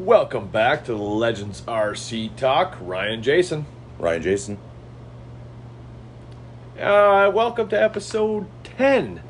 Welcome 0.00 0.48
back 0.48 0.86
to 0.86 0.92
the 0.92 0.96
Legends 1.02 1.60
RC 1.68 2.34
Talk. 2.36 2.78
Ryan 2.80 3.22
Jason. 3.22 3.66
Ryan 3.98 4.22
Jason. 4.22 4.58
Uh, 6.80 7.30
welcome 7.34 7.68
to 7.68 7.78
episode 7.82 8.46
10 8.64 9.20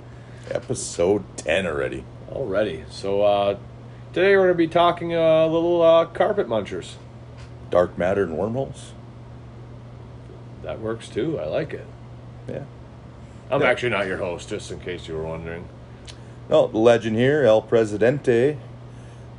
Episode 0.49 1.25
10 1.39 1.67
already. 1.67 2.05
already. 2.31 2.85
So, 2.89 3.23
uh, 3.23 3.59
today 4.13 4.37
we're 4.37 4.45
going 4.45 4.55
to 4.55 4.55
be 4.55 4.69
talking 4.69 5.13
a 5.13 5.49
little 5.49 5.83
uh, 5.83 6.07
carpet 6.07 6.47
munchers. 6.47 6.93
Dark 7.71 7.99
matter 7.99 8.23
and 8.23 8.39
wormholes. 8.39 8.93
That 10.63 10.79
works 10.79 11.09
too. 11.09 11.41
I 11.41 11.47
like 11.47 11.73
it. 11.75 11.87
Yeah. 12.49 12.63
I'm 13.51 13.63
Yeah. 13.63 13.69
actually 13.71 13.89
not 13.91 14.07
your 14.07 14.19
host, 14.19 14.49
just 14.49 14.71
in 14.71 14.79
case 14.79 15.09
you 15.09 15.15
were 15.17 15.25
wondering. 15.25 15.69
No, 16.49 16.69
the 16.69 16.79
legend 16.79 17.17
here, 17.17 17.43
El 17.43 17.61
Presidente. 17.61 18.57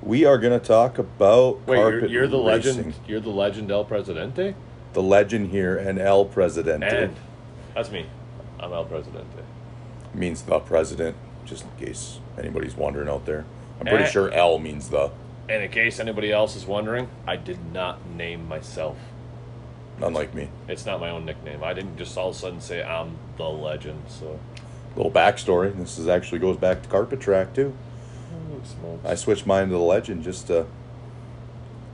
We 0.02 0.26
are 0.26 0.38
going 0.38 0.60
to 0.60 0.66
talk 0.66 0.98
about 0.98 1.66
Wait, 1.68 1.78
you're, 1.78 1.91
carpet 1.91 2.10
you're 2.10 2.28
the 2.28 2.40
racing. 2.41 2.76
legend. 2.78 2.94
You're 3.08 3.20
the 3.20 3.30
legend 3.30 3.72
El 3.72 3.86
Presidente, 3.86 4.55
The 4.94 5.02
legend 5.04 5.52
here 5.52 5.77
and 5.77 6.00
El 6.00 6.26
Presidente 6.26 7.04
and 7.04 7.16
that's 7.76 7.91
me. 7.91 8.05
I'm 8.60 8.74
El 8.74 8.86
Presidente. 8.86 9.44
means 10.14 10.41
the 10.41 10.60
president, 10.60 11.16
just 11.46 11.64
in 11.66 11.86
case 11.86 12.20
anybody's 12.38 12.76
wondering 12.76 13.08
out 13.08 13.26
there. 13.26 13.46
I'm 13.80 13.86
pretty 13.88 14.04
Eh. 14.05 14.10
sure 14.10 14.32
El 14.32 14.60
means 14.60 14.90
the, 14.90 15.12
And 15.48 15.64
in 15.64 15.72
case 15.72 16.00
anybody 16.00 16.32
else 16.32 16.55
is 16.55 16.66
wondering, 16.66 17.08
I 17.27 17.36
did 17.36 17.60
not 17.72 18.05
name 18.10 18.48
myself. 18.48 18.98
unlike 20.02 20.34
me. 20.34 20.49
It's 20.68 20.86
not 20.86 20.99
my 20.99 21.10
own 21.12 21.26
nickname. 21.26 21.63
I 21.63 21.74
didn't 21.74 21.96
just 21.98 22.18
all 22.18 22.30
of 22.30 22.36
a 22.36 22.40
sudden 22.40 22.60
say 22.60 22.82
I'm 22.84 23.18
the 23.38 23.48
legend. 23.48 24.02
So, 24.08 24.40
Little 24.96 25.12
backstory. 25.12 25.77
This 25.77 25.98
is 25.99 26.08
actually 26.08 26.40
goes 26.40 26.58
back 26.58 26.82
to 26.82 26.90
carpet 26.90 27.20
track 27.21 27.54
too. 27.54 27.74
Holy 28.32 28.65
smokes. 28.65 29.05
I 29.05 29.15
switched 29.15 29.46
mine 29.46 29.68
to 29.68 29.74
the 29.74 29.79
legend 29.79 30.24
just 30.24 30.48
to 30.48 30.65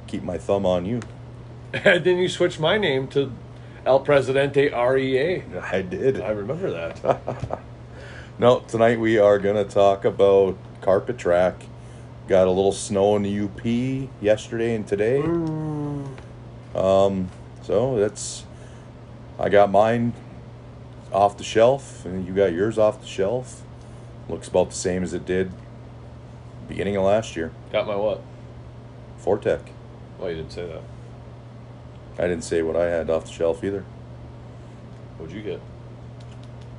keep 0.07 0.23
my 0.23 0.37
thumb 0.37 0.65
on 0.65 0.85
you. 0.85 1.01
and 1.73 2.03
then 2.03 2.17
you 2.17 2.29
switched 2.29 2.59
my 2.59 2.77
name 2.77 3.07
to 3.09 3.31
El 3.85 3.99
Presidente 4.01 4.69
REA. 4.71 5.43
I 5.61 5.81
did. 5.81 6.21
I 6.21 6.29
remember 6.29 6.71
that. 6.71 7.59
No, 8.39 8.59
tonight 8.59 8.99
we 8.99 9.17
are 9.17 9.39
going 9.39 9.55
to 9.55 9.63
talk 9.63 10.05
about 10.05 10.59
carpet 10.81 11.17
track. 11.17 11.55
Got 12.27 12.45
a 12.45 12.51
little 12.51 12.71
snow 12.71 13.15
in 13.15 13.23
the 13.23 13.41
UP 13.41 14.11
yesterday 14.21 14.75
and 14.75 14.87
today. 14.87 15.23
Um, 16.75 17.29
so 17.63 17.97
that's 17.97 18.45
I 19.39 19.49
got 19.49 19.71
mine 19.71 20.13
off 21.11 21.35
the 21.39 21.43
shelf, 21.43 22.05
and 22.05 22.27
you 22.27 22.33
got 22.35 22.53
yours 22.53 22.77
off 22.77 23.01
the 23.01 23.07
shelf. 23.07 23.63
Looks 24.29 24.47
about 24.47 24.69
the 24.69 24.75
same 24.75 25.01
as 25.01 25.15
it 25.15 25.25
did 25.25 25.51
beginning 26.67 26.95
of 26.97 27.03
last 27.03 27.35
year. 27.35 27.51
Got 27.71 27.87
my 27.87 27.95
what? 27.95 28.21
4-Tec. 29.23 29.61
Well, 30.19 30.29
you 30.29 30.35
didn't 30.37 30.51
say 30.51 30.65
that. 30.67 30.81
I 32.23 32.27
didn't 32.27 32.43
say 32.43 32.61
what 32.61 32.75
I 32.75 32.85
had 32.85 33.09
off 33.09 33.25
the 33.25 33.31
shelf 33.31 33.63
either. 33.63 33.83
What'd 35.17 35.35
you 35.35 35.41
get? 35.41 35.61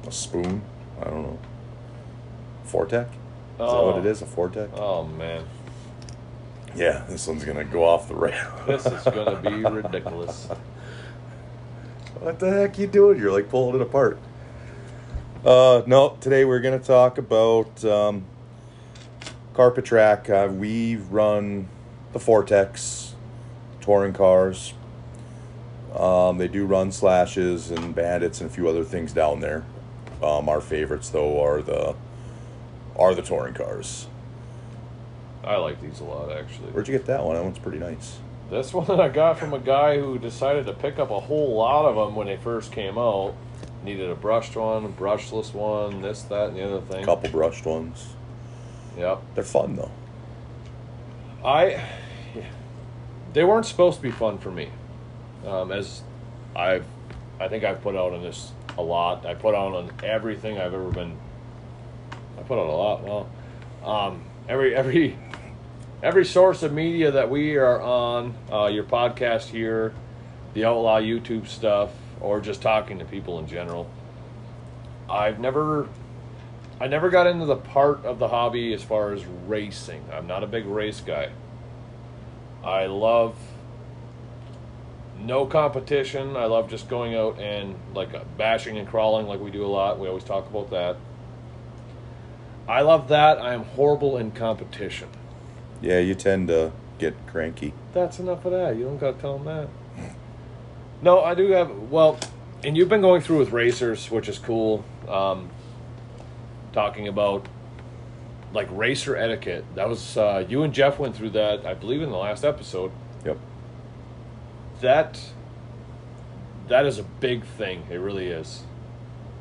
A 0.07 0.13
spoon. 0.13 0.63
I 1.01 1.05
don't 1.05 1.23
know. 1.23 1.39
4-Tec. 2.67 3.07
Is 3.09 3.15
Oh. 3.61 3.77
that 3.91 3.97
what 3.97 4.07
it 4.07 4.09
is? 4.09 4.23
A 4.23 4.25
Fortec. 4.25 4.69
Oh 4.75 5.05
man, 5.05 5.43
Yeah, 6.77 7.03
this 7.09 7.27
one's 7.27 7.45
gonna 7.45 7.65
go 7.65 7.83
off 7.83 8.07
the 8.07 8.15
rail. 8.15 8.53
this 8.69 8.87
is 8.87 9.03
gonna 9.03 9.35
be 9.43 9.65
ridiculous. 9.69 10.49
What 12.21 12.39
the 12.39 12.51
heck 12.51 12.79
you 12.79 12.87
doing? 12.87 13.19
You're 13.19 13.33
like 13.33 13.49
pulling 13.49 13.75
it 13.77 13.83
apart. 13.83 14.19
Uh, 15.45 15.83
no, 15.87 16.17
today 16.21 16.45
we're 16.45 16.61
gonna 16.61 16.79
talk 16.79 17.19
about 17.19 17.85
um, 17.85 18.25
carpet 19.59 19.85
track. 19.85 20.31
Uh, 20.31 20.49
we 20.49 20.95
run 20.95 21.69
the 22.13 22.21
Vortex 22.21 23.17
touring 23.81 24.13
cars. 24.13 24.73
Um, 25.97 26.39
they 26.39 26.47
do 26.47 26.65
run 26.65 26.93
slashes 26.93 27.73
and 27.73 27.93
bandits 27.93 28.41
and 28.41 28.49
a 28.49 28.55
few 28.55 28.69
other 28.69 28.85
things 28.85 29.13
down 29.13 29.41
there. 29.41 29.65
Um, 30.23 30.49
our 30.49 30.61
favorites 30.61 31.09
though 31.09 31.43
are 31.45 31.61
the 31.61 31.97
are 32.95 33.17
the 33.17 33.23
touring 33.23 33.55
cars. 33.55 34.07
I 35.43 35.57
like 35.57 35.81
these 35.81 35.99
a 35.99 36.05
lot, 36.05 36.31
actually. 36.31 36.69
Where'd 36.69 36.87
you 36.87 36.97
get 36.97 37.07
that 37.07 37.25
one? 37.25 37.35
That 37.35 37.43
one's 37.43 37.59
pretty 37.59 37.79
nice. 37.81 38.19
This 38.51 38.73
one 38.73 38.87
that 38.87 39.01
I 39.01 39.09
got 39.09 39.41
from 39.41 39.55
a 39.55 39.59
guy 39.59 39.99
who 39.99 40.21
decided 40.21 40.67
to 40.67 40.73
pick 40.73 41.01
up 41.01 41.11
a 41.11 41.19
whole 41.19 41.57
lot 41.57 41.85
of 41.85 41.97
them 41.97 42.15
when 42.15 42.29
they 42.29 42.37
first 42.37 42.71
came 42.71 42.97
out. 42.97 43.35
Needed 43.83 44.09
a 44.09 44.15
brushed 44.15 44.55
one, 44.55 44.85
a 44.85 44.89
brushless 44.89 45.53
one, 45.53 46.01
this, 46.01 46.23
that, 46.23 46.51
and 46.51 46.57
the 46.57 46.65
other 46.65 46.81
thing. 46.87 47.05
Couple 47.05 47.31
brushed 47.31 47.67
ones. 47.67 48.15
Yep. 48.99 49.23
They're 49.35 49.45
fun 49.45 49.77
though. 49.77 49.91
I 51.45 51.83
they 53.33 53.45
weren't 53.45 53.67
supposed 53.67 53.99
to 53.99 54.03
be 54.03 54.11
fun 54.11 54.39
for 54.39 54.51
me. 54.51 54.71
Um, 55.47 55.71
as 55.71 56.03
I've 56.57 56.85
I 57.41 57.49
think 57.49 57.65
I've 57.65 57.81
put 57.83 57.95
out 57.95 58.13
on 58.13 58.23
this 58.23 58.53
a 58.77 58.83
lot. 58.83 59.25
I 59.25 59.35
put 59.35 59.55
out 59.55 59.75
on 59.75 59.91
everything 60.03 60.59
I've 60.59 60.75
ever 60.75 60.91
been 60.91 61.17
I 62.39 62.43
put 62.43 62.59
out 62.59 62.67
a 62.67 62.73
lot. 62.73 63.03
Well, 63.03 63.29
um, 63.85 64.25
every 64.49 64.75
every 64.75 65.17
every 66.03 66.25
source 66.25 66.63
of 66.63 66.73
media 66.73 67.11
that 67.13 67.31
we 67.31 67.57
are 67.57 67.81
on, 67.81 68.35
uh, 68.51 68.67
your 68.67 68.85
podcast 68.85 69.45
here, 69.45 69.95
the 70.55 70.65
Outlaw 70.65 71.01
YouTube 71.01 71.47
stuff, 71.47 71.91
or 72.21 72.41
just 72.41 72.63
talking 72.63 72.99
to 72.99 73.05
people 73.05 73.39
in 73.39 73.47
general. 73.47 73.91
I've 75.09 75.39
never 75.41 75.89
I 76.81 76.87
never 76.87 77.11
got 77.11 77.27
into 77.27 77.45
the 77.45 77.57
part 77.57 78.05
of 78.05 78.19
the 78.19 78.29
hobby 78.29 78.73
as 78.73 78.83
far 78.83 79.13
as 79.13 79.25
racing. 79.25 80.05
I'm 80.13 80.27
not 80.27 80.45
a 80.45 80.47
big 80.47 80.67
race 80.67 81.01
guy. 81.01 81.31
I 82.63 82.87
love 82.87 83.37
no 85.21 85.47
competition. 85.47 86.37
I 86.37 86.45
love 86.45 86.71
just 86.71 86.89
going 86.89 87.17
out 87.17 87.41
and 87.41 87.75
like 87.95 88.15
uh, 88.15 88.21
bashing 88.37 88.79
and 88.79 88.87
crawling 88.87 89.27
like 89.27 89.41
we 89.41 89.51
do 89.51 89.65
a 89.65 89.69
lot. 89.69 89.99
We 89.99 90.09
always 90.09 90.25
talk 90.25 90.49
about 90.49 90.71
that. 90.71 90.97
I 92.69 92.83
love 92.83 93.09
that. 93.09 93.39
I 93.39 93.55
am 93.55 93.65
horrible 93.65 94.17
in 94.17 94.31
competition. 94.31 95.09
Yeah, 95.81 95.99
you 95.99 96.15
tend 96.15 96.49
to 96.49 96.73
get 96.99 97.15
cranky. 97.27 97.73
That's 97.93 98.19
enough 98.19 98.45
of 98.45 98.53
that. 98.53 98.77
You 98.77 98.85
don't 98.85 98.99
got 98.99 99.17
to 99.17 99.21
tell 99.21 99.39
them 99.39 99.47
that. 99.47 99.69
No, 101.01 101.21
I 101.23 101.35
do 101.35 101.51
have. 101.53 101.71
Well, 101.91 102.19
and 102.63 102.77
you've 102.77 102.89
been 102.89 103.01
going 103.01 103.23
through 103.23 103.39
with 103.39 103.53
racers, 103.53 104.11
which 104.11 104.29
is 104.29 104.39
cool. 104.39 104.85
Um, 105.09 105.49
talking 106.79 107.09
about 107.09 107.45
like 108.55 108.69
racer 108.71 109.17
etiquette. 109.17 109.65
That 109.75 109.89
was 109.89 110.17
uh, 110.17 110.45
you 110.49 110.63
and 110.63 110.73
Jeff 110.73 110.99
went 111.01 111.17
through 111.17 111.31
that, 111.31 111.67
I 111.67 111.75
believe, 111.75 112.03
in 112.03 112.11
the 112.11 112.17
last 112.17 112.45
episode. 112.45 112.93
Yep. 113.27 113.37
That 114.81 115.21
that 116.69 116.87
is 116.87 116.99
a 116.99 117.03
big 117.03 117.45
thing. 117.45 117.83
It 117.91 117.97
really 117.97 118.29
is. 118.29 118.63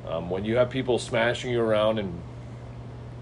Um, 0.08 0.30
when 0.32 0.46
you 0.46 0.56
have 0.56 0.70
people 0.72 0.98
smashing 0.98 1.52
you 1.52 1.62
around 1.62 2.00
and 2.00 2.22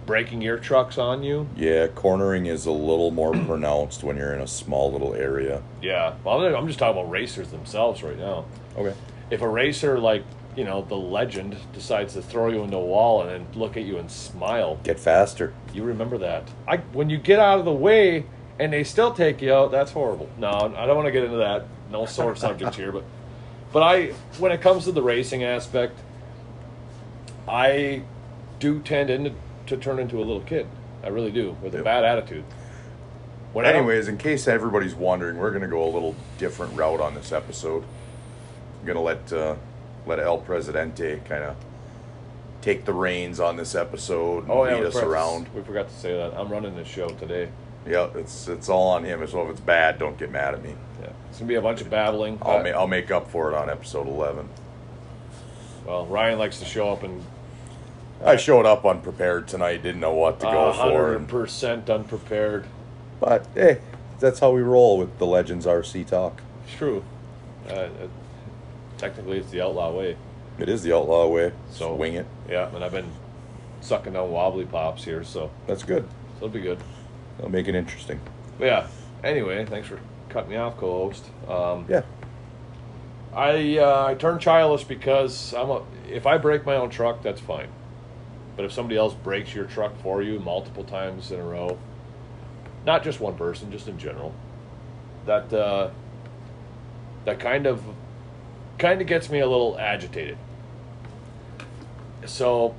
breaking 0.05 0.41
your 0.41 0.57
trucks 0.59 0.97
on 0.99 1.23
you, 1.23 1.49
Yeah, 1.57 1.87
cornering 1.87 2.45
is 2.45 2.65
a 2.67 2.71
little 2.71 3.09
more 3.11 3.31
pronounced 3.47 4.01
when 4.03 4.15
you're 4.17 4.33
in 4.33 4.39
a 4.41 4.47
small 4.47 4.91
little 4.93 5.13
area. 5.15 5.61
yeah. 5.81 6.13
Well, 6.23 6.41
I'm, 6.45 6.55
I'm 6.55 6.67
just 6.67 6.79
talking 6.79 6.97
about 7.01 7.09
racers 7.11 7.49
themselves 7.49 8.01
right 8.03 8.17
now. 8.17 8.45
Okay. 8.77 8.93
if 9.31 9.41
a 9.41 9.47
racer 9.49 9.99
like 9.99 10.23
you 10.55 10.63
know 10.63 10.81
the 10.83 10.95
legend 10.95 11.55
decides 11.73 12.13
to 12.13 12.21
throw 12.21 12.49
you 12.49 12.63
into 12.63 12.77
a 12.77 12.85
wall 12.85 13.21
and 13.21 13.29
then 13.29 13.45
look 13.59 13.75
at 13.77 13.83
you 13.83 13.97
and 13.97 14.09
smile 14.09 14.79
Get 14.83 14.99
faster. 14.99 15.53
you 15.73 15.83
remember 15.83 16.17
that 16.19 16.49
i 16.67 16.77
when 16.77 17.09
you 17.09 17.17
get 17.17 17.39
out 17.39 17.59
of 17.59 17.65
the 17.65 17.73
way 17.73 18.25
and 18.59 18.71
they 18.71 18.83
still 18.83 19.13
take 19.13 19.41
you 19.41 19.53
out 19.53 19.71
that's 19.71 19.91
horrible 19.91 20.29
no 20.37 20.49
i 20.49 20.85
don't 20.85 20.95
want 20.95 21.05
to 21.07 21.11
get 21.11 21.23
into 21.23 21.37
that 21.37 21.65
no 21.91 22.05
sore 22.05 22.35
subject 22.45 22.75
here 22.75 22.91
but 22.91 23.03
but 23.73 23.83
i 23.83 24.07
when 24.39 24.51
it 24.51 24.61
comes 24.61 24.85
to 24.85 24.91
the 24.91 25.01
racing 25.01 25.43
aspect 25.43 25.99
i 27.47 28.01
do 28.59 28.79
tend 28.79 29.09
into, 29.09 29.31
to 29.67 29.77
turn 29.77 29.99
into 29.99 30.17
a 30.17 30.23
little 30.25 30.41
kid 30.41 30.67
i 31.03 31.07
really 31.07 31.31
do 31.31 31.55
with 31.61 31.73
a 31.73 31.77
Yep. 31.77 31.85
bad 31.85 32.03
attitude 32.03 32.43
when 33.53 33.65
Anyways, 33.65 34.09
in 34.09 34.17
case 34.17 34.49
everybody's 34.49 34.93
wondering, 34.95 35.37
we're 35.37 35.49
gonna 35.51 35.69
go 35.69 35.81
a 35.81 35.87
little 35.87 36.13
different 36.37 36.75
route 36.77 36.99
on 36.99 37.15
this 37.15 37.31
episode. 37.31 37.85
I'm 38.81 38.85
gonna 38.85 39.01
let 39.01 39.31
uh, 39.31 39.55
let 40.05 40.19
El 40.19 40.37
Presidente 40.39 41.19
kind 41.27 41.43
of 41.43 41.55
take 42.61 42.85
the 42.85 42.93
reins 42.93 43.39
on 43.39 43.57
this 43.57 43.75
episode 43.75 44.43
and 44.43 44.51
oh 44.51 44.63
yeah 44.65 44.75
lead 44.75 44.85
us 44.85 44.95
around. 44.95 45.47
we 45.53 45.61
forgot 45.61 45.87
to 45.87 45.93
say 45.93 46.17
that 46.17 46.33
i'm 46.35 46.49
running 46.49 46.75
this 46.75 46.87
show 46.87 47.07
today 47.09 47.47
Yeah, 47.87 48.07
it's 48.15 48.47
it's 48.47 48.69
all 48.69 48.87
on 48.89 49.03
him. 49.03 49.25
So 49.27 49.43
if 49.43 49.51
it's 49.51 49.59
bad, 49.59 49.99
don't 49.99 50.17
get 50.17 50.31
mad 50.31 50.55
at 50.55 50.63
me. 50.63 50.73
yeah 51.01 51.09
it's 51.29 51.37
gonna 51.37 51.47
be 51.47 51.55
a 51.55 51.61
bunch 51.61 51.81
of 51.81 51.89
babbling 51.91 52.39
I'll 52.41 52.57
Uh, 52.57 52.63
ma- 52.63 52.69
I'll 52.69 52.87
make 52.87 53.11
up 53.11 53.29
for 53.29 53.51
it 53.51 53.55
on 53.55 53.69
episode 53.69 54.07
11. 54.07 54.49
Well, 55.85 56.07
Ryan 56.07 56.39
likes 56.39 56.57
to 56.59 56.65
show 56.65 56.89
up 56.91 57.03
and 57.03 57.23
I 58.23 58.37
showed 58.37 58.65
up 58.65 58.83
unprepared 58.85 59.47
tonight. 59.47 59.83
Didn't 59.83 59.99
know 60.01 60.13
what 60.13 60.39
to 60.39 60.45
go 60.47 60.71
for. 60.73 60.79
hundred 60.79 61.27
percent 61.27 61.87
unprepared. 61.89 62.65
But 63.19 63.45
hey, 63.53 63.81
that's 64.19 64.39
how 64.39 64.51
we 64.51 64.61
roll 64.61 64.97
with 64.97 65.19
the 65.19 65.25
Legends 65.27 65.65
RC 65.67 66.07
talk. 66.07 66.41
It's 66.65 66.75
true. 66.77 67.03
Uh, 67.69 67.73
uh, 67.73 67.89
technically, 69.05 69.37
it's 69.37 69.51
the 69.51 69.61
outlaw 69.61 69.91
way. 69.91 70.17
It 70.57 70.69
is 70.69 70.83
the 70.83 70.95
outlaw 70.95 71.27
way. 71.27 71.51
So- 71.71 71.93
wing 71.95 72.15
it. 72.15 72.25
Yeah, 72.49 72.73
and 72.73 72.83
I've 72.83 72.91
been 72.91 73.09
sucking 73.81 74.13
down 74.13 74.31
wobbly 74.31 74.65
pops 74.65 75.03
here, 75.03 75.23
so 75.23 75.51
That's 75.67 75.83
good. 75.83 76.07
so 76.39 76.45
it'll 76.45 76.49
be 76.49 76.61
good. 76.61 76.79
That'll 77.37 77.51
make 77.51 77.67
it 77.67 77.75
interesting. 77.75 78.19
But 78.57 78.65
yeah, 78.65 78.87
anyway, 79.23 79.63
thanks 79.65 79.87
for 79.87 79.99
cutting 80.29 80.49
me 80.51 80.55
off, 80.55 80.77
co-host. 80.77 81.25
Um, 81.47 81.85
Yeah. 81.87 82.01
I 83.33 83.77
uh, 83.79 84.05
I 84.07 84.13
turn 84.15 84.39
childless 84.39 84.85
because 84.85 85.53
I'm 85.53 85.69
a. 85.69 85.83
If 86.09 86.25
I 86.25 86.37
break 86.37 86.65
my 86.65 86.75
own 86.77 86.89
truck, 86.89 87.21
that's 87.21 87.41
fine. 87.41 87.67
But 88.55 88.63
if 88.63 88.71
somebody 88.71 88.95
else 88.97 89.13
breaks 89.13 89.53
your 89.53 89.65
truck 89.65 89.91
for 90.01 90.21
you 90.23 90.39
multiple 90.39 90.85
times 90.85 91.31
in 91.33 91.41
a 91.41 91.43
row, 91.43 91.77
not 92.85 93.03
just 93.03 93.19
one 93.19 93.35
person, 93.35 93.69
just 93.73 93.89
in 93.89 93.99
general, 93.99 94.33
that 95.25 95.51
uh, 95.51 95.89
that 97.25 97.41
kind 97.41 97.67
of 97.67 97.83
kind 98.77 99.01
of 99.01 99.07
gets 99.07 99.29
me 99.29 99.39
a 99.39 99.47
little 99.47 99.77
agitated. 99.79 100.37
So 102.25 102.75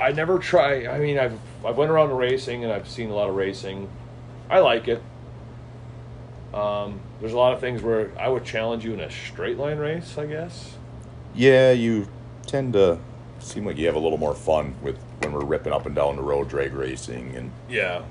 I 0.00 0.12
never 0.12 0.38
try. 0.38 0.86
I 0.86 0.98
mean, 0.98 1.18
I've 1.18 1.38
I've 1.64 1.76
went 1.76 1.90
around 1.90 2.10
racing 2.16 2.64
and 2.64 2.72
I've 2.72 2.88
seen 2.88 3.10
a 3.10 3.14
lot 3.14 3.28
of 3.28 3.36
racing. 3.36 3.88
I 4.48 4.60
like 4.60 4.88
it. 4.88 5.02
Um, 6.54 7.00
there's 7.20 7.32
a 7.32 7.36
lot 7.36 7.52
of 7.52 7.60
things 7.60 7.82
where 7.82 8.10
I 8.18 8.28
would 8.28 8.44
challenge 8.44 8.84
you 8.84 8.94
in 8.94 9.00
a 9.00 9.10
straight 9.10 9.58
line 9.58 9.78
race. 9.78 10.16
I 10.16 10.26
guess. 10.26 10.76
Yeah, 11.34 11.72
you 11.72 12.08
tend 12.46 12.72
to 12.74 12.98
seem 13.40 13.66
like 13.66 13.76
you 13.76 13.86
have 13.86 13.94
a 13.94 13.98
little 13.98 14.18
more 14.18 14.34
fun 14.34 14.74
with 14.82 14.98
when 15.20 15.32
we're 15.32 15.44
ripping 15.44 15.72
up 15.72 15.86
and 15.86 15.94
down 15.94 16.16
the 16.16 16.22
road 16.22 16.48
drag 16.48 16.72
racing 16.72 17.34
and 17.36 17.50
Yeah. 17.68 18.02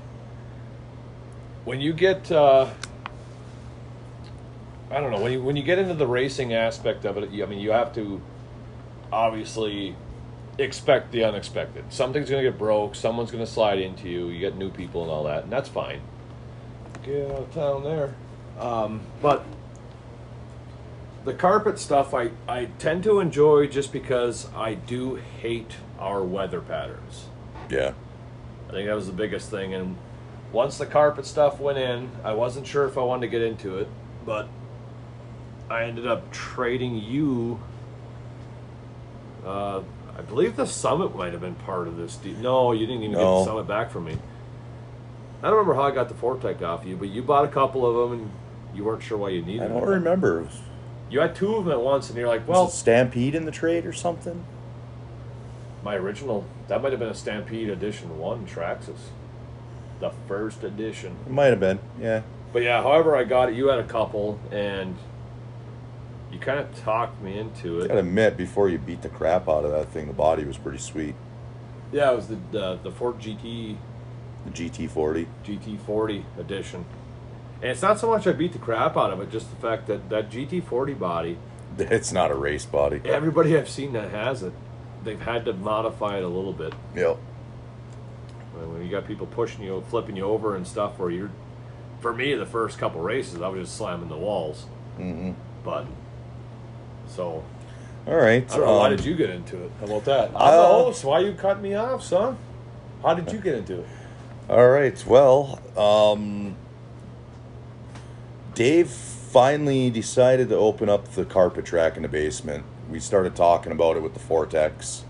When 1.65 1.81
you 1.81 1.93
get, 1.93 2.31
uh, 2.31 2.69
I 4.91 4.99
don't 4.99 5.11
know, 5.11 5.19
when 5.21 5.31
you 5.31 5.41
when 5.43 5.55
you 5.55 5.63
get 5.63 5.79
into 5.79 5.93
the 5.95 6.07
racing 6.07 6.53
aspect 6.53 7.05
of 7.05 7.17
it, 7.17 7.29
you- 7.31 7.43
I 7.43 7.47
mean, 7.47 7.59
you 7.59 7.71
have 7.71 7.93
to 7.95 8.21
obviously 9.11 9.95
expect 10.57 11.11
the 11.11 11.23
unexpected. 11.23 11.85
Something's 11.89 12.29
going 12.29 12.43
to 12.43 12.49
get 12.49 12.57
broke. 12.57 12.95
Someone's 12.95 13.31
going 13.31 13.43
to 13.45 13.51
slide 13.51 13.79
into 13.79 14.07
you. 14.09 14.27
You 14.29 14.39
get 14.39 14.55
new 14.57 14.69
people 14.69 15.01
and 15.03 15.11
all 15.11 15.23
that, 15.25 15.43
and 15.43 15.51
that's 15.51 15.67
fine. 15.69 16.01
Get 17.03 17.29
out 17.31 17.37
of 17.39 17.53
town 17.53 17.83
there. 17.83 18.13
Um, 18.59 19.01
but 19.21 19.43
the 21.25 21.33
carpet 21.33 21.79
stuff, 21.79 22.13
I 22.13 22.31
I 22.47 22.65
tend 22.79 23.03
to 23.03 23.19
enjoy 23.19 23.67
just 23.67 23.91
because 23.91 24.47
I 24.55 24.75
do 24.75 25.15
hate 25.15 25.75
our 25.99 26.23
weather 26.23 26.61
patterns. 26.61 27.25
yeah. 27.69 27.93
I 28.67 28.71
think 28.71 28.87
that 28.87 28.95
was 28.95 29.05
the 29.07 29.13
biggest 29.13 29.49
thing. 29.51 29.73
And 29.75 29.95
once 30.51 30.77
the 30.79 30.85
carpet 30.87 31.25
stuff 31.27 31.59
went 31.59 31.77
in, 31.77 32.09
I 32.23 32.33
wasn't 32.33 32.65
sure 32.65 32.85
if 32.87 32.97
I 32.97 33.01
wanted 33.01 33.21
to 33.21 33.27
get 33.27 33.41
into 33.43 33.77
it, 33.77 33.87
but 34.25 34.47
I 35.69 35.83
ended 35.83 36.07
up 36.07 36.31
trading 36.31 36.95
you. 36.97 37.59
Uh, 39.45 39.81
I 40.17 40.21
believe 40.21 40.55
the 40.55 40.65
summit 40.65 41.15
might 41.15 41.33
have 41.33 41.41
been 41.41 41.55
part 41.55 41.87
of 41.87 41.97
this. 41.97 42.15
deal. 42.15 42.37
No, 42.37 42.71
you 42.71 42.85
didn't 42.85 43.03
even 43.03 43.11
get 43.11 43.19
the 43.19 43.45
summit 43.45 43.67
back 43.67 43.91
from 43.91 44.05
me. 44.05 44.17
I 45.41 45.47
don't 45.47 45.57
remember 45.57 45.75
how 45.75 45.83
I 45.83 45.91
got 45.91 46.07
the 46.07 46.15
4-Tec 46.15 46.61
off 46.61 46.85
you, 46.85 46.95
but 46.95 47.09
you 47.09 47.21
bought 47.21 47.45
a 47.45 47.49
couple 47.49 47.85
of 47.85 48.09
them 48.09 48.19
and 48.19 48.31
you 48.73 48.83
weren't 48.83 49.03
sure 49.03 49.17
why 49.17 49.29
you 49.29 49.41
needed 49.41 49.61
them. 49.61 49.71
I 49.71 49.79
don't 49.79 49.81
them. 49.81 50.03
remember. 50.03 50.47
You 51.09 51.19
had 51.19 51.35
two 51.35 51.55
of 51.55 51.65
them 51.65 51.73
at 51.73 51.81
once, 51.81 52.09
and 52.09 52.17
you're 52.17 52.27
like, 52.27 52.47
well, 52.47 52.67
Stampede 52.67 53.35
in 53.35 53.45
the 53.45 53.51
trade 53.51 53.85
or 53.85 53.93
something? 53.93 54.45
my 55.85 55.95
original, 55.95 56.43
that 56.67 56.81
might 56.81 56.91
have 56.91 56.99
been 56.99 57.09
a 57.09 57.15
Stampede 57.15 57.69
Edition 57.69 58.17
1 58.17 58.47
Traxxas. 58.47 59.11
The 59.99 60.11
first 60.27 60.63
edition. 60.63 61.15
It 61.27 61.31
might 61.31 61.45
have 61.45 61.59
been. 61.59 61.79
Yeah. 62.01 62.23
But 62.51 62.63
yeah, 62.63 62.81
however 62.81 63.15
I 63.15 63.23
got 63.23 63.49
it, 63.49 63.55
you 63.55 63.67
had 63.67 63.77
a 63.77 63.83
couple, 63.83 64.39
and 64.51 64.97
you 66.35 66.41
kind 66.41 66.59
of 66.59 66.75
talked 66.83 67.21
me 67.21 67.39
into 67.39 67.79
it. 67.79 67.85
I 67.85 67.87
gotta 67.87 67.99
admit, 68.01 68.35
before 68.35 68.67
you 68.67 68.77
beat 68.77 69.01
the 69.01 69.07
crap 69.09 69.47
out 69.47 69.63
of 69.63 69.71
that 69.71 69.87
thing, 69.89 70.07
the 70.07 70.13
body 70.13 70.43
was 70.43 70.57
pretty 70.57 70.79
sweet. 70.79 71.15
Yeah, 71.93 72.11
it 72.11 72.15
was 72.17 72.27
the 72.27 72.37
the, 72.51 72.79
the 72.83 72.91
Ford 72.91 73.19
GT 73.19 73.77
The 74.45 74.51
GT40. 74.51 75.27
GT40 75.45 76.23
edition, 76.37 76.83
and 77.61 77.71
it's 77.71 77.81
not 77.81 77.99
so 77.99 78.09
much 78.09 78.27
I 78.27 78.33
beat 78.33 78.51
the 78.51 78.59
crap 78.59 78.97
out 78.97 79.11
of 79.11 79.21
it, 79.21 79.31
just 79.31 79.49
the 79.49 79.55
fact 79.55 79.87
that 79.87 80.09
that 80.09 80.29
GT40 80.29 80.99
body. 80.99 81.37
It's 81.77 82.11
not 82.11 82.31
a 82.31 82.35
race 82.35 82.65
body. 82.65 83.01
Everybody 83.05 83.57
I've 83.57 83.69
seen 83.69 83.93
that 83.93 84.11
has 84.11 84.43
it, 84.43 84.53
they've 85.03 85.19
had 85.21 85.43
to 85.45 85.53
modify 85.53 86.17
it 86.17 86.23
a 86.23 86.27
little 86.27 86.53
bit. 86.53 86.73
Yep. 86.95 87.17
When 88.53 88.81
you 88.83 88.89
got 88.89 89.05
people 89.07 89.25
pushing 89.27 89.63
you, 89.63 89.83
flipping 89.89 90.15
you 90.15 90.23
over 90.23 90.55
and 90.55 90.65
stuff, 90.65 90.97
where 90.97 91.09
you're, 91.09 91.31
for 91.99 92.13
me, 92.13 92.33
the 92.35 92.45
first 92.45 92.77
couple 92.77 93.01
races, 93.01 93.41
I 93.41 93.49
was 93.49 93.67
just 93.67 93.77
slamming 93.77 94.07
the 94.07 94.15
walls. 94.17 94.67
hmm 94.95 95.31
But 95.65 95.85
so 97.15 97.43
All 98.07 98.15
right. 98.15 98.43
I 98.51 98.57
don't 98.57 98.65
know. 98.65 98.77
why 98.77 98.89
um, 98.89 98.95
did 98.95 99.05
you 99.05 99.15
get 99.15 99.29
into 99.29 99.63
it? 99.63 99.71
How 99.79 99.85
about 99.85 100.05
that? 100.05 100.25
I'm 100.27 100.33
the 100.33 100.37
Uh, 100.39 100.67
host. 100.67 101.03
Why 101.03 101.19
you 101.19 101.33
cut 101.33 101.61
me 101.61 101.73
off, 101.75 102.03
son? 102.03 102.37
How 103.01 103.13
did 103.13 103.31
you 103.31 103.39
get 103.39 103.55
into 103.55 103.79
it? 103.79 103.87
All 104.49 104.67
right. 104.69 105.03
Well, 105.07 105.59
um, 105.77 106.55
Dave 108.53 108.89
finally 108.89 109.89
decided 109.89 110.49
to 110.49 110.55
open 110.55 110.87
up 110.89 111.09
the 111.13 111.25
carpet 111.25 111.65
track 111.65 111.95
in 111.97 112.03
the 112.03 112.07
basement. 112.07 112.63
We 112.89 112.99
started 112.99 113.35
talking 113.35 113.71
about 113.71 113.97
it 113.97 114.03
with 114.03 114.13
the 114.13 114.19
Vortex, 114.19 115.03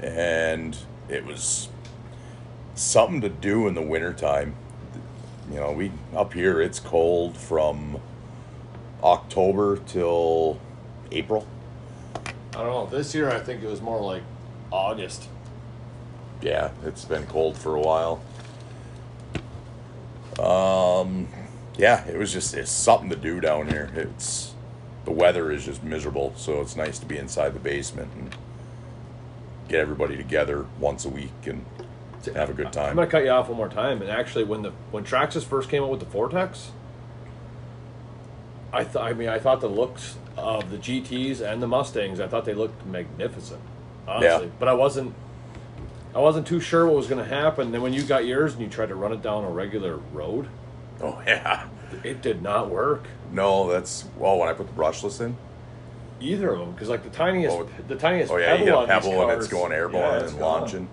and 0.00 0.76
it 1.08 1.24
was 1.24 1.68
something 2.74 3.20
to 3.20 3.28
do 3.28 3.68
in 3.68 3.74
the 3.74 3.82
wintertime. 3.82 4.56
You 5.50 5.60
know, 5.60 5.72
we 5.72 5.92
up 6.14 6.32
here 6.32 6.60
it's 6.60 6.80
cold 6.80 7.36
from 7.36 8.00
October 9.02 9.76
till 9.86 10.58
April. 11.14 11.46
I 12.54 12.58
don't 12.58 12.66
know. 12.66 12.86
This 12.86 13.14
year, 13.14 13.30
I 13.30 13.40
think 13.40 13.62
it 13.62 13.68
was 13.68 13.80
more 13.80 14.00
like 14.00 14.22
August. 14.70 15.28
Yeah, 16.42 16.70
it's 16.84 17.04
been 17.04 17.26
cold 17.26 17.56
for 17.56 17.74
a 17.74 17.80
while. 17.80 18.22
Um, 20.38 21.28
yeah, 21.76 22.06
it 22.06 22.18
was 22.18 22.32
just 22.32 22.54
it's 22.54 22.70
something 22.70 23.08
to 23.10 23.16
do 23.16 23.40
down 23.40 23.68
here. 23.68 23.90
It's 23.94 24.54
the 25.04 25.10
weather 25.10 25.50
is 25.50 25.64
just 25.64 25.82
miserable, 25.82 26.32
so 26.36 26.60
it's 26.60 26.76
nice 26.76 26.98
to 26.98 27.06
be 27.06 27.16
inside 27.16 27.54
the 27.54 27.60
basement 27.60 28.10
and 28.14 28.36
get 29.68 29.80
everybody 29.80 30.16
together 30.16 30.66
once 30.78 31.04
a 31.04 31.08
week 31.08 31.46
and 31.46 31.64
have 32.34 32.50
a 32.50 32.54
good 32.54 32.72
time. 32.72 32.90
I'm 32.90 32.96
gonna 32.96 33.06
cut 33.06 33.24
you 33.24 33.30
off 33.30 33.48
one 33.48 33.56
more 33.56 33.68
time. 33.68 34.00
And 34.00 34.10
actually, 34.10 34.44
when 34.44 34.62
the 34.62 34.70
when 34.90 35.04
Traxxas 35.04 35.44
first 35.44 35.68
came 35.68 35.82
out 35.82 35.90
with 35.90 36.00
the 36.00 36.06
Vortex, 36.06 36.70
I 38.74 38.84
thought. 38.84 39.02
I 39.04 39.12
mean, 39.14 39.28
I 39.28 39.38
thought 39.38 39.60
the 39.60 39.68
looks 39.68 40.16
of 40.36 40.70
the 40.70 40.76
GTS 40.78 41.40
and 41.40 41.62
the 41.62 41.66
Mustangs. 41.68 42.20
I 42.20 42.26
thought 42.26 42.44
they 42.44 42.54
looked 42.54 42.84
magnificent. 42.86 43.60
Honestly, 44.06 44.46
Yeah. 44.46 44.52
but 44.58 44.68
I 44.68 44.74
wasn't. 44.74 45.14
I 46.14 46.18
wasn't 46.20 46.46
too 46.46 46.60
sure 46.60 46.86
what 46.86 46.94
was 46.94 47.06
going 47.08 47.22
to 47.22 47.28
happen. 47.28 47.72
Then 47.72 47.82
when 47.82 47.92
you 47.92 48.02
got 48.04 48.24
yours 48.24 48.52
and 48.52 48.62
you 48.62 48.68
tried 48.68 48.90
to 48.90 48.94
run 48.94 49.12
it 49.12 49.20
down 49.22 49.42
a 49.44 49.48
regular 49.50 49.96
road, 50.12 50.46
Oh 51.00 51.20
yeah, 51.26 51.66
it 52.04 52.22
did 52.22 52.40
not 52.42 52.70
work. 52.70 53.04
no, 53.32 53.68
that's 53.68 54.04
well 54.16 54.38
when 54.38 54.48
I 54.48 54.52
put 54.52 54.66
the 54.68 54.72
brushless 54.74 55.20
in. 55.20 55.36
Either 56.20 56.52
of 56.52 56.60
them, 56.60 56.70
because 56.72 56.88
like 56.88 57.02
the 57.02 57.10
tiniest, 57.10 57.56
Oh, 57.56 57.68
the 57.88 57.96
tiniest 57.96 58.30
Oh 58.32 58.36
yeah, 58.36 58.54
you 58.54 58.64
get 58.66 58.74
a 58.74 58.86
pebble 58.86 59.22
and 59.28 59.32
it's 59.32 59.48
going 59.48 59.72
airborne 59.72 60.02
yeah, 60.20 60.20
and 60.28 60.38
gone. 60.38 60.60
launching. 60.60 60.88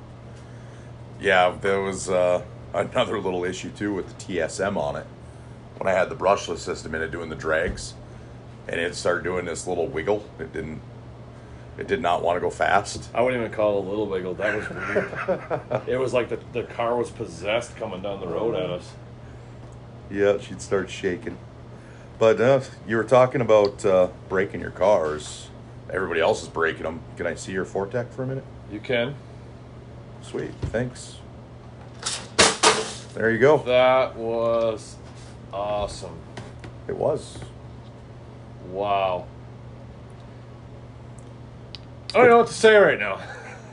Yeah, 1.19 1.55
there 1.61 1.79
was 1.81 2.09
uh, 2.09 2.41
another 2.73 3.19
little 3.19 3.43
issue 3.45 3.69
too 3.69 3.93
with 3.93 4.07
the 4.07 4.37
TSM 4.37 4.75
on 4.77 4.95
it. 4.95 5.05
When 5.81 5.91
I 5.91 5.97
had 5.97 6.09
the 6.09 6.15
brushless 6.15 6.59
system 6.59 6.93
in 6.93 7.01
it 7.01 7.09
doing 7.09 7.29
the 7.29 7.35
drags, 7.35 7.95
and 8.67 8.79
it 8.79 8.93
started 8.93 9.23
doing 9.23 9.45
this 9.45 9.65
little 9.65 9.87
wiggle. 9.87 10.23
It 10.37 10.53
didn't. 10.53 10.79
It 11.75 11.87
did 11.87 12.03
not 12.03 12.21
want 12.21 12.35
to 12.35 12.39
go 12.39 12.51
fast. 12.51 13.09
I 13.15 13.21
wouldn't 13.21 13.41
even 13.41 13.51
call 13.51 13.79
it 13.79 13.85
a 13.87 13.89
little 13.89 14.05
wiggle. 14.05 14.35
That 14.35 14.57
was 14.57 14.69
weird. 14.69 15.87
it 15.87 15.97
was 15.97 16.13
like 16.13 16.29
the, 16.29 16.37
the 16.53 16.65
car 16.65 16.95
was 16.95 17.09
possessed 17.09 17.75
coming 17.77 18.03
down 18.03 18.19
the 18.19 18.27
road 18.27 18.53
at 18.53 18.69
us. 18.69 18.91
Yeah, 20.11 20.37
she'd 20.37 20.61
start 20.61 20.87
shaking. 20.91 21.35
But 22.19 22.39
uh, 22.39 22.61
you 22.87 22.95
were 22.95 23.03
talking 23.03 23.41
about 23.41 23.83
uh, 23.83 24.09
breaking 24.29 24.61
your 24.61 24.69
cars. 24.69 25.49
Everybody 25.89 26.21
else 26.21 26.43
is 26.43 26.47
breaking 26.47 26.83
them. 26.83 27.01
Can 27.17 27.25
I 27.25 27.33
see 27.33 27.53
your 27.53 27.65
4-Tec 27.65 28.13
for 28.13 28.21
a 28.21 28.27
minute? 28.27 28.45
You 28.71 28.81
can. 28.81 29.15
Sweet, 30.21 30.51
thanks. 30.65 31.17
There 33.15 33.31
you 33.31 33.39
go. 33.39 33.57
That 33.63 34.15
was 34.15 34.97
awesome. 35.53 36.17
It 36.87 36.95
was. 36.95 37.37
Wow. 38.71 39.25
I 42.13 42.17
don't 42.17 42.29
know 42.29 42.37
what 42.39 42.47
to 42.47 42.53
say 42.53 42.75
right 42.75 42.99
now. 42.99 43.19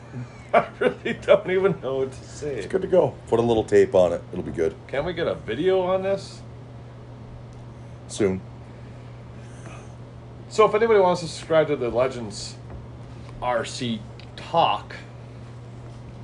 I 0.55 0.67
really 0.79 1.13
don't 1.15 1.51
even 1.51 1.81
know 1.81 1.99
what 1.99 2.13
to 2.13 2.25
say. 2.25 2.55
It's 2.57 2.67
good 2.67 2.83
to 2.83 2.89
go. 2.89 3.15
Put 3.29 3.39
a 3.39 3.43
little 3.43 3.65
tape 3.65 3.95
on 3.95 4.13
it. 4.13 4.23
It'll 4.33 4.45
be 4.45 4.53
good 4.53 4.75
Can 4.87 5.05
we 5.05 5.13
get 5.13 5.27
a 5.27 5.35
video 5.35 5.81
on 5.81 6.03
this? 6.03 6.41
soon. 8.09 8.41
So 10.49 10.65
if 10.65 10.75
anybody 10.75 10.99
wants 11.01 11.21
to 11.21 11.29
subscribe 11.29 11.67
to 11.67 11.77
the 11.77 11.91
Legends 11.91 12.57
RC 13.43 13.99
Talk, 14.37 14.97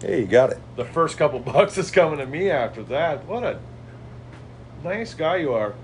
Hey, 0.00 0.20
you 0.20 0.26
got 0.26 0.50
it. 0.50 0.58
the 0.76 0.84
first 0.86 1.18
couple 1.18 1.38
bucks 1.40 1.76
is 1.76 1.90
coming 1.90 2.18
to 2.18 2.26
me 2.26 2.48
after 2.50 2.82
that. 2.84 3.26
What 3.26 3.42
a 3.44 3.58
nice 4.84 5.14
guy 5.14 5.36
you 5.36 5.54
are. 5.54 5.74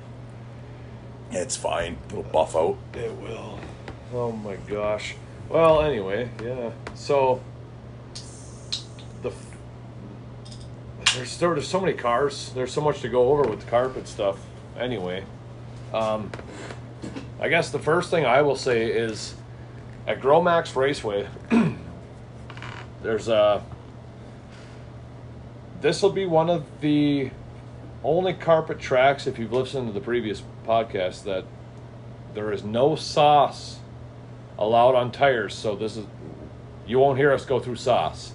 It's 1.31 1.57
fine. 1.57 1.97
It'll 2.09 2.23
buff 2.23 2.55
out. 2.55 2.77
It 2.95 3.13
will. 3.13 3.59
Oh 4.13 4.31
my 4.31 4.57
gosh. 4.57 5.15
Well, 5.49 5.83
anyway, 5.83 6.29
yeah. 6.43 6.71
So 6.95 7.41
the 9.23 9.33
there's 11.15 11.39
there, 11.39 11.55
there's 11.55 11.67
so 11.67 11.81
many 11.81 11.95
cars. 11.95 12.53
There's 12.55 12.73
so 12.73 12.81
much 12.81 13.01
to 13.01 13.09
go 13.09 13.33
over 13.33 13.49
with 13.49 13.61
the 13.61 13.71
carpet 13.71 14.07
stuff. 14.07 14.39
Anyway, 14.79 15.25
um, 15.95 16.31
I 17.41 17.49
guess 17.49 17.71
the 17.71 17.79
first 17.79 18.11
thing 18.11 18.27
I 18.27 18.43
will 18.43 18.57
say 18.57 18.87
is 18.87 19.35
at 20.07 20.21
Gromax 20.21 20.77
Raceway. 20.77 21.27
there's 23.03 23.29
a. 23.29 23.65
This 25.81 26.03
will 26.03 26.13
be 26.13 26.27
one 26.27 26.51
of 26.51 26.67
the 26.81 27.31
only 28.05 28.33
carpet 28.33 28.79
tracks, 28.79 29.27
if 29.27 29.39
you've 29.39 29.53
listened 29.53 29.89
to 29.89 29.93
the 29.93 30.01
previous 30.01 30.43
podcast, 30.67 31.25
that 31.25 31.45
there 32.35 32.53
is 32.53 32.63
no 32.65 32.97
sauce 32.97 33.79
allowed 34.59 34.95
on 34.95 35.11
tires. 35.13 35.55
So 35.55 35.75
this 35.77 35.97
is 35.97 36.07
you 36.87 36.99
won't 36.99 37.19
hear 37.19 37.33
us 37.33 37.45
go 37.45 37.61
through 37.61 37.77
sauce. 37.77 38.33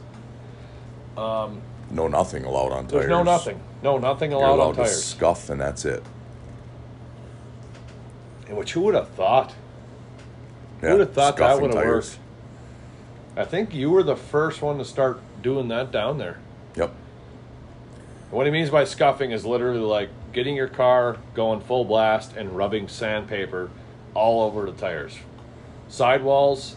Um, 1.18 1.62
No 1.92 2.08
nothing 2.08 2.44
allowed 2.46 2.72
on 2.72 2.88
tires. 2.88 2.92
there's 2.92 3.10
no 3.10 3.24
nothing, 3.24 3.60
no 3.84 3.98
nothing 3.98 4.32
You're 4.32 4.40
allowed, 4.42 4.56
allowed 4.56 4.68
on 4.70 4.74
to 4.76 4.82
tires. 4.84 5.04
scuff, 5.04 5.50
and 5.50 5.60
that's 5.62 5.86
it. 5.86 6.04
And 8.48 8.58
which 8.58 8.74
who 8.74 8.82
would 8.82 8.96
have 8.96 9.10
thought? 9.10 9.54
Yeah, 10.84 10.92
would 10.92 11.00
have 11.02 11.14
thought 11.14 11.38
that 11.38 11.60
would 11.62 11.74
have 11.74 11.86
worked? 11.86 12.20
I 13.38 13.44
think 13.46 13.74
you 13.74 13.90
were 13.90 14.04
the 14.04 14.16
first 14.16 14.62
one 14.62 14.78
to 14.78 14.86
start 14.86 15.20
doing 15.42 15.68
that 15.70 15.92
down 15.92 16.18
there. 16.18 16.38
What 18.32 18.46
he 18.46 18.52
means 18.52 18.70
by 18.70 18.86
scuffing 18.86 19.32
is 19.32 19.46
literally 19.46 19.80
like 19.80 20.10
getting 20.34 20.56
your 20.56 20.68
car 20.68 21.18
going 21.34 21.62
full 21.62 21.86
blast 21.86 22.36
and 22.36 22.56
rubbing 22.58 22.88
sandpaper 22.88 23.70
all 24.14 24.44
over 24.44 24.66
the 24.66 24.74
tires, 24.74 25.18
sidewalls. 25.88 26.76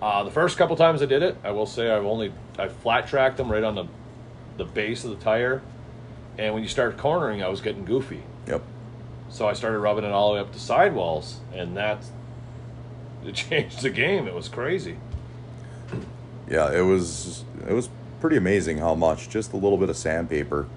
Uh, 0.00 0.24
the 0.24 0.30
first 0.30 0.56
couple 0.56 0.76
times 0.76 1.02
I 1.02 1.06
did 1.06 1.22
it, 1.22 1.36
I 1.44 1.50
will 1.50 1.66
say 1.66 1.90
I've 1.90 2.06
only 2.06 2.32
I 2.58 2.68
flat 2.68 3.06
tracked 3.06 3.36
them 3.36 3.50
right 3.50 3.62
on 3.62 3.74
the 3.74 3.86
the 4.56 4.64
base 4.64 5.04
of 5.04 5.10
the 5.10 5.16
tire, 5.16 5.62
and 6.38 6.54
when 6.54 6.62
you 6.62 6.68
start 6.68 6.96
cornering, 6.96 7.42
I 7.42 7.48
was 7.48 7.60
getting 7.60 7.84
goofy. 7.84 8.22
Yep. 8.46 8.62
So 9.28 9.46
I 9.46 9.52
started 9.52 9.78
rubbing 9.78 10.04
it 10.04 10.10
all 10.10 10.30
the 10.30 10.34
way 10.36 10.40
up 10.40 10.52
to 10.52 10.58
sidewalls, 10.58 11.40
and 11.54 11.76
that 11.76 12.04
it 13.24 13.34
changed 13.34 13.82
the 13.82 13.90
game. 13.90 14.26
It 14.26 14.34
was 14.34 14.48
crazy. 14.48 14.96
Yeah, 16.48 16.72
it 16.72 16.82
was 16.82 17.44
it 17.68 17.72
was 17.72 17.88
pretty 18.20 18.36
amazing 18.36 18.78
how 18.78 18.94
much 18.94 19.28
just 19.28 19.52
a 19.52 19.56
little 19.56 19.78
bit 19.78 19.88
of 19.88 19.96
sandpaper. 19.96 20.68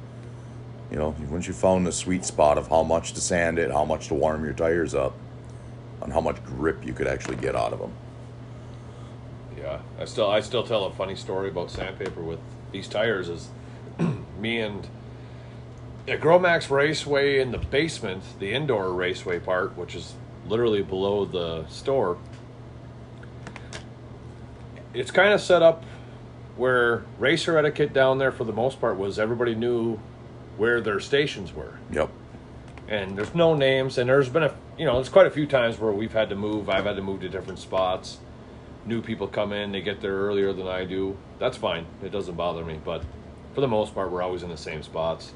You 0.89 0.97
know, 0.97 1.15
once 1.29 1.47
you 1.47 1.53
found 1.53 1.85
the 1.85 1.91
sweet 1.91 2.23
spot 2.23 2.57
of 2.57 2.67
how 2.67 2.83
much 2.83 3.13
to 3.13 3.21
sand 3.21 3.59
it, 3.59 3.71
how 3.71 3.83
much 3.83 4.07
to 4.07 4.13
warm 4.13 4.43
your 4.43 4.53
tires 4.53 4.95
up, 4.95 5.13
and 6.01 6.13
how 6.13 6.21
much 6.21 6.43
grip 6.45 6.85
you 6.85 6.93
could 6.93 7.07
actually 7.07 7.37
get 7.37 7.55
out 7.55 7.73
of 7.73 7.79
them. 7.79 7.93
Yeah, 9.57 9.79
I 9.99 10.05
still 10.05 10.29
I 10.29 10.41
still 10.41 10.63
tell 10.63 10.85
a 10.85 10.91
funny 10.91 11.15
story 11.15 11.49
about 11.49 11.71
sandpaper 11.71 12.21
with 12.21 12.39
these 12.71 12.87
tires. 12.87 13.29
Is 13.29 13.49
me 14.39 14.59
and 14.59 14.87
at 16.07 16.19
Gromax 16.19 16.69
Raceway 16.69 17.39
in 17.39 17.51
the 17.51 17.57
basement, 17.57 18.23
the 18.39 18.53
indoor 18.53 18.91
raceway 18.91 19.39
part, 19.39 19.77
which 19.77 19.95
is 19.95 20.13
literally 20.45 20.83
below 20.83 21.25
the 21.25 21.65
store. 21.67 22.17
It's 24.93 25.11
kind 25.11 25.33
of 25.33 25.41
set 25.41 25.61
up 25.61 25.83
where 26.55 27.03
racer 27.17 27.57
etiquette 27.57 27.93
down 27.93 28.17
there 28.19 28.31
for 28.31 28.43
the 28.43 28.53
most 28.53 28.79
part 28.79 28.97
was 28.97 29.17
everybody 29.17 29.55
knew 29.55 29.99
where 30.57 30.81
their 30.81 30.99
stations 30.99 31.53
were. 31.53 31.79
Yep. 31.91 32.09
and 32.87 33.17
there's 33.17 33.33
no 33.33 33.55
names 33.55 33.97
and 33.97 34.09
there's 34.09 34.29
been 34.29 34.43
a 34.43 34.53
you 34.77 34.85
know 34.85 34.95
there's 34.95 35.09
quite 35.09 35.25
a 35.25 35.31
few 35.31 35.47
times 35.47 35.79
where 35.79 35.91
we've 35.91 36.13
had 36.13 36.29
to 36.29 36.35
move. 36.35 36.69
I've 36.69 36.85
had 36.85 36.95
to 36.95 37.01
move 37.01 37.21
to 37.21 37.29
different 37.29 37.59
spots. 37.59 38.19
New 38.85 39.01
people 39.01 39.27
come 39.27 39.53
in 39.53 39.71
they 39.71 39.81
get 39.81 40.01
there 40.01 40.15
earlier 40.15 40.51
than 40.53 40.67
i 40.67 40.83
do. 40.85 41.17
That's 41.39 41.57
fine. 41.57 41.85
It 42.03 42.11
doesn't 42.11 42.35
bother 42.35 42.63
me. 42.63 42.79
But 42.83 43.03
for 43.55 43.61
the 43.61 43.67
most 43.67 43.95
part 43.95 44.11
we're 44.11 44.21
always 44.21 44.43
in 44.43 44.49
the 44.49 44.57
same 44.57 44.83
spots. 44.83 45.33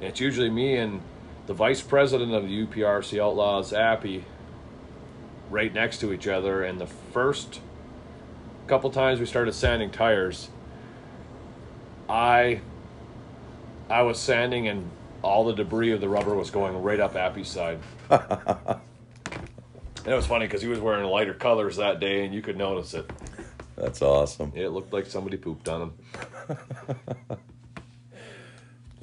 And 0.00 0.08
it's 0.10 0.20
usually 0.20 0.50
me 0.50 0.76
and 0.76 1.00
the 1.46 1.54
vice 1.54 1.80
president 1.80 2.32
of 2.34 2.44
the 2.44 2.66
uprc 2.66 3.20
outlaws 3.20 3.72
appy 3.72 4.24
right 5.50 5.72
next 5.72 5.98
to 6.00 6.12
each 6.12 6.28
other. 6.28 6.62
And 6.62 6.80
the 6.80 6.86
first 6.86 7.60
couple 8.72 8.88
times 8.90 9.20
we 9.20 9.26
started 9.26 9.52
sanding 9.52 9.90
tires 9.90 10.48
i 12.08 12.58
I 13.90 14.00
was 14.00 14.18
sanding 14.18 14.66
and 14.66 14.90
all 15.20 15.44
the 15.44 15.52
debris 15.52 15.92
of 15.92 16.00
the 16.00 16.08
rubber 16.08 16.34
was 16.34 16.48
going 16.48 16.82
right 16.82 16.98
up 16.98 17.14
Appy's 17.14 17.48
side. 17.48 17.80
and 18.10 18.80
it 20.06 20.14
was 20.14 20.26
funny 20.26 20.46
because 20.46 20.62
he 20.62 20.68
was 20.68 20.80
wearing 20.80 21.04
lighter 21.04 21.34
colors 21.34 21.76
that 21.76 22.00
day 22.00 22.24
and 22.24 22.32
you 22.34 22.40
could 22.40 22.56
notice 22.56 22.94
it. 22.94 23.10
That's 23.76 24.00
awesome. 24.00 24.50
It 24.54 24.68
looked 24.68 24.94
like 24.94 25.04
somebody 25.04 25.36
pooped 25.36 25.68
on 25.68 25.82
him. 25.82 25.92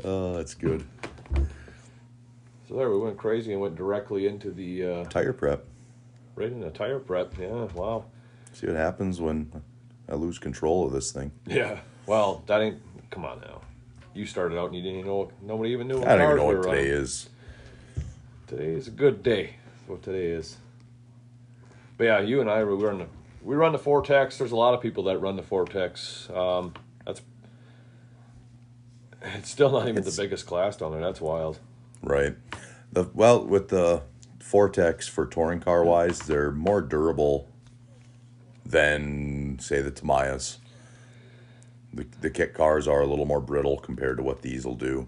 Oh, 0.03 0.33
that's 0.37 0.55
good. 0.55 0.83
So 2.67 2.75
there 2.75 2.89
we 2.89 2.97
went 2.97 3.17
crazy 3.17 3.51
and 3.51 3.61
went 3.61 3.75
directly 3.75 4.25
into 4.25 4.49
the 4.49 4.85
uh, 4.85 5.03
Tire 5.05 5.33
prep. 5.33 5.63
right 6.35 6.51
into 6.51 6.71
tire 6.71 6.97
prep. 6.97 7.37
Yeah, 7.37 7.65
wow. 7.75 8.05
See 8.59 8.67
what 8.67 8.75
happens 8.75 9.21
when 9.21 9.49
I 10.09 10.15
lose 10.15 10.37
control 10.37 10.85
of 10.85 10.91
this 10.91 11.13
thing. 11.13 11.31
Yeah. 11.47 11.79
Well, 12.07 12.43
that 12.47 12.59
ain't. 12.61 12.81
Come 13.09 13.23
on 13.23 13.39
now. 13.39 13.61
You 14.13 14.25
started 14.25 14.57
out 14.59 14.65
and 14.67 14.75
you 14.75 14.81
didn't 14.81 14.99
even 14.99 15.09
know. 15.09 15.31
Nobody 15.41 15.69
even 15.69 15.87
knew. 15.87 15.99
What 15.99 16.09
I 16.09 16.17
don't 16.17 16.25
even 16.25 16.37
know 16.37 16.47
we 16.47 16.55
what 16.55 16.63
today 16.63 16.89
running. 16.89 17.03
is. 17.03 17.29
Today 18.47 18.71
is 18.71 18.87
a 18.89 18.91
good 18.91 19.23
day. 19.23 19.55
That's 19.77 19.87
what 19.89 20.03
today 20.03 20.25
is. 20.31 20.57
But 21.97 22.03
yeah, 22.03 22.19
you 22.19 22.41
and 22.41 22.49
I 22.49 22.61
we 22.65 22.73
run 22.73 22.97
the 22.97 23.05
we 23.41 23.55
run 23.55 23.71
the 23.71 23.77
Vortex. 23.77 24.37
There's 24.37 24.51
a 24.51 24.57
lot 24.57 24.73
of 24.73 24.81
people 24.81 25.05
that 25.05 25.19
run 25.19 25.37
the 25.37 25.41
Vortex. 25.41 26.29
Um, 26.29 26.73
that's 27.05 27.21
it's 29.21 29.49
still 29.49 29.71
not 29.71 29.83
even 29.83 29.99
It's- 29.99 30.17
the 30.17 30.21
biggest 30.21 30.45
class 30.47 30.75
down 30.75 30.91
there. 30.91 30.99
That's 31.01 31.21
wild. 31.21 31.59
Right. 32.03 32.35
The 32.91 33.09
well 33.13 33.45
with 33.45 33.69
the 33.69 34.01
Vortex 34.41 35.07
for 35.07 35.25
touring 35.25 35.61
car 35.61 35.85
wise, 35.85 36.19
they're 36.19 36.51
more 36.51 36.81
durable 36.81 37.48
than 38.69 39.57
say 39.59 39.81
the 39.81 39.91
Tamiyas. 39.91 40.57
The 41.93 42.05
the 42.21 42.29
kit 42.29 42.53
cars 42.53 42.87
are 42.87 43.01
a 43.01 43.07
little 43.07 43.25
more 43.25 43.41
brittle 43.41 43.77
compared 43.77 44.17
to 44.17 44.23
what 44.23 44.41
these 44.41 44.65
will 44.65 44.75
do. 44.75 45.07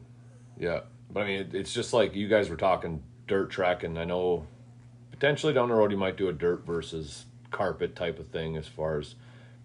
Yeah, 0.58 0.82
but 1.12 1.24
I 1.24 1.28
mean, 1.28 1.40
it, 1.42 1.56
it's 1.56 1.74
just 1.74 1.94
like 1.94 2.16
you 2.16 2.28
guys 2.28 2.50
were 2.50 2.56
talking 2.58 3.04
dirt 3.28 3.52
track, 3.52 3.84
and 3.84 3.98
I 4.00 4.04
know 4.04 4.48
potentially 5.12 5.54
down 5.54 5.70
the 5.70 5.76
road 5.76 5.92
you 5.92 5.98
might 5.98 6.18
do 6.18 6.28
a 6.28 6.34
dirt 6.34 6.66
versus 6.66 7.26
carpet 7.52 7.96
type 7.96 8.18
of 8.18 8.28
thing 8.30 8.58
as 8.58 8.68
far 8.68 9.00
as 9.00 9.16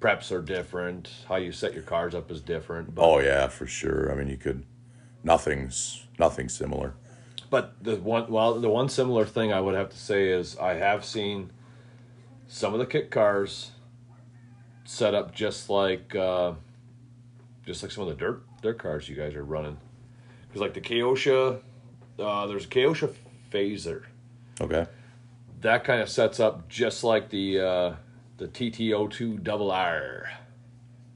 preps 0.01 0.31
are 0.31 0.43
different, 0.43 1.11
how 1.29 1.37
you 1.37 1.53
set 1.53 1.73
your 1.73 1.83
cars 1.83 2.15
up 2.15 2.31
is 2.31 2.41
different. 2.43 2.95
But, 2.95 3.03
Oh 3.03 3.19
yeah, 3.21 3.49
for 3.49 3.67
sure. 3.67 4.13
I 4.13 4.15
mean, 4.15 4.29
you 4.29 4.37
could 4.37 4.65
nothing's 5.25 6.07
nothing 6.19 6.49
similar. 6.51 6.95
But 7.49 7.83
the 7.83 7.97
one, 7.97 8.31
well, 8.31 8.61
the 8.61 8.69
one 8.69 8.89
similar 8.89 9.25
thing 9.25 9.53
I 9.53 9.61
would 9.61 9.75
have 9.75 9.91
to 9.91 9.97
say 9.97 10.29
is 10.29 10.59
I 10.59 10.75
have 10.75 11.05
seen 11.05 11.51
some 12.49 12.75
of 12.75 12.81
the 12.81 12.87
kit 12.87 13.11
cars 13.11 13.71
set 14.87 15.15
up 15.15 15.35
just 15.35 15.69
like, 15.69 16.15
uh, 16.15 16.53
just 17.67 17.83
like 17.83 17.93
some 17.93 18.03
of 18.05 18.09
the 18.09 18.15
dirt 18.15 18.43
dirt 18.63 18.79
cars 18.79 19.09
you 19.09 19.17
guys 19.17 19.35
are 19.35 19.45
running. 19.45 19.77
Because 20.49 20.61
like 20.63 20.75
the 20.75 20.81
Kyosho, 20.81 21.61
uh, 22.19 22.47
there's 22.47 22.65
a 22.65 22.69
Kyosho 22.69 23.13
Fazer 23.53 24.05
Okay. 24.61 24.87
that 25.61 25.85
kind 25.85 26.01
of 26.01 26.09
sets 26.09 26.41
up 26.41 26.69
just 26.69 27.05
like 27.05 27.29
the 27.31 27.61
uh, 27.61 27.95
the 28.39 28.49
TTO2 28.49 29.43
double 29.43 29.71
R. 29.71 30.31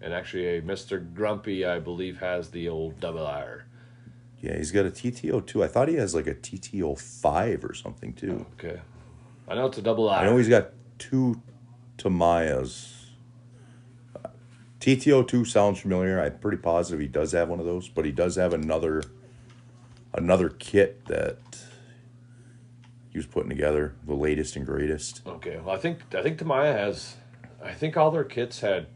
And 0.02 0.14
actually, 0.14 0.46
a 0.56 0.62
Mr. 0.62 1.12
Grumpy, 1.14 1.66
I 1.66 1.78
believe, 1.78 2.20
has 2.20 2.50
the 2.50 2.68
old 2.70 3.00
double 3.00 3.26
R. 3.26 3.66
Yeah, 4.40 4.56
he's 4.56 4.72
got 4.72 4.86
a 4.86 4.90
TTO 4.90 5.46
two. 5.46 5.62
I 5.62 5.68
thought 5.68 5.88
he 5.88 5.96
has 5.96 6.14
like 6.14 6.26
a 6.26 6.34
TTO 6.34 6.98
five 6.98 7.62
or 7.64 7.74
something 7.74 8.14
too. 8.14 8.46
Okay, 8.58 8.80
I 9.46 9.54
know 9.54 9.66
it's 9.66 9.76
a 9.76 9.82
double 9.82 10.08
R. 10.08 10.20
I 10.20 10.24
know 10.24 10.38
he's 10.38 10.48
got 10.48 10.70
two 10.98 11.42
Tamiyas. 11.98 13.00
TTO 14.80 15.28
two 15.28 15.44
sounds 15.44 15.78
familiar. 15.80 16.20
I'm 16.20 16.38
pretty 16.38 16.56
positive 16.56 17.00
he 17.00 17.06
does 17.06 17.32
have 17.32 17.49
one 17.49 17.60
of 17.60 17.66
those, 17.66 17.88
but 17.88 18.04
he 18.04 18.12
does 18.12 18.37
have 18.37 18.54
another 18.54 19.02
another 20.14 20.49
kit 20.49 21.04
that 21.06 21.38
he 23.10 23.18
was 23.18 23.26
putting 23.26 23.50
together, 23.50 23.94
the 24.06 24.14
latest 24.14 24.56
and 24.56 24.64
greatest. 24.64 25.20
Okay, 25.26 25.58
well, 25.58 25.75
I 25.75 25.78
think 25.78 26.14
I 26.14 26.22
think 26.22 26.38
Tamiya 26.38 26.72
has, 26.72 27.16
I 27.62 27.72
think 27.72 27.96
all 27.96 28.10
their 28.10 28.25
kits 28.25 28.60
had, 28.60 28.87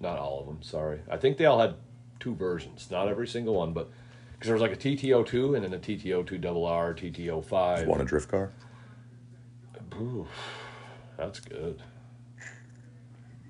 not 0.00 0.18
all 0.18 0.40
of 0.40 0.46
them. 0.46 0.62
Sorry, 0.62 1.00
I 1.08 1.16
think 1.16 1.36
they 1.36 1.44
all 1.44 1.60
had 1.60 1.76
two 2.18 2.34
versions. 2.34 2.90
Not 2.90 3.06
every 3.06 3.28
single 3.28 3.54
one, 3.54 3.72
but 3.72 3.90
because 4.32 4.48
there 4.48 4.54
was 4.54 4.62
like 4.62 4.72
a 4.72 4.76
TTO 4.76 5.26
two 5.26 5.54
and 5.54 5.64
then 5.64 5.72
a 5.74 5.78
TTO 5.78 6.26
two 6.26 6.38
double 6.38 6.66
R, 6.66 6.92
TTO 6.92 7.44
five. 7.44 7.86
Want 7.86 8.02
a 8.02 8.04
drift 8.04 8.28
car? 8.30 8.50
Ooh, 9.94 10.26
that's 11.16 11.38
good. 11.38 11.80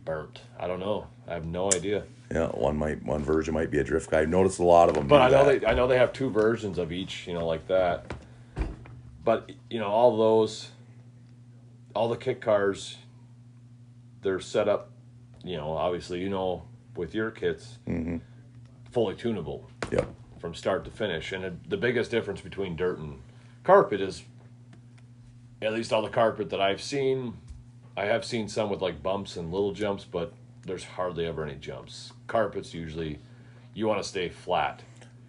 Burnt. 0.04 0.40
I 0.58 0.66
don't 0.66 0.80
know. 0.80 1.06
I 1.26 1.34
have 1.34 1.46
no 1.46 1.68
idea. 1.72 2.04
Yeah, 2.30 2.48
one 2.48 2.76
might 2.76 3.02
one 3.04 3.22
version 3.22 3.54
might 3.54 3.70
be 3.70 3.78
a 3.78 3.84
drift 3.84 4.10
guy. 4.10 4.20
I've 4.20 4.28
noticed 4.28 4.58
a 4.58 4.62
lot 4.64 4.88
of 4.88 4.94
them. 4.94 5.06
But 5.08 5.22
I 5.22 5.28
know 5.28 5.44
that. 5.46 5.60
they 5.60 5.66
I 5.66 5.74
know 5.74 5.86
they 5.86 5.98
have 5.98 6.12
two 6.12 6.30
versions 6.30 6.78
of 6.78 6.92
each, 6.92 7.26
you 7.26 7.34
know, 7.34 7.46
like 7.46 7.66
that. 7.68 8.12
But 9.24 9.52
you 9.70 9.78
know, 9.78 9.88
all 9.88 10.16
those 10.16 10.70
all 11.94 12.08
the 12.08 12.16
kit 12.16 12.40
cars 12.40 12.98
they're 14.22 14.40
set 14.40 14.68
up, 14.68 14.90
you 15.44 15.56
know, 15.56 15.72
obviously, 15.72 16.20
you 16.20 16.30
know, 16.30 16.62
with 16.96 17.14
your 17.14 17.30
kits 17.30 17.78
Mhm. 17.86 18.20
fully 18.90 19.14
tunable 19.14 19.68
Yep. 19.92 20.08
from 20.38 20.54
start 20.54 20.84
to 20.86 20.90
finish. 20.90 21.30
And 21.32 21.60
the 21.68 21.76
biggest 21.76 22.10
difference 22.10 22.40
between 22.40 22.74
dirt 22.74 22.98
and 22.98 23.20
carpet 23.64 24.00
is, 24.00 24.24
at 25.60 25.72
least 25.74 25.92
all 25.92 26.00
the 26.02 26.08
carpet 26.08 26.48
that 26.50 26.60
I've 26.60 26.80
seen, 26.80 27.34
I 27.96 28.06
have 28.06 28.24
seen 28.24 28.48
some 28.48 28.70
with 28.70 28.80
like 28.82 29.02
bumps 29.02 29.36
and 29.36 29.52
little 29.52 29.72
jumps, 29.72 30.04
but 30.04 30.32
there's 30.66 30.84
hardly 30.84 31.26
ever 31.26 31.44
any 31.44 31.54
jumps. 31.56 32.12
Carpets 32.26 32.74
usually, 32.74 33.18
you 33.74 33.86
want 33.86 34.02
to 34.02 34.08
stay 34.08 34.28
flat. 34.28 34.82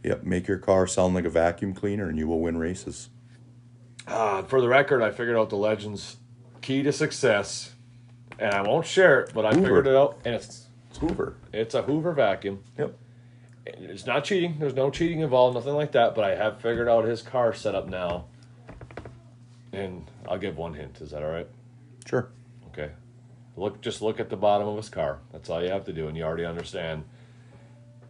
Yep. 0.03 0.23
Make 0.23 0.47
your 0.47 0.57
car 0.57 0.87
sound 0.87 1.15
like 1.15 1.25
a 1.25 1.29
vacuum 1.29 1.73
cleaner, 1.73 2.07
and 2.09 2.17
you 2.17 2.27
will 2.27 2.39
win 2.39 2.57
races. 2.57 3.09
Uh, 4.07 4.43
for 4.43 4.61
the 4.61 4.67
record, 4.67 5.01
I 5.01 5.09
figured 5.11 5.35
out 5.35 5.49
the 5.49 5.57
Legends 5.57 6.17
key 6.61 6.83
to 6.83 6.91
success, 6.91 7.71
and 8.39 8.53
I 8.53 8.61
won't 8.61 8.85
share 8.85 9.21
it, 9.21 9.31
but 9.33 9.45
I 9.45 9.49
Hoover. 9.49 9.61
figured 9.65 9.87
it 9.87 9.95
out, 9.95 10.19
and 10.25 10.35
it's 10.35 10.67
It's 10.89 10.99
Hoover. 10.99 11.35
it's 11.51 11.73
a 11.73 11.81
Hoover 11.83 12.13
vacuum. 12.13 12.63
Yep. 12.77 12.95
And 13.67 13.89
It's 13.89 14.05
not 14.05 14.23
cheating. 14.23 14.57
There's 14.59 14.75
no 14.75 14.91
cheating 14.91 15.21
involved, 15.21 15.55
nothing 15.55 15.73
like 15.73 15.91
that. 15.93 16.13
But 16.13 16.23
I 16.23 16.35
have 16.35 16.61
figured 16.61 16.87
out 16.87 17.05
his 17.05 17.23
car 17.23 17.51
setup 17.53 17.87
now, 17.87 18.25
and 19.73 20.09
I'll 20.27 20.37
give 20.37 20.55
one 20.57 20.75
hint. 20.75 21.01
Is 21.01 21.11
that 21.11 21.23
all 21.23 21.29
right? 21.31 21.47
Sure. 22.05 22.29
Okay. 22.77 22.91
Look, 23.55 23.79
just 23.81 24.01
look 24.01 24.19
at 24.19 24.29
the 24.29 24.35
bottom 24.35 24.67
of 24.67 24.75
his 24.75 24.89
car. 24.89 25.19
That's 25.31 25.49
all 25.49 25.63
you 25.63 25.69
have 25.69 25.85
to 25.85 25.93
do, 25.93 26.07
and 26.09 26.17
you 26.17 26.23
already 26.23 26.43
understand 26.45 27.05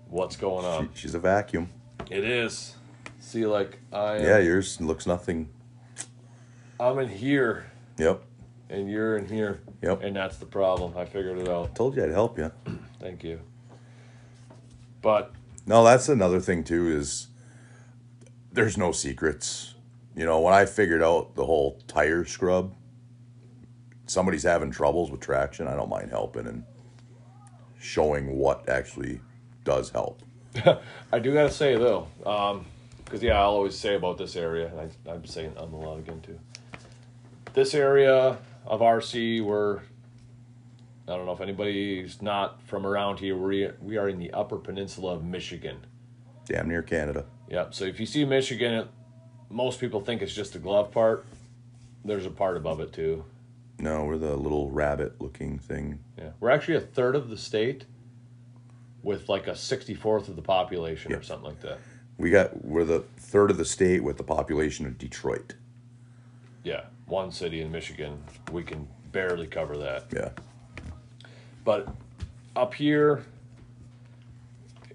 what's 0.10 0.36
going 0.36 0.64
She, 0.64 0.68
on. 0.70 0.90
she's 0.96 1.14
a 1.14 1.20
vacuum. 1.20 1.70
It 2.10 2.24
is. 2.24 2.76
See, 3.20 3.46
like 3.46 3.80
I, 3.94 4.16
am, 4.18 4.24
Yeah, 4.24 4.38
yours 4.40 4.82
looks 4.82 5.06
nothing. 5.06 5.50
I'm 6.80 6.98
in 7.00 7.10
here, 7.10 7.68
Yep. 7.98 8.24
and 8.70 8.90
you're 8.90 9.18
in 9.18 9.28
here, 9.28 9.62
Yep. 9.84 10.02
and 10.04 10.16
that's 10.16 10.38
the 10.38 10.46
problem. 10.48 10.98
I 10.98 11.06
figured 11.06 11.38
it 11.38 11.48
out. 11.48 11.76
Told 11.76 11.96
you 11.96 12.04
I'd 12.04 12.10
help 12.12 12.38
you. 12.40 12.52
Thank 13.00 13.24
you. 13.24 13.42
But 15.02 15.32
No, 15.68 15.84
that's 15.84 16.10
another 16.10 16.40
thing 16.40 16.64
too. 16.64 16.88
Is 16.88 17.28
there's 18.52 18.78
no 18.78 18.92
secrets. 18.92 19.76
You 20.16 20.26
know, 20.26 20.40
when 20.40 20.54
I 20.54 20.66
figured 20.66 21.04
out 21.04 21.36
the 21.36 21.46
whole 21.46 21.80
tire 21.88 22.26
scrub, 22.26 22.74
somebody's 24.08 24.44
having 24.44 24.72
troubles 24.72 25.12
with 25.12 25.20
traction. 25.20 25.68
I 25.68 25.76
don't 25.76 25.90
mind 25.90 26.12
helping 26.12 26.48
and 26.48 26.64
showing 27.80 28.38
what 28.38 28.68
actually 28.70 29.22
does 29.64 29.90
help. 29.90 30.22
I 31.12 31.20
do 31.20 31.34
gotta 31.34 31.52
say 31.52 31.76
though, 31.76 32.08
um, 32.26 32.66
because 33.04 33.22
yeah, 33.22 33.40
I'll 33.40 33.52
always 33.52 33.78
say 33.78 33.96
about 33.96 34.18
this 34.18 34.36
area, 34.36 34.68
and 34.68 34.80
I, 34.80 35.12
I'm 35.12 35.26
saying 35.26 35.54
I'm 35.58 35.74
a 35.74 35.80
lot 35.80 36.00
again 36.00 36.22
too. 36.22 36.40
This 37.54 37.74
area 37.74 38.38
of 38.66 38.80
RC, 38.80 39.44
we're 39.44 39.82
I 41.08 41.16
don't 41.16 41.26
know 41.26 41.34
if 41.34 41.42
anybody's 41.42 42.22
not 42.22 42.62
from 42.64 42.86
around 42.86 43.20
here. 43.20 43.38
We 43.38 43.70
we 43.82 43.98
are 43.98 44.10
in 44.10 44.18
the 44.18 44.32
Upper 44.32 44.58
Peninsula 44.58 45.14
of 45.16 45.24
Michigan. 45.24 45.86
Damn 46.46 46.68
near 46.68 46.82
Canada. 46.82 47.26
Yep. 47.50 47.74
So 47.74 47.86
if 47.86 48.00
you 48.00 48.06
see 48.06 48.26
Michigan, 48.26 48.74
it, 48.74 48.88
most 49.50 49.80
people 49.80 50.02
think 50.02 50.22
it's 50.22 50.34
just 50.34 50.56
a 50.56 50.60
glove 50.60 50.92
part. 50.92 51.26
There's 52.04 52.26
a 52.26 52.32
part 52.32 52.58
above 52.58 52.80
it 52.80 52.92
too. 52.92 53.26
No, 53.78 54.06
we're 54.06 54.18
the 54.18 54.36
little 54.36 54.72
rabbit 54.72 55.22
looking 55.22 55.60
thing. 55.60 56.00
Yeah, 56.18 56.30
we're 56.40 56.52
actually 56.52 56.76
a 56.76 56.82
third 56.82 57.16
of 57.16 57.30
the 57.30 57.38
state, 57.38 57.86
with 59.04 59.30
like 59.30 59.48
a 59.48 59.56
sixty 59.56 59.94
fourth 59.94 60.30
of 60.30 60.36
the 60.36 60.42
population 60.42 61.14
or 61.14 61.22
something 61.22 61.50
like 61.50 61.62
that. 61.62 61.80
We 62.18 62.30
got 62.30 62.64
we're 62.64 62.86
the 62.86 63.02
third 63.18 63.52
of 63.52 63.58
the 63.58 63.66
state 63.66 64.04
with 64.04 64.18
the 64.18 64.24
population 64.24 64.86
of 64.86 64.98
Detroit. 64.98 65.56
Yeah, 66.64 66.86
one 67.06 67.32
city 67.32 67.62
in 67.62 67.72
Michigan, 67.72 68.24
we 68.52 68.64
can 68.64 68.88
barely 69.12 69.48
cover 69.48 69.78
that. 69.78 70.06
Yeah. 70.14 70.30
But 71.64 71.88
up 72.56 72.74
here, 72.74 73.24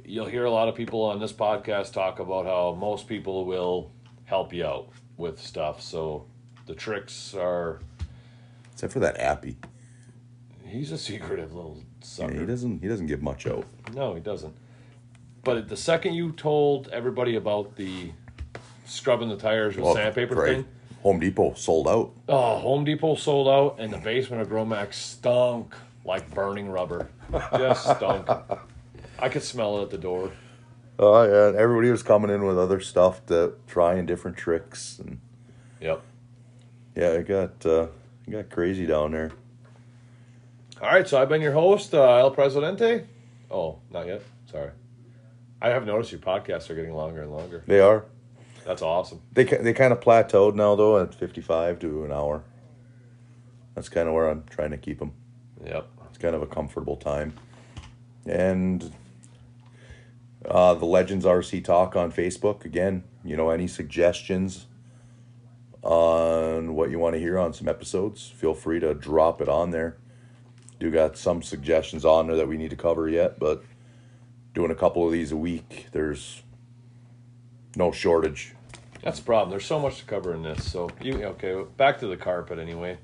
you'll 0.04 0.26
hear 0.26 0.44
a 0.44 0.50
lot 0.50 0.68
of 0.68 0.74
people 0.74 1.02
on 1.02 1.20
this 1.20 1.32
podcast 1.32 1.92
talk 1.92 2.18
about 2.18 2.46
how 2.46 2.74
most 2.78 3.06
people 3.06 3.44
will 3.44 3.92
help 4.24 4.52
you 4.52 4.64
out 4.64 4.88
with 5.16 5.40
stuff. 5.40 5.80
So 5.80 6.26
the 6.66 6.74
tricks 6.74 7.34
are, 7.34 7.80
Except 8.80 8.94
for 8.94 9.00
that 9.00 9.20
Appy. 9.20 9.58
he's 10.64 10.90
a 10.90 10.96
secretive 10.96 11.52
little 11.54 11.76
Yeah, 12.18 12.30
he 12.32 12.46
doesn't 12.46 12.80
he 12.80 12.88
doesn't 12.88 13.08
give 13.08 13.20
much 13.20 13.46
out. 13.46 13.66
No, 13.92 14.14
he 14.14 14.20
doesn't. 14.22 14.54
But 15.44 15.68
the 15.68 15.76
second 15.76 16.14
you 16.14 16.32
told 16.32 16.88
everybody 16.88 17.36
about 17.36 17.76
the 17.76 18.10
scrubbing 18.86 19.28
the 19.28 19.36
tires 19.36 19.76
with 19.76 19.84
Well, 19.84 19.94
sandpaper 19.96 20.34
great. 20.34 20.54
thing, 20.56 20.64
Home 21.02 21.20
Depot 21.20 21.52
sold 21.52 21.88
out. 21.88 22.12
oh, 22.30 22.56
Home 22.60 22.84
Depot 22.86 23.16
sold 23.16 23.48
out, 23.48 23.76
and 23.78 23.92
the 23.92 23.98
basement 23.98 24.40
of 24.40 24.48
Gromax 24.48 24.94
stunk 24.94 25.74
like 26.06 26.30
burning 26.34 26.70
rubber. 26.70 27.10
Just 27.58 27.82
stunk. 27.84 28.30
I 29.18 29.28
could 29.28 29.42
smell 29.42 29.80
it 29.80 29.82
at 29.82 29.90
the 29.90 29.98
door. 29.98 30.32
Oh 30.98 31.22
yeah, 31.24 31.58
everybody 31.58 31.90
was 31.90 32.02
coming 32.02 32.30
in 32.30 32.46
with 32.46 32.58
other 32.58 32.80
stuff 32.80 33.26
to 33.26 33.52
trying 33.66 34.06
different 34.06 34.38
tricks 34.38 34.98
and 34.98 35.20
Yep. 35.82 36.00
yeah, 36.96 37.08
it 37.12 37.28
got 37.28 37.66
uh, 37.66 37.88
it 38.30 38.48
got 38.48 38.54
crazy 38.54 38.86
down 38.86 39.12
there. 39.12 39.32
All 40.80 40.88
right, 40.88 41.06
so 41.06 41.20
I've 41.20 41.28
been 41.28 41.42
your 41.42 41.52
host, 41.52 41.94
uh, 41.94 42.16
El 42.16 42.30
Presidente. 42.30 43.04
Oh, 43.50 43.78
not 43.90 44.06
yet. 44.06 44.22
Sorry. 44.50 44.70
I 45.60 45.68
have 45.68 45.84
noticed 45.84 46.12
your 46.12 46.20
podcasts 46.20 46.70
are 46.70 46.74
getting 46.74 46.94
longer 46.94 47.22
and 47.22 47.32
longer. 47.32 47.64
They 47.66 47.80
are. 47.80 48.04
That's 48.64 48.82
awesome. 48.82 49.20
They 49.32 49.44
they 49.44 49.72
kind 49.72 49.92
of 49.92 50.00
plateaued 50.00 50.54
now 50.54 50.74
though 50.76 50.98
at 50.98 51.14
fifty 51.14 51.40
five 51.40 51.78
to 51.80 52.04
an 52.04 52.12
hour. 52.12 52.44
That's 53.74 53.88
kind 53.88 54.08
of 54.08 54.14
where 54.14 54.28
I'm 54.28 54.44
trying 54.44 54.70
to 54.70 54.78
keep 54.78 54.98
them. 54.98 55.12
Yep. 55.64 55.86
It's 56.08 56.18
kind 56.18 56.34
of 56.34 56.42
a 56.42 56.46
comfortable 56.46 56.96
time, 56.96 57.34
and 58.26 58.92
uh, 60.46 60.74
the 60.74 60.86
Legends 60.86 61.24
RC 61.24 61.64
Talk 61.64 61.96
on 61.96 62.12
Facebook 62.12 62.64
again. 62.64 63.04
You 63.24 63.36
know, 63.36 63.50
any 63.50 63.66
suggestions 63.66 64.66
on 65.82 66.74
what 66.74 66.90
you 66.90 66.98
want 66.98 67.14
to 67.14 67.20
hear 67.20 67.38
on 67.38 67.52
some 67.52 67.68
episodes? 67.68 68.28
Feel 68.28 68.54
free 68.54 68.80
to 68.80 68.94
drop 68.94 69.40
it 69.40 69.48
on 69.48 69.70
there. 69.70 69.96
Do 70.78 70.90
got 70.90 71.16
some 71.16 71.42
suggestions 71.42 72.04
on 72.04 72.26
there 72.26 72.36
that 72.36 72.48
we 72.48 72.56
need 72.56 72.70
to 72.70 72.76
cover 72.76 73.08
yet, 73.08 73.38
but 73.38 73.62
doing 74.54 74.70
a 74.70 74.74
couple 74.74 75.06
of 75.06 75.12
these 75.12 75.32
a 75.32 75.36
week, 75.36 75.86
there's 75.92 76.42
no 77.76 77.92
shortage. 77.92 78.54
That's 79.02 79.18
the 79.18 79.24
problem. 79.24 79.50
There's 79.50 79.64
so 79.64 79.78
much 79.78 79.98
to 79.98 80.04
cover 80.04 80.34
in 80.34 80.42
this. 80.42 80.70
So 80.70 80.90
you 81.00 81.22
okay? 81.24 81.62
Back 81.76 82.00
to 82.00 82.06
the 82.06 82.16
carpet 82.16 82.58
anyway. 82.58 82.98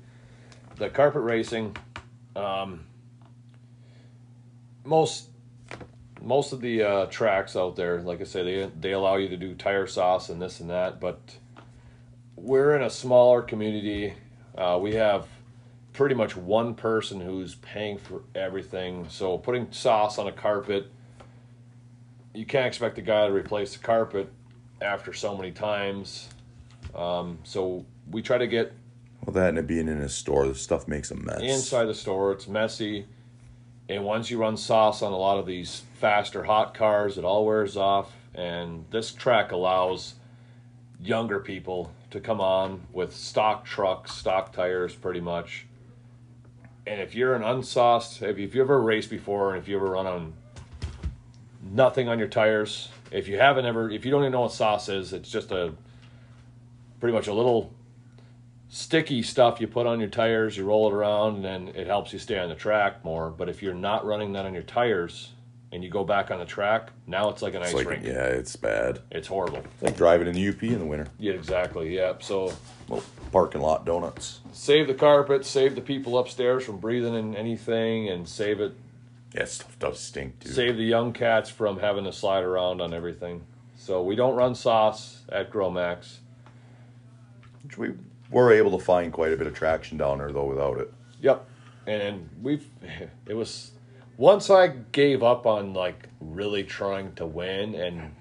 The 0.75 0.89
carpet 0.89 1.23
racing. 1.23 1.75
Um, 2.35 2.85
most 4.83 5.29
most 6.21 6.53
of 6.53 6.61
the 6.61 6.83
uh, 6.83 7.05
tracks 7.07 7.55
out 7.55 7.75
there, 7.75 8.01
like 8.01 8.21
I 8.21 8.25
say, 8.25 8.43
they 8.43 8.71
they 8.79 8.91
allow 8.91 9.15
you 9.15 9.29
to 9.29 9.37
do 9.37 9.55
tire 9.55 9.87
sauce 9.87 10.29
and 10.29 10.41
this 10.41 10.59
and 10.59 10.69
that. 10.69 10.99
But 10.99 11.19
we're 12.37 12.75
in 12.75 12.83
a 12.83 12.89
smaller 12.89 13.41
community. 13.41 14.13
Uh, 14.57 14.79
we 14.81 14.93
have 14.95 15.27
pretty 15.93 16.15
much 16.15 16.37
one 16.37 16.75
person 16.75 17.19
who's 17.19 17.55
paying 17.55 17.97
for 17.97 18.21
everything. 18.35 19.07
So 19.09 19.37
putting 19.37 19.71
sauce 19.71 20.17
on 20.19 20.27
a 20.27 20.31
carpet, 20.31 20.89
you 22.33 22.45
can't 22.45 22.67
expect 22.67 22.95
the 22.95 23.01
guy 23.01 23.27
to 23.27 23.33
replace 23.33 23.73
the 23.73 23.79
carpet 23.83 24.31
after 24.81 25.11
so 25.11 25.35
many 25.35 25.51
times. 25.51 26.29
Um, 26.95 27.39
so 27.43 27.85
we 28.11 28.21
try 28.21 28.37
to 28.37 28.47
get 28.47 28.71
Well, 29.25 29.33
that 29.33 29.49
and 29.49 29.57
it 29.57 29.67
being 29.67 29.87
in 29.87 29.99
a 30.01 30.09
store, 30.09 30.47
the 30.47 30.55
stuff 30.55 30.87
makes 30.87 31.09
a 31.11 31.15
mess. 31.15 31.41
inside 31.41 31.85
the 31.85 31.95
store. 31.95 32.31
It's 32.31 32.47
messy, 32.47 33.07
and 33.89 34.03
once 34.05 34.29
you 34.29 34.37
run 34.37 34.55
sauce 34.55 35.01
on 35.01 35.11
a 35.11 35.17
lot 35.17 35.39
of 35.39 35.45
these 35.47 35.81
faster 35.99 36.43
hot 36.43 36.75
cars, 36.75 37.17
it 37.17 37.25
all 37.25 37.45
wears 37.45 37.75
off. 37.75 38.11
And 38.35 38.85
this 38.91 39.11
track 39.11 39.51
allows 39.51 40.13
younger 41.01 41.39
people 41.39 41.91
to 42.11 42.19
come 42.19 42.41
on 42.41 42.81
with 42.91 43.15
stock 43.15 43.65
trucks, 43.65 44.13
stock 44.13 44.53
tires, 44.53 44.95
pretty 44.95 45.21
much. 45.21 45.65
And 46.85 47.01
if 47.01 47.13
you're 47.13 47.35
an 47.35 47.43
unsauced, 47.43 48.21
if 48.21 48.37
you've 48.37 48.55
ever 48.55 48.81
raced 48.81 49.09
before, 49.09 49.53
and 49.53 49.61
if 49.61 49.67
you 49.67 49.75
ever 49.75 49.87
run 49.87 50.07
on 50.07 50.33
nothing 51.61 52.07
on 52.07 52.17
your 52.17 52.29
tires, 52.29 52.89
if 53.11 53.27
you 53.27 53.37
haven't 53.37 53.65
ever, 53.65 53.89
if 53.89 54.05
you 54.05 54.11
don't 54.11 54.21
even 54.21 54.31
know 54.31 54.41
what 54.41 54.53
sauce 54.53 54.89
is, 54.89 55.13
it's 55.13 55.29
just 55.29 55.51
a 55.51 55.73
pretty 56.99 57.13
much 57.13 57.27
a 57.27 57.33
little 57.33 57.73
sticky 58.69 59.21
stuff 59.21 59.61
you 59.61 59.67
put 59.67 59.85
on 59.85 59.99
your 59.99 60.09
tires, 60.09 60.57
you 60.57 60.65
roll 60.65 60.87
it 60.87 60.93
around, 60.93 61.35
and 61.35 61.45
then 61.45 61.67
it 61.69 61.87
helps 61.87 62.13
you 62.13 62.19
stay 62.19 62.39
on 62.39 62.49
the 62.49 62.55
track 62.55 63.03
more. 63.03 63.29
But 63.29 63.49
if 63.49 63.61
you're 63.61 63.73
not 63.73 64.05
running 64.05 64.33
that 64.33 64.45
on 64.45 64.53
your 64.53 64.63
tires 64.63 65.31
and 65.71 65.83
you 65.83 65.89
go 65.89 66.03
back 66.03 66.31
on 66.31 66.39
the 66.39 66.45
track, 66.45 66.89
now 67.07 67.29
it's 67.29 67.41
like 67.41 67.53
an 67.53 67.61
it's 67.61 67.71
ice 67.71 67.75
like, 67.75 67.89
rink. 67.89 68.05
yeah, 68.05 68.23
it's 68.25 68.55
bad. 68.55 68.99
It's 69.11 69.27
horrible. 69.27 69.57
It's 69.59 69.83
like 69.83 69.97
driving 69.97 70.27
in 70.27 70.33
the 70.33 70.47
UP 70.49 70.63
in 70.63 70.79
the 70.79 70.85
winter. 70.85 71.07
Yeah, 71.19 71.33
exactly. 71.33 71.95
Yeah. 71.95 72.13
So 72.19 72.53
Well, 72.87 73.03
parking 73.31 73.61
lot 73.61 73.85
donuts. 73.85 74.39
save 74.53 74.87
the 74.87 74.93
carpet, 74.93 75.45
save 75.45 75.75
the 75.75 75.81
people 75.81 76.17
upstairs 76.17 76.63
from 76.65 76.77
breathing 76.77 77.13
in 77.15 77.35
anything, 77.35 78.07
and 78.09 78.27
save 78.27 78.59
it. 78.61 78.73
Yeah, 79.35 79.45
stuff 79.45 79.77
does 79.77 79.99
stink 79.99 80.39
too. 80.39 80.49
Save 80.49 80.77
the 80.77 80.83
young 80.85 81.11
cats 81.13 81.49
from 81.49 81.79
having 81.79 82.05
to 82.05 82.13
slide 82.13 82.43
around 82.43 82.79
on 82.81 82.93
everything. 82.93 83.43
So 83.75 84.01
we 84.01 84.15
don't 84.15 84.35
run 84.35 84.55
sauce 84.55 85.21
at 85.29 85.51
Gromax. 85.51 86.17
Which 87.63 87.77
we 87.77 87.91
were 88.31 88.51
able 88.51 88.77
to 88.77 88.83
find 88.83 89.11
quite 89.11 89.33
a 89.33 89.37
bit 89.37 89.47
of 89.47 89.53
traction 89.53 89.97
down 89.97 90.19
there 90.19 90.31
though 90.31 90.45
without 90.45 90.79
it. 90.79 90.93
Yep. 91.21 91.45
And 91.85 92.29
we've 92.41 92.65
it 93.27 93.33
was 93.33 93.71
once 94.17 94.49
I 94.49 94.67
gave 94.67 95.23
up 95.23 95.45
on 95.45 95.73
like 95.73 96.09
really 96.19 96.63
trying 96.63 97.13
to 97.15 97.25
win 97.25 97.75
and 97.75 98.13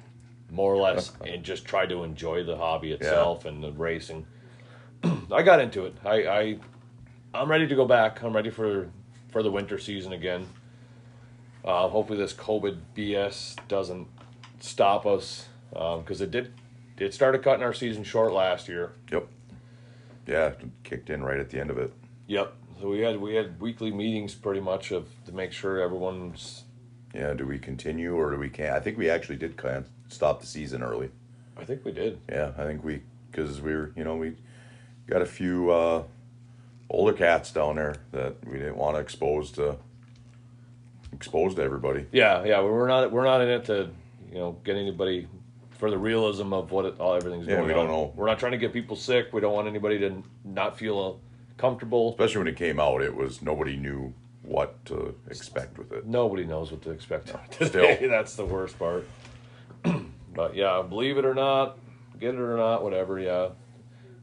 more 0.50 0.72
or 0.72 0.76
less 0.76 1.12
and 1.26 1.42
just 1.42 1.64
tried 1.64 1.88
to 1.88 2.04
enjoy 2.04 2.44
the 2.44 2.56
hobby 2.56 2.92
itself 2.92 3.44
and 3.46 3.64
the 3.64 3.72
racing, 3.72 4.26
I 5.32 5.42
got 5.42 5.60
into 5.60 5.86
it. 5.86 5.96
I, 6.04 6.26
I 6.26 6.58
I'm 7.34 7.50
ready 7.50 7.66
to 7.66 7.74
go 7.74 7.86
back. 7.86 8.22
I'm 8.22 8.34
ready 8.34 8.50
for 8.50 8.90
for 9.30 9.42
the 9.42 9.50
winter 9.50 9.78
season 9.78 10.12
again. 10.12 10.46
Uh, 11.64 11.88
hopefully 11.88 12.18
this 12.18 12.32
COVID 12.32 12.78
BS 12.96 13.56
doesn't 13.66 14.06
stop 14.60 15.04
us 15.06 15.46
because 15.70 16.20
it 16.20 16.30
did. 16.30 16.52
It 16.98 17.12
started 17.12 17.42
cutting 17.42 17.62
our 17.62 17.74
season 17.74 18.04
short 18.04 18.32
last 18.32 18.68
year. 18.68 18.92
Yep. 19.10 19.28
Yeah, 20.26 20.52
kicked 20.84 21.10
in 21.10 21.22
right 21.22 21.38
at 21.38 21.50
the 21.50 21.60
end 21.60 21.70
of 21.70 21.78
it. 21.78 21.92
Yep. 22.28 22.54
So 22.80 22.88
we 22.88 23.00
had 23.00 23.20
we 23.20 23.34
had 23.34 23.60
weekly 23.60 23.90
meetings 23.90 24.34
pretty 24.34 24.60
much 24.60 24.90
of 24.92 25.08
to 25.26 25.32
make 25.32 25.52
sure 25.52 25.80
everyone's. 25.80 26.64
Yeah, 27.14 27.32
do 27.32 27.46
we 27.46 27.58
continue 27.58 28.14
or 28.14 28.30
do 28.30 28.36
we 28.38 28.50
can't? 28.50 28.74
I 28.74 28.80
think 28.80 28.98
we 28.98 29.08
actually 29.08 29.36
did 29.36 29.56
kind 29.56 29.76
of 29.76 29.88
stop 30.08 30.40
the 30.40 30.46
season 30.46 30.82
early. 30.82 31.10
I 31.56 31.64
think 31.64 31.84
we 31.84 31.92
did. 31.92 32.18
Yeah, 32.28 32.52
I 32.58 32.64
think 32.64 32.84
we 32.84 33.02
because 33.30 33.60
we 33.60 33.72
were 33.74 33.92
you 33.96 34.04
know 34.04 34.16
we 34.16 34.34
got 35.08 35.22
a 35.22 35.26
few 35.26 35.70
uh, 35.70 36.02
older 36.90 37.14
cats 37.14 37.50
down 37.50 37.76
there 37.76 37.96
that 38.12 38.34
we 38.46 38.58
didn't 38.58 38.76
want 38.76 38.96
to 38.96 39.00
expose 39.00 39.50
to 39.52 39.76
expose 41.12 41.54
to 41.54 41.62
everybody. 41.62 42.06
Yeah, 42.12 42.44
yeah. 42.44 42.60
We're 42.60 42.88
not 42.88 43.10
we're 43.10 43.24
not 43.24 43.40
in 43.40 43.48
it 43.48 43.64
to 43.66 43.88
you 44.30 44.38
know 44.38 44.58
get 44.64 44.76
anybody 44.76 45.28
for 45.70 45.90
the 45.90 45.98
realism 45.98 46.52
of 46.52 46.70
what 46.72 46.84
it, 46.84 47.00
all 47.00 47.14
everything's 47.14 47.46
Yeah, 47.46 47.56
going 47.56 47.68
we 47.68 47.72
on. 47.72 47.86
don't 47.86 47.88
know. 47.88 48.12
We're 48.16 48.26
not 48.26 48.38
trying 48.38 48.52
to 48.52 48.58
get 48.58 48.72
people 48.74 48.96
sick. 48.96 49.32
We 49.32 49.40
don't 49.40 49.54
want 49.54 49.68
anybody 49.68 49.98
to 50.00 50.22
not 50.44 50.78
feel 50.78 51.20
comfortable. 51.56 52.10
Especially 52.10 52.38
when 52.38 52.48
it 52.48 52.56
came 52.56 52.78
out, 52.80 53.02
it 53.02 53.14
was 53.14 53.42
nobody 53.42 53.76
knew 53.76 54.12
what 54.42 54.84
to 54.86 55.14
expect 55.28 55.76
with 55.78 55.92
it. 55.92 56.06
Nobody 56.06 56.44
knows 56.44 56.70
what 56.70 56.82
to 56.82 56.90
expect 56.90 57.28
still. 57.50 57.68
today. 57.68 58.06
That's 58.08 58.36
the 58.36 58.44
worst 58.44 58.78
part. 58.78 59.06
but 60.34 60.54
yeah, 60.54 60.82
believe 60.82 61.18
it 61.18 61.24
or 61.24 61.34
not, 61.34 61.78
get 62.20 62.34
it 62.34 62.40
or 62.40 62.56
not, 62.56 62.82
whatever. 62.84 63.18
Yeah, 63.18 63.50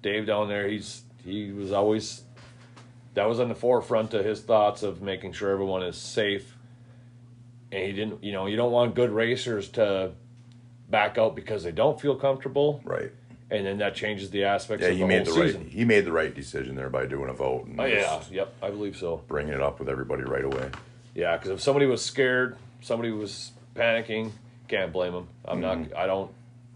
Dave 0.01 0.25
down 0.25 0.47
there, 0.47 0.67
he's 0.67 1.01
he 1.25 1.51
was 1.51 1.71
always 1.71 2.23
that 3.15 3.25
was 3.27 3.39
on 3.39 3.47
the 3.49 3.55
forefront 3.55 4.13
of 4.13 4.25
his 4.25 4.41
thoughts 4.41 4.81
of 4.83 5.01
making 5.01 5.33
sure 5.33 5.51
everyone 5.51 5.83
is 5.83 5.97
safe. 5.97 6.57
And 7.71 7.83
he 7.85 7.91
didn't, 7.91 8.23
you 8.23 8.31
know, 8.31 8.45
you 8.45 8.55
don't 8.55 8.71
want 8.71 8.93
good 8.95 9.09
racers 9.11 9.69
to 9.69 10.11
back 10.89 11.17
out 11.17 11.35
because 11.35 11.63
they 11.63 11.71
don't 11.71 11.99
feel 11.99 12.15
comfortable, 12.15 12.81
Right. 12.83 13.11
And 13.53 13.65
then 13.65 13.77
that 13.77 13.93
changes 13.95 14.31
the 14.31 14.43
aspects 14.45 14.81
Yeah, 14.83 14.89
of 14.89 14.95
he 14.95 15.01
the 15.01 15.07
made 15.07 15.25
the 15.25 15.31
whole 15.31 15.41
right. 15.41 15.47
season. 15.51 15.69
He 15.69 15.85
made 15.85 16.05
the 16.05 16.11
right 16.11 16.33
decision 16.33 16.75
there 16.75 16.89
by 16.89 17.05
doing 17.05 17.29
a 17.29 17.33
vote. 17.33 17.67
And 17.67 17.79
Oh 17.79 17.85
yeah, 17.85 18.01
just 18.17 18.31
yep, 18.31 18.53
I 18.63 18.69
believe 18.71 18.97
so. 18.97 19.21
Bringing 19.27 19.53
it 19.53 19.61
up 19.61 19.79
with 19.79 19.87
everybody 19.87 20.23
right 20.23 20.43
away. 20.43 20.71
Yeah, 21.13 21.37
because 21.37 21.51
if 21.51 21.61
somebody 21.61 21.85
was 21.85 22.03
scared, 22.03 22.57
somebody 22.81 23.11
was 23.11 23.51
panicking, 23.75 24.31
can't 24.67 24.91
blame 24.91 25.13
them. 25.13 25.27
I'm 25.45 25.61
Mm-hmm. 25.61 25.91
not. 25.91 25.97
I 25.97 26.07
don't. 26.07 26.31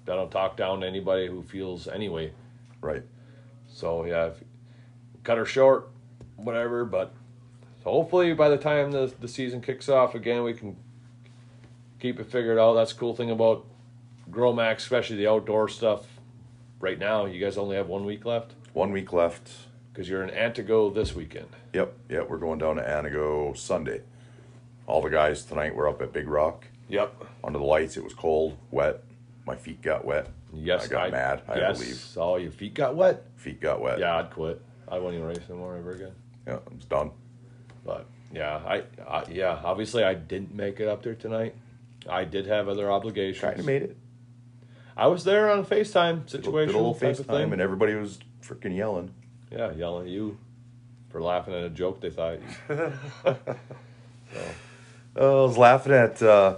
I 0.10 0.12
don't 0.16 0.32
talk 0.32 0.56
down 0.56 0.82
to 0.82 0.88
anybody 0.88 1.28
who 1.28 1.42
feels 1.44 1.88
anyway. 1.88 2.32
Right. 2.80 3.04
So 3.68 4.06
yeah, 4.06 4.28
if, 4.28 4.44
cut 5.24 5.38
her 5.38 5.46
short, 5.46 5.90
whatever. 6.36 6.86
But 6.86 7.12
so 7.84 7.90
hopefully 7.92 8.34
by 8.34 8.50
the 8.50 8.58
time 8.58 8.92
the 8.92 9.12
the 9.20 9.28
season 9.28 9.62
kicks 9.62 9.90
off 9.90 10.14
again, 10.16 10.44
we 10.44 10.54
can 10.54 10.78
keep 12.00 12.20
it 12.20 12.28
figured 12.28 12.60
out. 12.60 12.76
That's 12.76 12.94
the 12.94 13.00
cool 13.00 13.16
thing 13.16 13.32
about 13.32 13.66
Gromax, 14.30 14.78
especially 14.78 15.16
the 15.18 15.28
outdoor 15.28 15.68
stuff. 15.70 16.06
Right 16.80 17.00
now, 17.00 17.26
you 17.26 17.44
guys 17.44 17.58
only 17.58 17.76
have 17.76 17.88
one 17.88 18.06
week 18.06 18.26
left 18.26 18.54
One 18.74 18.92
week 18.92 19.12
left. 19.14 19.50
because 19.92 20.08
you're 20.10 20.24
in 20.24 20.30
Antigo 20.30 20.94
this 20.94 21.16
weekend. 21.16 21.48
Yep. 21.74 21.94
Yep. 22.10 22.30
We're 22.30 22.38
going 22.38 22.60
down 22.60 22.76
to 22.76 22.84
Antigo 22.84 23.58
Sunday. 23.58 24.02
All 24.86 25.02
the 25.02 25.10
guys 25.10 25.44
tonight 25.44 25.76
were 25.76 25.88
up 25.90 26.02
at 26.02 26.14
Big 26.14 26.28
Rock 26.28 26.66
Yep. 26.90 27.26
under 27.44 27.60
the 27.60 27.66
lights. 27.66 27.98
It 27.98 28.04
was 28.04 28.14
cold, 28.14 28.58
wet. 28.72 29.04
My 29.46 29.56
feet 29.56 29.82
got 29.82 30.06
wet. 30.06 30.28
Yes, 30.54 30.86
I 30.86 30.88
got 30.88 31.12
mad. 31.12 31.42
I 31.48 31.58
yes. 31.58 31.80
believe 31.80 32.06
Oh, 32.18 32.36
your 32.38 32.52
feet 32.52 32.74
got 32.74 32.96
wet. 32.96 33.24
feet 33.36 33.60
got 33.60 33.82
wet. 33.82 34.00
Yeah, 34.00 34.18
I'd 34.18 34.30
quit. 34.30 34.62
I 34.88 34.96
wouldn't 35.00 35.16
even 35.16 35.28
race 35.28 35.40
anymore 35.50 35.76
ever 35.78 35.92
again. 35.92 36.12
Yeah. 36.46 36.60
It's 36.76 36.86
done. 36.86 37.12
But 37.86 38.06
yeah, 38.34 38.58
I, 38.66 38.84
I 39.08 39.26
yeah, 39.30 39.60
obviously 39.64 40.04
I 40.04 40.14
didn't 40.14 40.54
make 40.54 40.80
it 40.80 40.88
up 40.88 41.04
there 41.04 41.16
tonight. 41.16 41.56
I 42.10 42.24
did 42.24 42.46
have 42.46 42.70
other 42.70 42.90
obligations. 42.92 43.42
Kind 43.42 43.60
of 43.60 43.66
made 43.66 43.82
it. 43.84 43.98
I 44.98 45.08
was 45.08 45.24
there 45.24 45.50
on 45.52 45.60
a 45.60 45.64
FaceTime 45.64 46.28
situation. 46.30 46.74
a 46.74 46.78
little 46.78 46.94
type 46.96 47.20
of 47.20 47.28
FaceTime, 47.28 47.44
thing. 47.44 47.54
and 47.54 47.62
everybody 47.62 47.94
was 47.94 48.18
freaking 48.44 48.76
yelling. 48.76 49.14
yeah, 49.52 49.72
yelling 49.74 50.08
at 50.08 50.12
you 50.12 50.38
for 51.10 51.22
laughing 51.22 51.54
at 51.54 51.64
a 51.64 51.70
joke 51.70 52.02
they 52.02 52.10
thought. 52.10 52.40
You, 52.70 52.94
Oh, 55.20 55.44
I 55.44 55.48
was 55.48 55.58
laughing 55.58 55.94
at 55.94 56.22
uh, 56.22 56.58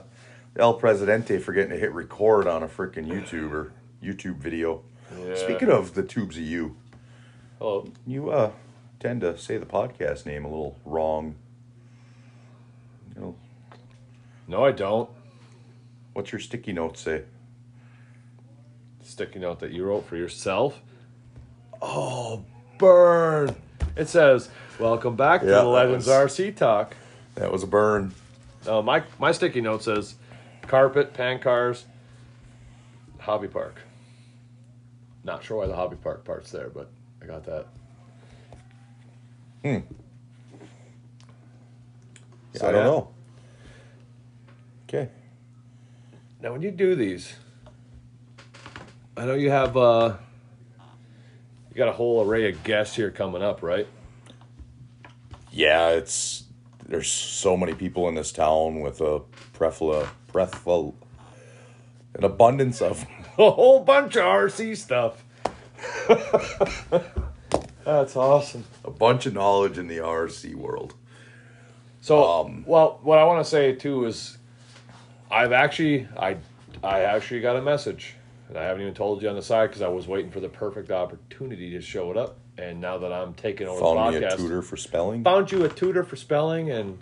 El 0.58 0.74
Presidente 0.74 1.38
for 1.38 1.54
getting 1.54 1.70
to 1.70 1.78
hit 1.78 1.94
record 1.94 2.46
on 2.48 2.62
a 2.64 2.68
freaking 2.68 3.08
YouTuber 3.08 3.72
YouTube 4.04 4.36
video. 4.38 4.82
Yeah. 5.18 5.36
Speaking 5.36 5.70
of 5.70 5.94
the 5.94 6.04
tubes 6.04 6.36
of 6.36 6.44
you, 6.44 6.76
oh, 7.62 7.88
you 8.06 8.32
uh, 8.32 8.52
tend 9.00 9.22
to 9.22 9.38
say 9.38 9.58
the 9.58 9.66
podcast 9.66 10.26
name 10.26 10.44
a 10.44 10.50
little 10.50 10.78
wrong. 10.84 11.36
You 13.16 13.22
know, 13.22 13.36
no, 14.48 14.66
I 14.66 14.72
don't. 14.72 15.10
what's 16.14 16.32
your 16.32 16.40
sticky 16.40 16.74
note 16.74 16.98
say? 16.98 17.24
Sticky 19.10 19.40
note 19.40 19.60
that 19.62 19.72
you 19.72 19.84
wrote 19.86 20.06
for 20.06 20.16
yourself. 20.18 20.80
Oh, 21.82 22.46
burn! 22.78 23.56
It 23.96 24.08
says, 24.08 24.50
"Welcome 24.80 25.16
back 25.16 25.42
to 25.42 25.48
Yeah, 25.48 25.54
the 25.54 25.62
that 25.62 25.68
Legends 25.68 26.06
was- 26.06 26.16
RC 26.16 26.52
Talk." 26.56 26.96
That 27.34 27.52
was 27.52 27.64
a 27.64 27.68
burn. 27.68 28.14
Uh, 28.68 28.84
my 28.84 29.02
my 29.18 29.32
sticky 29.32 29.62
note 29.62 29.82
says, 29.82 30.14
"Carpet, 30.62 31.16
pan 31.16 31.40
cars, 31.40 31.86
hobby 33.18 33.48
park." 33.48 33.82
Not 35.24 35.44
sure 35.44 35.58
why 35.58 35.66
the 35.66 35.76
hobby 35.76 35.96
park 35.96 36.24
part's 36.24 36.52
there, 36.52 36.70
but 36.70 36.92
I 37.20 37.26
got 37.26 37.44
that. 37.46 37.66
Hmm. 39.64 39.78
So, 42.54 42.68
I 42.68 42.72
don't 42.72 42.76
yeah. 42.76 42.84
know. 42.84 43.10
Okay. 44.88 45.10
Now, 46.42 46.52
when 46.52 46.62
you 46.62 46.70
do 46.72 46.94
these, 46.96 47.34
I 49.20 49.26
know 49.26 49.34
you 49.34 49.50
have 49.52 49.76
uh, 49.76 50.16
you 51.70 51.76
got 51.76 51.90
a 51.90 51.92
whole 51.92 52.26
array 52.26 52.50
of 52.50 52.64
guests 52.64 52.96
here 52.96 53.12
coming 53.12 53.44
up, 53.44 53.62
right? 53.62 53.86
Yeah, 55.52 55.90
it's 55.90 56.46
there's 56.88 57.12
so 57.12 57.58
many 57.58 57.74
people 57.74 58.08
in 58.08 58.16
this 58.16 58.32
town 58.32 58.80
with 58.80 59.02
a 59.02 59.20
prefla 59.54 60.08
prefla 60.32 60.94
an 62.16 62.24
abundance 62.24 62.82
of 62.82 63.06
A 63.38 63.52
whole 63.52 63.82
bunch 63.82 64.16
of 64.16 64.24
RC 64.24 64.78
stuff. 64.78 65.26
That's 67.86 68.16
awesome. 68.16 68.64
a 68.86 68.92
bunch 68.92 69.26
of 69.26 69.34
knowledge 69.34 69.78
in 69.78 69.88
the 69.88 69.98
RC 69.98 70.56
world. 70.56 70.94
So, 72.00 72.24
Um, 72.24 72.64
well, 72.66 73.00
what 73.04 73.18
I 73.20 73.26
want 73.26 73.44
to 73.44 73.50
say 73.50 73.74
too 73.74 74.06
is, 74.06 74.38
I've 75.30 75.52
actually, 75.52 76.08
I, 76.18 76.38
I 76.82 77.02
actually 77.02 77.42
got 77.42 77.58
a 77.58 77.62
message, 77.62 78.16
and 78.50 78.58
I 78.58 78.64
haven't 78.66 78.82
even 78.82 78.94
told 78.94 79.22
you 79.22 79.30
on 79.30 79.36
the 79.36 79.42
side 79.42 79.68
because 79.68 79.82
I 79.82 79.88
was 79.88 80.08
waiting 80.08 80.32
for 80.32 80.40
the 80.42 80.50
perfect 80.50 80.92
opportunity 80.92 81.70
to 81.72 81.82
show 81.82 82.12
it 82.12 82.18
up. 82.18 82.38
And 82.58 82.82
now 82.82 82.98
that 82.98 83.14
I'm 83.14 83.34
taking 83.36 83.68
over 83.68 83.80
Found 83.80 84.14
the 84.16 84.20
me 84.20 84.26
a 84.26 84.30
podcast, 84.30 84.38
tutor 84.38 84.62
for 84.62 84.76
spelling. 84.76 85.24
found 85.24 85.52
you 85.52 85.64
a 85.64 85.70
tutor 85.70 86.04
for 86.04 86.18
spelling. 86.18 86.70
And 86.72 87.00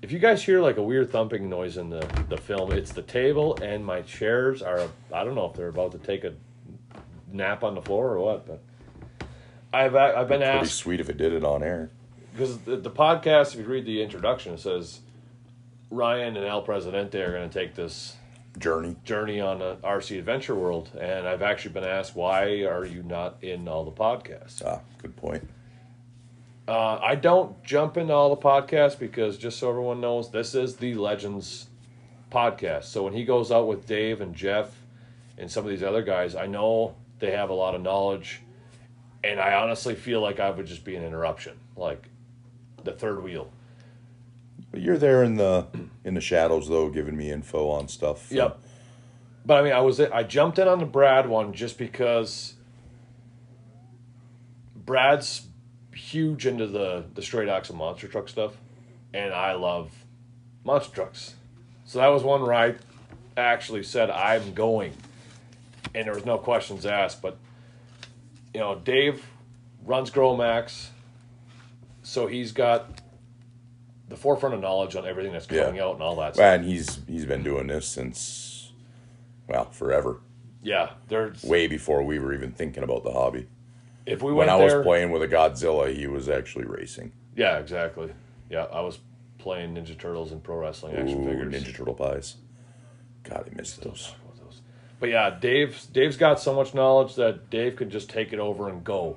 if 0.00 0.12
you 0.12 0.18
guys 0.18 0.42
hear 0.42 0.60
like 0.62 0.76
a 0.78 0.82
weird 0.82 1.10
thumping 1.10 1.48
noise 1.50 1.76
in 1.76 1.90
the 1.90 2.06
the 2.30 2.36
film, 2.38 2.72
it's 2.72 2.92
the 2.92 3.02
table 3.02 3.58
and 3.62 3.84
my 3.84 4.00
chairs 4.02 4.62
are. 4.62 4.88
I 5.12 5.24
don't 5.24 5.34
know 5.34 5.46
if 5.50 5.54
they're 5.56 5.68
about 5.68 5.92
to 5.92 5.98
take 5.98 6.24
a 6.24 6.32
nap 7.30 7.62
on 7.64 7.74
the 7.74 7.82
floor 7.82 8.12
or 8.14 8.20
what, 8.20 8.46
but 8.46 8.62
I've 9.72 9.94
I've 9.94 10.28
been 10.28 10.40
Pretty 10.40 10.44
asked 10.58 10.76
sweet 10.76 11.00
if 11.00 11.10
it 11.10 11.16
did 11.18 11.32
it 11.32 11.44
on 11.44 11.62
air. 11.62 11.90
because 12.32 12.58
the, 12.58 12.76
the 12.76 12.90
podcast, 12.90 13.54
if 13.54 13.60
you 13.60 13.64
read 13.64 13.84
the 13.84 14.00
introduction, 14.02 14.54
it 14.54 14.60
says 14.60 15.00
Ryan 15.90 16.36
and 16.36 16.46
El 16.46 16.62
Presidente 16.62 17.20
are 17.20 17.32
going 17.32 17.50
to 17.50 17.58
take 17.58 17.74
this 17.74 18.16
Journey. 18.58 18.96
journey 19.04 19.40
on 19.40 19.60
an 19.62 19.76
RC 19.78 20.18
adventure 20.18 20.54
world, 20.54 20.90
and 21.00 21.26
I've 21.26 21.42
actually 21.42 21.72
been 21.72 21.84
asked 21.84 22.14
why 22.14 22.62
are 22.62 22.84
you 22.84 23.02
not 23.02 23.42
in 23.42 23.66
all 23.66 23.84
the 23.84 23.90
podcasts? 23.90 24.62
Ah, 24.64 24.80
good 25.02 25.16
point. 25.16 25.48
Uh, 26.66 26.98
I 27.02 27.14
don't 27.14 27.62
jump 27.62 27.96
into 27.96 28.14
all 28.14 28.30
the 28.30 28.40
podcasts 28.40 28.98
because 28.98 29.36
just 29.36 29.58
so 29.58 29.68
everyone 29.68 30.00
knows, 30.00 30.30
this 30.30 30.54
is 30.54 30.76
the 30.76 30.94
Legends 30.94 31.66
podcast. 32.30 32.84
So 32.84 33.02
when 33.02 33.12
he 33.12 33.24
goes 33.24 33.52
out 33.52 33.66
with 33.66 33.86
Dave 33.86 34.20
and 34.20 34.34
Jeff 34.34 34.74
and 35.36 35.50
some 35.50 35.64
of 35.64 35.70
these 35.70 35.82
other 35.82 36.02
guys, 36.02 36.34
I 36.34 36.46
know 36.46 36.94
they 37.18 37.32
have 37.32 37.50
a 37.50 37.54
lot 37.54 37.74
of 37.74 37.82
knowledge, 37.82 38.40
and 39.22 39.40
I 39.40 39.54
honestly 39.54 39.94
feel 39.94 40.20
like 40.20 40.40
I 40.40 40.50
would 40.50 40.66
just 40.66 40.84
be 40.84 40.96
an 40.96 41.04
interruption, 41.04 41.58
like 41.76 42.08
the 42.82 42.92
third 42.92 43.22
wheel. 43.22 43.50
But 44.74 44.82
you're 44.82 44.98
there 44.98 45.22
in 45.22 45.36
the 45.36 45.68
in 46.02 46.14
the 46.14 46.20
shadows 46.20 46.68
though, 46.68 46.90
giving 46.90 47.16
me 47.16 47.30
info 47.30 47.68
on 47.68 47.86
stuff. 47.86 48.32
Yep. 48.32 48.60
But 49.46 49.60
I 49.60 49.62
mean, 49.62 49.72
I 49.72 49.80
was 49.80 50.00
I 50.00 50.24
jumped 50.24 50.58
in 50.58 50.66
on 50.66 50.80
the 50.80 50.84
Brad 50.84 51.28
one 51.28 51.52
just 51.52 51.78
because 51.78 52.54
Brad's 54.74 55.46
huge 55.94 56.44
into 56.44 56.66
the 56.66 57.04
the 57.14 57.22
straight 57.22 57.48
axle 57.48 57.76
monster 57.76 58.08
truck 58.08 58.28
stuff, 58.28 58.56
and 59.12 59.32
I 59.32 59.52
love 59.52 59.92
monster 60.64 60.92
trucks. 60.92 61.36
So 61.84 62.00
that 62.00 62.08
was 62.08 62.24
one 62.24 62.42
where 62.42 62.54
I 62.54 62.74
actually 63.36 63.84
said 63.84 64.10
I'm 64.10 64.54
going, 64.54 64.92
and 65.94 66.04
there 66.04 66.14
was 66.14 66.26
no 66.26 66.36
questions 66.36 66.84
asked. 66.84 67.22
But 67.22 67.36
you 68.52 68.58
know, 68.58 68.74
Dave 68.74 69.24
runs 69.86 70.10
Gromax, 70.10 70.88
so 72.02 72.26
he's 72.26 72.50
got 72.50 73.02
the 74.14 74.20
forefront 74.20 74.54
of 74.54 74.60
knowledge 74.60 74.94
on 74.94 75.04
everything 75.04 75.32
that's 75.32 75.46
coming 75.46 75.74
Yeah. 75.76 75.84
out 75.86 75.94
and 75.94 76.02
all 76.02 76.14
that. 76.16 76.34
stuff. 76.34 76.44
And 76.44 76.64
he's 76.64 77.00
he's 77.08 77.24
been 77.26 77.42
doing 77.42 77.66
this 77.66 77.86
since, 77.86 78.72
well, 79.48 79.70
forever. 79.70 80.20
Yeah, 80.62 80.90
there's 81.08 81.42
Way 81.42 81.66
before 81.66 82.02
we 82.02 82.18
were 82.18 82.32
even 82.32 82.52
thinking 82.52 82.82
about 82.84 83.02
the 83.04 83.12
hobby. 83.12 83.48
if 84.06 84.22
we 84.22 84.32
When 84.32 84.48
I 84.48 84.56
there, 84.58 84.78
was 84.78 84.84
playing 84.86 85.10
with 85.10 85.22
a 85.22 85.28
Godzilla, 85.28 85.92
he 85.94 86.06
was 86.06 86.28
actually 86.28 86.64
racing. 86.64 87.12
yeah, 87.36 87.58
exactly. 87.58 88.12
Yeah, 88.48 88.64
I 88.72 88.80
was 88.80 88.98
playing 89.38 89.74
Ninja 89.74 89.98
Turtles 89.98 90.30
and 90.32 90.42
pro 90.42 90.56
wrestling 90.58 90.96
action 90.96 91.24
Ooh, 91.24 91.28
figures. 91.28 91.52
Ninja 91.52 91.74
Turtle 91.76 91.94
pies. 91.94 92.36
God, 93.24 93.48
I 93.50 93.54
missed 93.56 93.82
those. 93.82 94.14
Those? 94.38 94.60
But 95.00 95.08
yeah, 95.10 95.36
Dave's 95.38 95.86
Dave's 95.86 96.16
got 96.16 96.40
so 96.40 96.54
much 96.54 96.72
knowledge 96.72 97.16
that 97.16 97.50
Dave 97.50 97.74
could 97.76 97.90
just 97.90 98.08
take 98.08 98.32
it 98.32 98.38
over 98.38 98.68
and 98.68 98.84
go, 98.84 99.16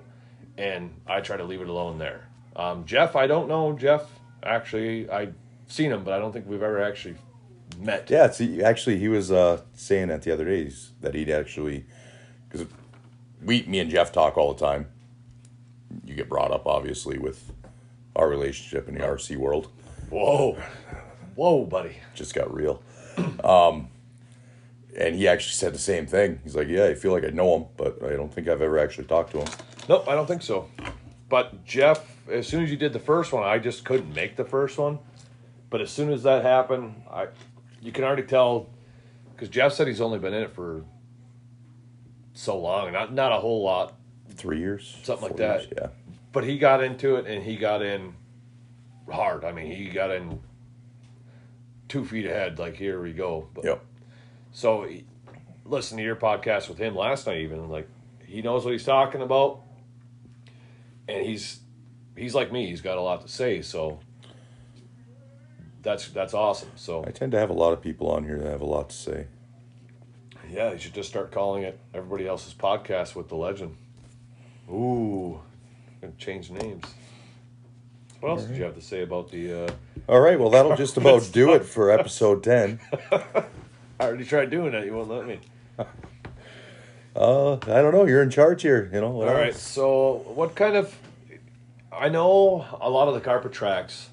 and 0.58 0.92
I 1.06 1.22
try 1.22 1.38
to 1.38 1.44
leave 1.44 1.62
it 1.62 1.70
alone 1.70 1.98
there. 2.00 2.28
Um, 2.56 2.86
Jeff, 2.86 3.16
I 3.16 3.28
don't 3.28 3.48
know 3.48 3.74
Jeff. 3.74 4.17
Actually, 4.44 5.10
I've 5.10 5.34
seen 5.68 5.92
him, 5.92 6.04
but 6.04 6.14
I 6.14 6.20
don't 6.20 6.32
think 6.32 6.48
we've 6.48 6.64
ever 6.64 6.82
actually 6.82 7.16
met. 7.78 8.10
Yeah, 8.10 8.26
it's 8.26 8.42
actually 8.64 8.98
he 8.98 9.08
was 9.08 9.32
uh, 9.32 9.62
saying 9.74 10.08
that 10.10 10.22
the 10.22 10.32
other 10.32 10.46
days 10.46 10.92
that 11.02 11.14
he'd 11.14 11.30
actually 11.30 11.86
because 12.50 12.68
we, 13.44 13.64
me 13.64 13.80
and 13.80 13.90
Jeff 13.90 14.12
talk 14.12 14.38
all 14.38 14.54
the 14.54 14.66
time. 14.66 14.88
You 16.06 16.16
get 16.16 16.28
brought 16.30 16.52
up 16.52 16.68
obviously 16.68 17.18
with 17.18 17.52
our 18.16 18.28
relationship 18.28 18.88
in 18.88 18.96
the 18.96 19.02
RC 19.02 19.38
world. 19.38 19.70
Whoa, 20.10 20.58
whoa, 21.36 21.66
buddy. 21.66 21.98
Just 22.14 22.34
got 22.34 22.54
real. 22.54 22.82
Um, 23.44 23.90
and 24.98 25.16
he 25.16 25.28
actually 25.28 25.54
said 25.54 25.74
the 25.74 25.80
same 25.80 26.06
thing. 26.08 26.40
He's 26.44 26.56
like, 26.56 26.68
"Yeah, 26.68 26.86
I 26.86 26.96
feel 26.96 27.12
like 27.12 27.24
I 27.24 27.30
know 27.30 27.56
him, 27.56 27.66
but 27.78 28.04
I 28.04 28.16
don't 28.16 28.34
think 28.34 28.48
I've 28.48 28.62
ever 28.62 28.80
actually 28.80 29.06
talked 29.06 29.32
to 29.32 29.40
him." 29.40 29.48
Nope, 29.88 30.08
I 30.08 30.16
don't 30.16 30.28
think 30.28 30.42
so. 30.42 30.70
But 31.30 31.66
Jeff, 31.66 32.06
as 32.30 32.48
soon 32.48 32.64
as 32.64 32.72
you 32.72 32.78
did 32.78 32.94
the 32.94 33.00
first 33.00 33.34
one, 33.34 33.44
I 33.44 33.58
just 33.60 33.84
couldn't 33.84 34.14
make 34.16 34.36
the 34.38 34.46
first 34.46 34.78
one. 34.78 35.00
But 35.70 35.82
as 35.82 35.90
soon 35.92 36.12
as 36.12 36.24
that 36.24 36.44
happened, 36.44 37.04
I 37.12 37.28
you 37.82 37.92
can 37.92 38.04
already 38.06 38.24
tell 38.24 38.68
because 39.34 39.50
Jeff 39.50 39.74
said 39.74 39.88
he's 39.88 40.00
only 40.02 40.20
been 40.20 40.34
in 40.34 40.44
it 40.44 40.54
for 40.56 40.84
so 42.34 42.58
long, 42.60 42.92
not 42.94 43.14
not 43.14 43.32
a 43.32 43.38
whole 43.40 43.64
lot. 43.64 43.94
Three 44.30 44.60
years, 44.60 44.98
Something 45.04 45.30
like 45.30 45.38
that. 45.38 45.62
years, 45.64 45.74
Yeah. 45.78 45.88
but 46.32 46.44
he 46.44 46.58
got 46.60 46.84
into 46.84 47.16
it 47.16 47.26
and 47.26 47.44
he 47.44 47.56
got 47.58 47.82
in 47.82 48.14
hard. 49.12 49.44
I 49.44 49.52
mean, 49.52 49.72
he 49.72 49.86
got 49.90 50.12
in 50.12 50.40
two 51.90 52.06
feet 52.06 52.26
ahead. 52.26 52.60
Like 52.60 52.76
here 52.76 53.02
we 53.02 53.14
go. 53.14 53.48
But, 53.54 53.66
Yep. 53.66 53.86
So, 54.52 54.84
he, 54.84 55.06
listen 55.66 55.98
to 55.98 56.04
your 56.04 56.16
podcast 56.16 56.70
with 56.70 56.78
him 56.78 56.96
last 56.96 57.26
night. 57.28 57.40
Even 57.40 57.68
like 57.70 57.88
he 58.26 58.42
knows 58.42 58.64
what 58.64 58.72
he's 58.72 58.86
talking 58.86 59.22
about, 59.22 59.62
and 61.08 61.26
he's 61.26 61.60
he's 62.16 62.36
like 62.36 62.52
me. 62.52 62.68
He's 62.68 62.82
got 62.82 62.98
a 62.98 63.02
lot 63.02 63.22
to 63.22 63.28
say. 63.28 63.62
So 63.62 64.00
that's 65.84 66.10
that's 66.10 66.34
awesome. 66.34 66.72
So 66.76 67.04
I 67.06 67.12
tend 67.12 67.32
to 67.34 67.40
have 67.40 67.50
a 67.50 67.54
lot 67.54 67.74
of 67.74 67.82
people 67.82 68.10
on 68.10 68.24
here 68.24 68.40
that 68.40 68.50
have 68.50 68.62
a 68.62 68.66
lot 68.66 68.90
to 68.90 68.96
say. 68.96 69.28
yeah, 70.50 70.72
you 70.74 70.78
should 70.78 70.94
just 70.94 71.10
start 71.10 71.32
calling 71.32 71.64
it 71.64 71.80
everybody 71.94 72.28
else's 72.28 72.54
podcast 72.54 73.16
with 73.16 73.30
the 73.30 73.36
legend. 73.36 73.76
Ooh, 74.70 75.40
gonna 76.02 76.14
change 76.18 76.52
names. 76.52 76.84
What 78.20 78.30
else 78.30 78.46
did 78.46 78.58
you 78.58 78.64
have 78.64 78.76
to 78.76 78.82
say 78.82 79.04
about 79.04 79.30
the? 79.32 79.66
Uh, 79.66 79.72
All 80.10 80.20
right, 80.20 80.40
well 80.40 80.50
that'll 80.50 80.76
just 80.76 80.98
about 80.98 81.30
do 81.32 81.54
it 81.54 81.64
for 81.64 81.92
episode 81.92 82.44
ten. 82.44 82.80
I 83.12 84.04
already 84.04 84.26
tried 84.26 84.50
doing 84.50 84.74
it. 84.74 84.86
You 84.86 84.94
won't 84.94 85.10
let 85.10 85.28
me. 85.28 85.40
Uh, 87.18 87.54
I 87.54 87.82
don't 87.82 87.94
know. 87.94 88.06
You're 88.06 88.22
in 88.22 88.30
charge 88.30 88.62
here. 88.62 88.90
You 88.94 89.02
know. 89.02 89.10
what 89.10 89.28
All 89.28 89.34
right. 89.34 89.56
So, 89.56 90.24
what 90.36 90.56
kind 90.56 90.76
of? 90.76 90.96
I 91.92 92.10
know 92.10 92.64
a 92.80 92.90
lot 92.90 93.08
of 93.08 93.16
the 93.16 93.22
carpet 93.22 93.52
tracks 93.54 94.10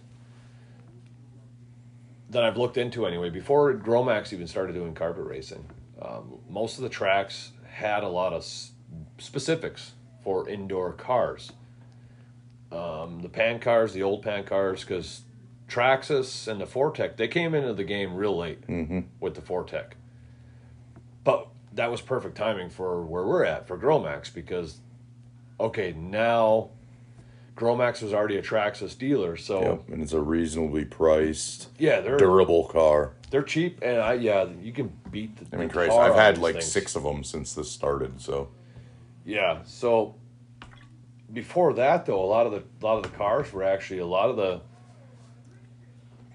that 2.30 2.42
I've 2.42 2.56
looked 2.56 2.78
into 2.78 3.06
anyway. 3.06 3.28
Before 3.28 3.74
Gromax 3.74 4.32
even 4.32 4.46
started 4.46 4.72
doing 4.72 4.94
carpet 4.94 5.24
racing, 5.26 5.64
um, 6.00 6.38
most 6.48 6.78
of 6.78 6.82
the 6.82 6.88
tracks 6.88 7.52
had 7.68 8.02
a 8.04 8.08
lot 8.08 8.32
of 8.32 8.40
s- 8.42 8.70
specifics 9.18 9.92
for 10.22 10.48
indoor 10.48 10.92
cars. 10.92 11.52
Um, 12.72 13.20
the 13.20 13.28
pan 13.28 13.58
cars, 13.60 13.92
the 13.92 14.02
old 14.02 14.22
pan 14.22 14.44
cars, 14.44 14.80
because 14.80 15.22
Traxxas 15.68 16.48
and 16.48 16.60
the 16.60 16.64
4-Tec, 16.66 17.16
they 17.16 17.28
came 17.28 17.54
into 17.54 17.72
the 17.74 17.84
game 17.84 18.14
real 18.14 18.36
late 18.36 18.66
Mhm. 18.66 19.04
with 19.20 19.34
the 19.34 19.40
4-Tec. 19.42 19.96
But 21.22 21.48
that 21.74 21.90
was 21.90 22.00
perfect 22.00 22.36
timing 22.36 22.70
for 22.70 23.04
where 23.04 23.24
we're 23.24 23.44
at 23.44 23.66
for 23.66 23.76
Gromax 23.78 24.32
because, 24.32 24.78
okay, 25.58 25.92
now 25.92 26.70
Gromax 27.56 28.02
was 28.02 28.12
already 28.12 28.36
a 28.36 28.42
Traxxas 28.42 28.96
dealer, 28.98 29.36
so 29.36 29.60
Yep, 29.60 29.88
and 29.90 30.02
it's 30.02 30.12
a 30.12 30.20
reasonably 30.20 30.84
priced, 30.84 31.68
yeah, 31.78 32.00
they're 32.00 32.16
durable 32.16 32.66
car. 32.68 33.14
they're 33.30 33.42
cheap, 33.42 33.80
and 33.82 34.00
I 34.00 34.14
yeah, 34.14 34.46
you 34.60 34.72
can 34.72 34.92
beat 35.10 35.36
the. 35.36 35.56
I 35.56 35.60
mean, 35.60 35.68
tar 35.68 35.88
I've 35.90 36.14
had 36.14 36.38
like 36.38 36.56
things. 36.56 36.70
six 36.70 36.96
of 36.96 37.02
them 37.04 37.22
since 37.22 37.54
this 37.54 37.70
started. 37.70 38.20
So 38.20 38.48
Yeah. 39.24 39.62
So 39.64 40.16
before 41.32 41.72
that, 41.74 42.06
though, 42.06 42.22
a 42.22 42.26
lot 42.26 42.46
of 42.46 42.52
the 42.52 42.58
a 42.58 42.84
lot 42.84 42.96
of 42.96 43.02
the 43.04 43.16
cars 43.16 43.52
were 43.52 43.62
actually 43.64 44.00
a 44.00 44.06
lot 44.06 44.30
of 44.30 44.36
the 44.36 44.60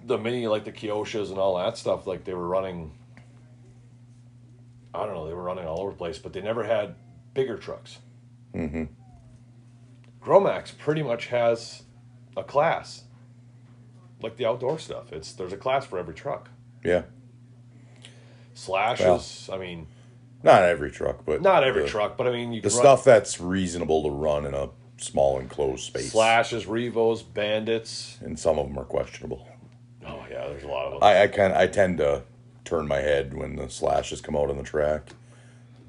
the 0.05 0.17
mini 0.17 0.47
like 0.47 0.65
the 0.65 0.71
Kyoshos 0.71 1.29
and 1.29 1.37
all 1.37 1.57
that 1.57 1.77
stuff. 1.77 2.07
Like 2.07 2.23
they 2.23 2.33
were 2.33 2.47
running. 2.47 2.91
I 4.93 5.05
don't 5.05 5.13
know. 5.15 5.27
They 5.27 5.33
were 5.33 5.43
running 5.43 5.65
all 5.65 5.81
over 5.81 5.91
the 5.91 5.97
place, 5.97 6.17
but 6.17 6.33
they 6.33 6.41
never 6.41 6.63
had 6.63 6.95
bigger 7.33 7.57
trucks. 7.57 7.99
hmm 8.53 8.85
Gromax 10.21 10.77
pretty 10.77 11.01
much 11.01 11.27
has 11.27 11.83
a 12.35 12.43
class, 12.43 13.03
like 14.21 14.35
the 14.35 14.45
outdoor 14.45 14.77
stuff. 14.77 15.13
It's 15.13 15.31
there's 15.33 15.53
a 15.53 15.57
class 15.57 15.85
for 15.85 15.97
every 15.97 16.13
truck. 16.13 16.49
yeah, 16.83 17.03
Slashes. 18.53 19.49
I 19.51 19.57
mean, 19.57 19.87
not 20.43 20.63
every 20.63 20.91
truck, 20.91 21.25
but 21.25 21.41
not 21.41 21.63
every 21.63 21.83
the, 21.83 21.87
truck, 21.89 22.17
but 22.17 22.27
I 22.27 22.31
mean 22.31 22.51
you 22.51 22.61
The 22.61 22.69
stuff 22.69 23.03
that's 23.03 23.39
reasonable 23.39 24.03
to 24.03 24.09
run 24.09 24.45
in 24.45 24.53
a 24.53 24.69
small 24.97 25.39
enclosed 25.39 25.85
space. 25.85 26.11
slashes, 26.11 26.67
Revos, 26.67 27.23
Bandits. 27.23 28.17
and 28.21 28.37
some 28.37 28.59
of 28.59 28.67
them 28.67 28.77
are 28.77 28.85
questionable. 28.85 29.47
Oh 30.05 30.25
yeah, 30.29 30.47
there's 30.47 30.63
a 30.63 30.67
lot 30.67 30.87
of 30.87 30.91
them. 30.93 31.03
I 31.03 31.23
I 31.23 31.27
kind 31.27 31.53
I 31.53 31.67
tend 31.67 31.99
to 31.99 32.23
turn 32.69 32.87
my 32.87 32.99
head 32.99 33.33
when 33.33 33.55
the 33.55 33.69
slashes 33.69 34.21
come 34.21 34.35
out 34.35 34.49
on 34.49 34.57
the 34.57 34.63
track. 34.63 35.09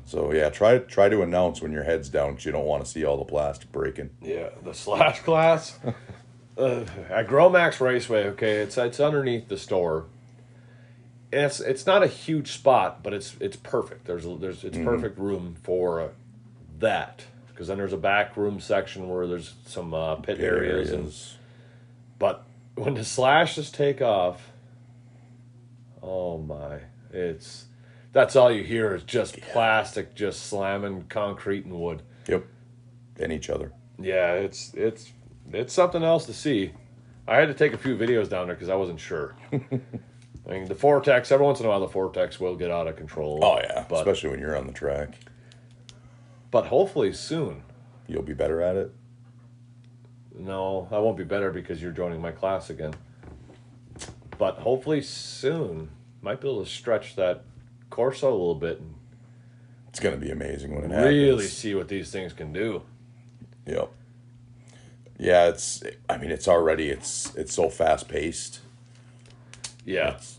So 0.07 0.33
yeah, 0.33 0.51
try 0.51 0.79
try 0.79 1.09
to 1.09 1.23
announce 1.23 1.62
when 1.62 1.73
your 1.73 1.85
head's 1.85 2.09
down 2.09 2.33
because 2.33 2.47
you 2.47 2.53
don't 2.53 2.64
want 2.64 2.85
to 2.85 2.90
see 2.90 3.05
all 3.05 3.16
the 3.16 3.25
plastic 3.25 3.71
breaking. 3.71 4.11
Yeah, 4.21 4.49
the 4.64 4.75
slash 4.75 5.21
class 5.21 5.79
uh, 6.59 6.85
at 7.09 7.29
Gromax 7.29 7.81
Raceway. 7.81 8.25
Okay, 8.31 8.57
it's 8.57 8.77
it's 8.77 8.99
underneath 8.99 9.49
the 9.49 9.59
store. 9.59 10.07
And 11.33 11.43
it's 11.43 11.61
it's 11.61 11.87
not 11.87 12.03
a 12.03 12.09
huge 12.09 12.51
spot, 12.51 13.05
but 13.05 13.12
it's 13.12 13.37
it's 13.38 13.57
perfect. 13.57 14.07
There's 14.07 14.25
there's 14.40 14.64
it's 14.64 14.79
perfect 14.79 15.16
room 15.16 15.55
for 15.62 16.01
uh, 16.01 16.09
that 16.81 17.25
because 17.49 17.69
then 17.69 17.79
there's 17.79 17.93
a 17.93 17.99
back 17.99 18.37
room 18.37 18.59
section 18.59 19.09
where 19.09 19.29
there's 19.29 19.55
some 19.66 19.95
uh, 19.95 20.16
pit, 20.16 20.40
areas, 20.40 20.90
and 20.90 21.12
but 22.19 22.45
when 22.75 22.95
the 22.95 23.05
slashes 23.05 23.71
take 23.71 24.03
off, 24.03 24.50
oh 26.03 26.39
my, 26.39 26.81
it's 27.13 27.67
that's 28.13 28.35
all 28.37 28.51
you 28.51 28.65
hear 28.65 28.95
is 28.95 29.05
just 29.05 29.41
plastic 29.41 30.15
just 30.15 30.47
slamming 30.47 31.05
concrete 31.09 31.65
and 31.65 31.75
wood. 31.75 32.03
Yep, 32.27 32.45
and 33.19 33.33
each 33.33 33.51
other. 33.51 33.73
Yeah, 33.99 34.35
it's 34.35 34.73
it's 34.75 35.13
it's 35.53 35.73
something 35.73 36.03
else 36.03 36.27
to 36.27 36.35
see. 36.35 36.73
I 37.29 37.37
had 37.37 37.49
to 37.49 37.55
take 37.55 37.73
a 37.73 37.79
few 37.79 37.97
videos 37.97 38.29
down 38.29 38.47
there 38.47 38.57
because 38.57 38.69
I 38.69 38.75
wasn't 38.75 38.99
sure. 38.99 39.37
I 39.53 39.59
mean, 40.49 40.67
the 40.67 40.75
vortex. 40.75 41.31
Every 41.31 41.47
once 41.47 41.61
in 41.61 41.67
a 41.67 41.69
while, 41.69 41.81
the 41.81 41.87
vortex 41.87 42.41
will 42.41 42.57
get 42.57 42.71
out 42.71 42.89
of 42.89 42.97
control. 42.97 43.41
Oh 43.43 43.59
yeah, 43.59 43.85
but 43.89 43.99
especially 43.99 44.31
when 44.31 44.41
you're 44.41 44.57
on 44.57 44.67
the 44.67 44.73
track, 44.73 45.15
but 46.51 46.67
hopefully 46.67 47.13
soon. 47.13 47.63
you'll 48.09 48.23
be 48.23 48.35
better 48.35 48.61
at 48.61 48.77
it. 48.77 48.93
No, 50.35 50.89
I 50.91 50.99
won't 50.99 51.19
be 51.19 51.25
better 51.25 51.51
because 51.51 51.83
you're 51.83 51.93
joining 51.93 52.21
my 52.21 52.33
class 52.33 52.71
again. 52.71 52.95
But 54.40 54.57
hopefully 54.57 55.03
soon, 55.03 55.90
might 56.22 56.40
be 56.40 56.48
able 56.48 56.64
to 56.64 56.70
stretch 56.70 57.14
that 57.16 57.44
Corso 57.90 58.31
a 58.31 58.33
little 58.33 58.55
bit 58.55 58.81
and 58.81 58.94
It's 59.90 60.00
gonna 60.00 60.16
be 60.16 60.31
amazing 60.31 60.74
when 60.74 60.85
it 60.85 60.90
happens. 60.90 61.14
really 61.14 61.46
see 61.46 61.74
what 61.74 61.88
these 61.88 62.11
things 62.11 62.33
can 62.33 62.50
do. 62.50 62.83
Yep. 63.66 63.90
Yeah, 65.18 65.48
it's. 65.48 65.83
I 66.09 66.16
mean, 66.16 66.31
it's 66.31 66.48
already. 66.48 66.88
It's 66.88 67.35
it's 67.37 67.53
so 67.53 67.68
fast 67.68 68.09
paced. 68.09 68.61
Yeah, 69.85 70.14
It's 70.14 70.38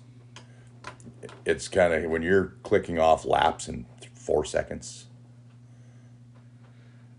it's 1.45 1.67
kind 1.67 1.93
of 1.93 2.09
when 2.09 2.23
you're 2.23 2.55
clicking 2.63 2.97
off 2.97 3.23
laps 3.23 3.67
in 3.67 3.85
four 4.15 4.45
seconds. 4.45 5.05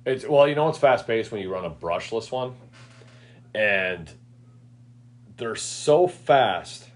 It's 0.04 0.26
well, 0.26 0.48
you 0.48 0.56
know 0.56 0.68
it's 0.68 0.78
fast 0.78 1.06
paced 1.06 1.30
when 1.30 1.40
you 1.40 1.52
run 1.52 1.64
a 1.64 1.70
brushless 1.70 2.32
one, 2.32 2.54
and 3.54 4.10
they're 5.36 5.56
so 5.56 6.06
fast 6.06 6.88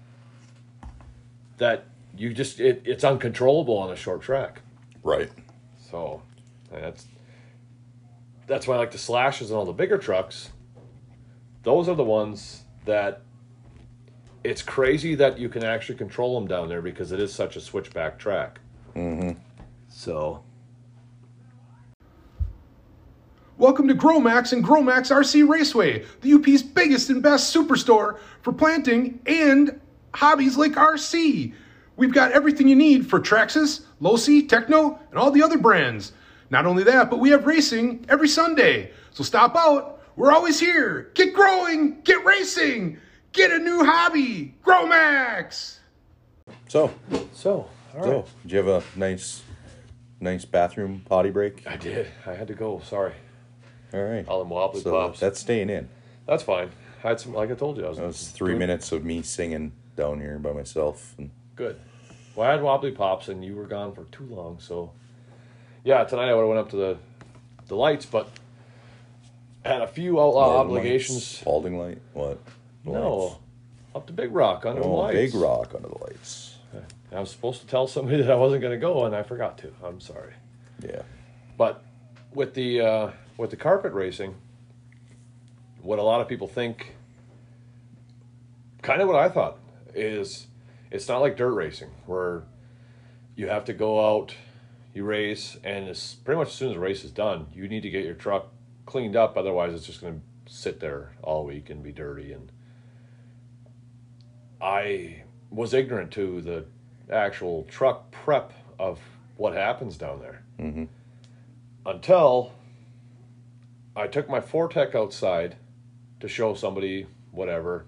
that 1.57 1.85
you 2.15 2.33
just 2.33 2.59
it, 2.59 2.81
it's 2.85 3.03
uncontrollable 3.03 3.77
on 3.77 3.91
a 3.91 3.95
short 3.95 4.21
track. 4.21 4.61
Right. 5.03 5.29
So 5.77 6.21
that's 6.71 7.05
that's 8.47 8.67
why 8.67 8.75
I 8.75 8.77
like 8.77 8.91
the 8.91 8.97
slashes 8.97 9.51
and 9.51 9.57
all 9.57 9.65
the 9.65 9.73
bigger 9.73 9.97
trucks. 9.97 10.49
Those 11.63 11.89
are 11.89 11.95
the 11.95 12.03
ones 12.03 12.63
that 12.85 13.21
it's 14.43 14.61
crazy 14.61 15.15
that 15.15 15.37
you 15.37 15.49
can 15.49 15.63
actually 15.63 15.97
control 15.97 16.39
them 16.39 16.47
down 16.47 16.69
there 16.69 16.81
because 16.81 17.11
it 17.11 17.19
is 17.19 17.33
such 17.33 17.55
a 17.57 17.61
switchback 17.61 18.17
track. 18.17 18.59
Mm-hmm. 18.95 19.39
So 19.89 20.43
Welcome 23.59 23.87
to 23.87 23.95
Gromax 23.95 24.53
and 24.53 24.63
Gromax 24.63 25.09
RC 25.09 25.49
Raceway, 25.49 26.05
the 26.21 26.33
UP's 26.33 26.61
biggest 26.61 27.09
and 27.09 27.23
best 27.23 27.55
superstore 27.55 28.19
for 28.43 28.53
planting 28.53 29.19
and 29.25 29.81
hobbies 30.13 30.57
like 30.57 30.73
RC. 30.73 31.55
We've 31.95 32.13
got 32.13 32.33
everything 32.33 32.67
you 32.67 32.75
need 32.75 33.09
for 33.09 33.19
Traxxas, 33.19 33.81
Losi, 33.99 34.47
Tekno, 34.47 34.99
and 35.09 35.17
all 35.17 35.31
the 35.31 35.41
other 35.41 35.57
brands. 35.57 36.11
Not 36.51 36.67
only 36.67 36.83
that, 36.83 37.09
but 37.09 37.17
we 37.17 37.31
have 37.31 37.47
racing 37.47 38.05
every 38.09 38.27
Sunday. 38.27 38.91
So 39.09 39.23
stop 39.23 39.55
out. 39.55 40.03
We're 40.15 40.31
always 40.31 40.59
here. 40.59 41.09
Get 41.15 41.33
growing, 41.33 42.01
get 42.01 42.23
racing, 42.23 42.99
get 43.31 43.49
a 43.49 43.57
new 43.57 43.83
hobby. 43.83 44.53
Gromax! 44.63 45.79
So, 46.67 46.93
so 47.33 47.67
all 47.95 48.03
so 48.03 48.11
right. 48.17 48.25
did 48.43 48.51
you 48.51 48.57
have 48.59 48.67
a 48.67 48.83
nice, 48.95 49.41
nice 50.19 50.45
bathroom 50.45 51.01
potty 51.09 51.31
break? 51.31 51.65
I 51.65 51.75
did. 51.75 52.05
I 52.27 52.33
had 52.33 52.47
to 52.49 52.53
go. 52.53 52.81
Sorry. 52.85 53.13
All 53.93 54.03
right. 54.03 54.27
All 54.27 54.39
them 54.39 54.49
wobbly 54.49 54.81
so 54.81 54.91
pops. 54.91 55.19
that's 55.19 55.39
staying 55.39 55.69
in. 55.69 55.87
That's 56.25 56.43
fine. 56.43 56.69
I 57.03 57.09
had 57.09 57.19
some, 57.19 57.33
like 57.33 57.51
I 57.51 57.55
told 57.55 57.77
you, 57.77 57.85
I 57.85 57.89
was, 57.89 57.97
That 57.97 58.07
was 58.07 58.27
three 58.29 58.49
doing 58.49 58.59
minutes 58.59 58.91
of 58.91 59.05
me 59.05 59.21
singing 59.21 59.71
down 59.95 60.19
here 60.19 60.37
by 60.39 60.51
myself. 60.51 61.15
And 61.17 61.31
Good. 61.55 61.79
Well, 62.35 62.47
I 62.47 62.51
had 62.51 62.61
wobbly 62.61 62.91
pops, 62.91 63.29
and 63.29 63.43
you 63.43 63.55
were 63.55 63.65
gone 63.65 63.93
for 63.93 64.03
too 64.05 64.25
long. 64.25 64.59
So, 64.59 64.91
yeah, 65.83 66.03
tonight 66.03 66.29
I 66.29 66.33
would 66.33 66.41
have 66.41 66.49
went 66.49 66.59
up 66.59 66.69
to 66.71 66.75
the 66.75 66.97
the 67.67 67.75
lights, 67.75 68.05
but 68.05 68.29
I 69.65 69.69
had 69.69 69.81
a 69.81 69.87
few 69.87 70.19
outlaw 70.21 70.53
Northern 70.53 70.71
obligations. 70.77 71.17
Lights, 71.17 71.39
Spalding 71.39 71.77
light. 71.79 71.97
What? 72.13 72.39
No, 72.85 73.17
Lights. 73.17 73.35
up 73.95 74.07
to 74.07 74.13
Big 74.13 74.31
Rock 74.33 74.65
under 74.65 74.81
the 74.81 74.87
Oh, 74.87 74.95
lights. 74.95 75.13
big 75.15 75.33
rock 75.35 75.73
under 75.75 75.89
the 75.89 75.97
lights. 76.03 76.55
I 77.11 77.19
was 77.19 77.31
supposed 77.31 77.61
to 77.61 77.67
tell 77.67 77.87
somebody 77.87 78.17
that 78.21 78.31
I 78.31 78.35
wasn't 78.35 78.61
going 78.61 78.73
to 78.73 78.79
go, 78.79 79.05
and 79.05 79.15
I 79.15 79.23
forgot 79.23 79.57
to. 79.59 79.71
I'm 79.83 79.99
sorry. 79.99 80.33
Yeah. 80.83 81.01
But 81.57 81.83
with 82.33 82.53
the 82.53 82.81
uh, 82.81 83.11
with 83.37 83.49
the 83.51 83.55
carpet 83.55 83.93
racing, 83.93 84.35
what 85.81 85.99
a 85.99 86.03
lot 86.03 86.21
of 86.21 86.27
people 86.27 86.47
think, 86.47 86.95
kind 88.81 89.01
of 89.01 89.07
what 89.07 89.17
I 89.17 89.29
thought, 89.29 89.57
is 89.93 90.47
it's 90.91 91.07
not 91.07 91.19
like 91.19 91.37
dirt 91.37 91.53
racing 91.53 91.89
where 92.05 92.43
you 93.35 93.47
have 93.47 93.65
to 93.65 93.73
go 93.73 94.17
out, 94.17 94.33
you 94.93 95.03
race, 95.03 95.57
and 95.63 95.87
it's 95.87 96.15
pretty 96.15 96.37
much 96.39 96.47
as 96.49 96.53
soon 96.55 96.69
as 96.69 96.73
the 96.75 96.79
race 96.79 97.03
is 97.03 97.11
done, 97.11 97.47
you 97.53 97.67
need 97.67 97.81
to 97.83 97.89
get 97.89 98.03
your 98.03 98.15
truck 98.15 98.47
cleaned 98.85 99.15
up. 99.15 99.37
Otherwise, 99.37 99.73
it's 99.73 99.85
just 99.85 100.01
going 100.01 100.21
to 100.45 100.51
sit 100.51 100.79
there 100.79 101.11
all 101.21 101.45
week 101.45 101.69
and 101.69 101.83
be 101.83 101.91
dirty. 101.91 102.31
And 102.33 102.51
I 104.59 105.23
was 105.51 105.73
ignorant 105.73 106.11
to 106.13 106.41
the 106.41 106.65
actual 107.11 107.63
truck 107.69 108.11
prep 108.11 108.53
of 108.79 108.99
what 109.37 109.53
happens 109.53 109.97
down 109.97 110.19
there 110.19 110.41
Mm-hmm. 110.59 110.85
until 111.85 112.51
I 113.97 114.05
took 114.05 114.29
my 114.29 114.39
4-Tec 114.39 114.93
outside 114.93 115.55
to 116.19 116.27
show 116.27 116.53
somebody 116.53 117.07
whatever. 117.31 117.87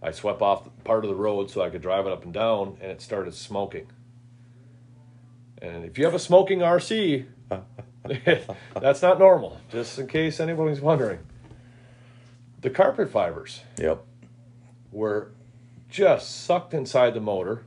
I 0.00 0.12
swept 0.12 0.40
off 0.40 0.68
part 0.84 1.04
of 1.04 1.10
the 1.10 1.16
road 1.16 1.50
so 1.50 1.60
I 1.62 1.68
could 1.68 1.82
drive 1.82 2.06
it 2.06 2.12
up 2.12 2.22
and 2.24 2.32
down, 2.32 2.78
and 2.80 2.92
it 2.92 3.02
started 3.02 3.34
smoking. 3.34 3.88
And 5.60 5.84
if 5.84 5.98
you 5.98 6.04
have 6.04 6.14
a 6.14 6.20
smoking 6.20 6.60
RC, 6.60 7.26
that's 8.80 9.02
not 9.02 9.18
normal, 9.18 9.60
just 9.68 9.98
in 9.98 10.06
case 10.06 10.38
anybody's 10.38 10.80
wondering. 10.80 11.18
The 12.60 12.70
carpet 12.70 13.10
fibers 13.10 13.62
Yep. 13.78 14.04
were 14.92 15.32
just 15.90 16.44
sucked 16.44 16.72
inside 16.72 17.14
the 17.14 17.20
motor. 17.20 17.64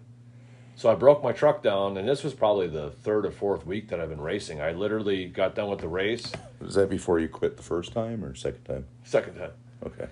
So 0.76 0.90
I 0.90 0.96
broke 0.96 1.24
my 1.24 1.32
truck 1.32 1.62
down, 1.62 1.98
and 1.98 2.08
this 2.08 2.24
was 2.24 2.34
probably 2.34 2.68
the 2.68 2.90
third 2.90 3.26
or 3.26 3.32
fourth 3.32 3.66
week 3.66 3.90
that 3.90 4.00
I've 4.00 4.10
been 4.10 4.22
racing. 4.22 4.62
I 4.62 4.72
literally 4.72 5.26
got 5.28 5.54
done 5.54 5.70
with 5.70 5.80
the 5.80 5.88
race, 5.88 6.32
Was 6.60 6.74
that 6.76 6.90
before 6.90 7.20
you 7.20 7.28
quit 7.30 7.56
the 7.58 7.64
first 7.64 7.94
time 7.94 8.24
or 8.26 8.34
second 8.34 8.64
time? 8.64 8.86
second 9.04 9.36
time. 9.36 9.52
Okay. 9.86 10.08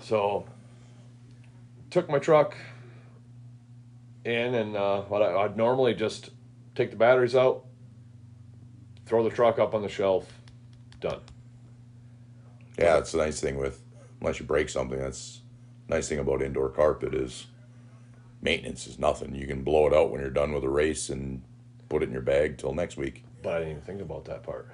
So 0.00 0.44
took 1.90 2.08
my 2.08 2.18
truck 2.18 2.56
in, 4.24 4.54
and 4.54 4.76
uh, 4.76 5.02
what 5.02 5.22
I, 5.22 5.34
I'd 5.42 5.56
normally 5.56 5.94
just 5.94 6.30
take 6.76 6.90
the 6.90 6.96
batteries 6.96 7.34
out, 7.34 7.64
throw 9.06 9.24
the 9.24 9.34
truck 9.34 9.58
up 9.58 9.74
on 9.74 9.82
the 9.82 9.88
shelf, 9.88 10.40
done. 11.00 11.20
Yeah, 12.78 12.94
that's 12.94 13.12
the 13.12 13.18
nice 13.18 13.40
thing 13.40 13.56
with 13.56 13.80
unless 14.20 14.38
you 14.38 14.46
break 14.46 14.68
something. 14.68 14.98
That's 14.98 15.40
nice 15.88 16.08
thing 16.08 16.18
about 16.18 16.40
indoor 16.42 16.68
carpet 16.68 17.14
is 17.14 17.46
maintenance 18.44 18.86
is 18.86 18.98
nothing. 18.98 19.34
You 19.34 19.46
can 19.46 19.64
blow 19.64 19.86
it 19.88 19.94
out 19.94 20.10
when 20.10 20.20
you're 20.20 20.30
done 20.30 20.52
with 20.52 20.62
a 20.62 20.68
race 20.68 21.08
and 21.08 21.42
put 21.88 22.02
it 22.02 22.06
in 22.06 22.12
your 22.12 22.22
bag 22.22 22.58
till 22.58 22.74
next 22.74 22.96
week. 22.96 23.24
But 23.42 23.54
I 23.54 23.58
didn't 23.58 23.70
even 23.70 23.82
think 23.82 24.00
about 24.00 24.26
that 24.26 24.42
part 24.42 24.68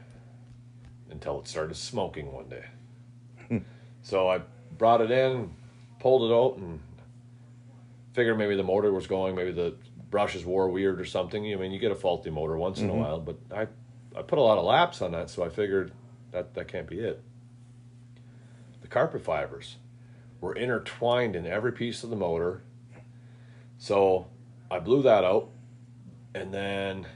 until 1.10 1.40
it 1.40 1.48
started 1.48 1.76
smoking 1.76 2.32
one 2.32 2.48
day. 2.48 3.62
so 4.02 4.28
I 4.28 4.42
brought 4.76 5.00
it 5.00 5.10
in, 5.10 5.54
pulled 5.98 6.30
it 6.30 6.34
out, 6.34 6.58
and 6.58 6.80
figured 8.12 8.36
maybe 8.36 8.56
the 8.56 8.62
motor 8.62 8.92
was 8.92 9.06
going, 9.06 9.34
maybe 9.34 9.52
the 9.52 9.76
brushes 10.10 10.44
wore 10.44 10.68
weird 10.68 11.00
or 11.00 11.04
something. 11.04 11.52
I 11.52 11.56
mean, 11.56 11.70
you 11.70 11.78
get 11.78 11.92
a 11.92 11.96
faulty 11.96 12.30
motor 12.30 12.56
once 12.56 12.80
in 12.80 12.88
a 12.88 12.92
mm-hmm. 12.92 13.00
while, 13.00 13.20
but 13.20 13.38
I, 13.54 13.66
I 14.18 14.22
put 14.22 14.38
a 14.38 14.42
lot 14.42 14.58
of 14.58 14.64
laps 14.64 15.00
on 15.00 15.12
that, 15.12 15.30
so 15.30 15.44
I 15.44 15.48
figured 15.48 15.92
that 16.32 16.54
that 16.54 16.68
can't 16.68 16.88
be 16.88 17.00
it. 17.00 17.22
The 18.82 18.88
carpet 18.88 19.22
fibers 19.22 19.76
were 20.40 20.54
intertwined 20.54 21.36
in 21.36 21.46
every 21.46 21.72
piece 21.72 22.02
of 22.02 22.10
the 22.10 22.16
motor. 22.16 22.62
So 23.80 24.26
I 24.70 24.78
blew 24.78 25.02
that 25.02 25.24
out, 25.24 25.48
and 26.34 26.52
then 26.52 27.06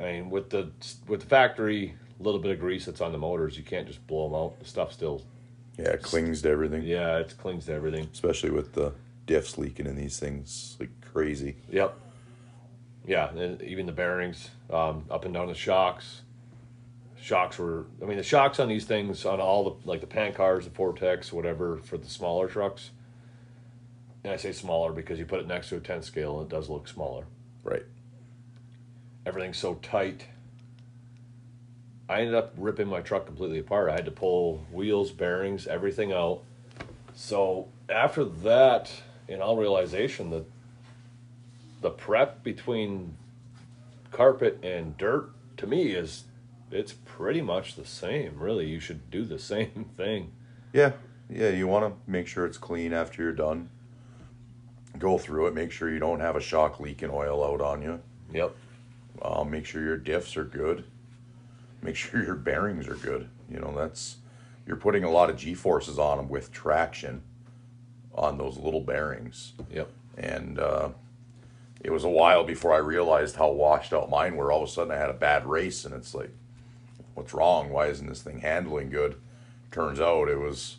I 0.00 0.02
mean, 0.04 0.30
with 0.30 0.48
the 0.50 0.70
with 1.06 1.20
the 1.20 1.26
factory 1.26 1.94
little 2.18 2.40
bit 2.40 2.52
of 2.52 2.58
grease 2.58 2.86
that's 2.86 3.02
on 3.02 3.12
the 3.12 3.18
motors, 3.18 3.56
you 3.58 3.62
can't 3.64 3.86
just 3.86 4.04
blow 4.06 4.26
them 4.28 4.34
out. 4.34 4.58
The 4.58 4.64
stuff 4.64 4.92
still, 4.92 5.22
Yeah, 5.76 5.90
it 5.90 6.02
clings 6.02 6.40
to 6.42 6.48
everything. 6.48 6.82
yeah, 6.84 7.18
it 7.18 7.34
clings 7.38 7.66
to 7.66 7.72
everything. 7.74 8.08
Especially 8.12 8.50
with 8.50 8.72
the 8.72 8.94
diffs 9.26 9.58
leaking 9.58 9.86
in 9.86 9.94
these 9.94 10.18
things 10.18 10.76
like 10.80 10.90
crazy. 11.12 11.56
Yep. 11.70 11.94
Yeah, 13.06 13.30
and 13.36 13.60
even 13.60 13.84
the 13.84 13.92
bearings 13.92 14.48
um, 14.70 15.04
up 15.10 15.26
and 15.26 15.34
down 15.34 15.48
the 15.48 15.54
shocks. 15.54 16.22
Shocks 17.20 17.58
were, 17.58 17.84
I 18.02 18.06
mean, 18.06 18.16
the 18.16 18.22
shocks 18.22 18.58
on 18.58 18.68
these 18.68 18.84
things 18.86 19.26
on 19.26 19.40
all 19.40 19.64
the 19.64 19.88
like 19.88 20.00
the 20.00 20.06
pan 20.06 20.32
cars, 20.32 20.64
the 20.64 20.70
4-Tec, 20.70 21.26
whatever 21.26 21.76
for 21.76 21.98
the 21.98 22.08
smaller 22.08 22.48
trucks. 22.48 22.90
And 24.24 24.32
I 24.32 24.36
say 24.36 24.52
smaller 24.52 24.90
because 24.92 25.18
you 25.18 25.26
put 25.26 25.40
it 25.40 25.46
next 25.46 25.68
to 25.68 25.76
a 25.76 25.80
10 25.80 26.02
scale 26.02 26.40
and 26.40 26.50
it 26.50 26.54
does 26.54 26.68
look 26.70 26.88
smaller. 26.88 27.24
Right. 27.62 27.84
everything's 29.26 29.56
so 29.58 29.74
tight. 29.76 30.26
I 32.08 32.20
ended 32.20 32.34
up 32.34 32.52
ripping 32.58 32.88
my 32.88 33.00
truck 33.00 33.24
completely 33.26 33.58
apart. 33.58 33.88
I 33.88 33.94
had 33.94 34.04
to 34.04 34.10
pull 34.10 34.66
wheels, 34.70 35.10
bearings, 35.10 35.66
everything 35.66 36.12
out. 36.12 36.42
So 37.14 37.68
after 37.88 38.24
that, 38.24 38.90
in 39.28 39.40
all 39.40 39.56
realization 39.56 40.28
that 40.30 40.44
the 41.80 41.88
prep 41.90 42.42
between 42.42 43.16
carpet 44.10 44.58
and 44.62 44.98
dirt 44.98 45.30
to 45.56 45.66
me 45.66 45.92
is 45.92 46.24
it's 46.70 46.92
pretty 46.92 47.40
much 47.40 47.76
the 47.76 47.86
same. 47.86 48.38
Really, 48.38 48.66
you 48.66 48.80
should 48.80 49.10
do 49.10 49.24
the 49.24 49.38
same 49.52 49.86
thing. 49.96 50.32
Yeah. 50.74 50.92
Yeah, 51.30 51.48
you 51.48 51.66
want 51.66 51.86
to 51.86 52.10
make 52.10 52.26
sure 52.26 52.44
it's 52.44 52.58
clean 52.58 52.92
after 52.92 53.22
you're 53.22 53.32
done. 53.32 53.70
Go 54.98 55.18
through 55.18 55.48
it, 55.48 55.54
make 55.54 55.72
sure 55.72 55.90
you 55.90 55.98
don't 55.98 56.20
have 56.20 56.36
a 56.36 56.40
shock 56.40 56.80
leaking 56.80 57.10
oil 57.10 57.44
out 57.44 57.60
on 57.60 57.82
you. 57.82 58.00
Yep. 58.32 58.54
Uh, 59.20 59.44
make 59.44 59.66
sure 59.66 59.82
your 59.82 59.98
diffs 59.98 60.36
are 60.36 60.44
good. 60.44 60.84
Make 61.82 61.96
sure 61.96 62.22
your 62.22 62.36
bearings 62.36 62.88
are 62.88 62.94
good. 62.94 63.28
You 63.50 63.60
know, 63.60 63.74
that's 63.76 64.16
you're 64.66 64.76
putting 64.76 65.04
a 65.04 65.10
lot 65.10 65.30
of 65.30 65.36
G 65.36 65.54
forces 65.54 65.98
on 65.98 66.16
them 66.16 66.28
with 66.28 66.52
traction 66.52 67.22
on 68.14 68.38
those 68.38 68.56
little 68.56 68.80
bearings. 68.80 69.52
Yep. 69.70 69.90
And 70.16 70.58
uh, 70.58 70.90
it 71.82 71.90
was 71.90 72.04
a 72.04 72.08
while 72.08 72.44
before 72.44 72.72
I 72.72 72.78
realized 72.78 73.36
how 73.36 73.50
washed 73.50 73.92
out 73.92 74.08
mine 74.08 74.36
were. 74.36 74.52
All 74.52 74.62
of 74.62 74.68
a 74.68 74.72
sudden, 74.72 74.92
I 74.92 74.96
had 74.96 75.10
a 75.10 75.14
bad 75.14 75.46
race, 75.46 75.84
and 75.84 75.94
it's 75.94 76.14
like, 76.14 76.30
what's 77.14 77.34
wrong? 77.34 77.70
Why 77.70 77.88
isn't 77.88 78.06
this 78.06 78.22
thing 78.22 78.40
handling 78.40 78.90
good? 78.90 79.16
Turns 79.70 80.00
out 80.00 80.28
it 80.28 80.38
was 80.38 80.76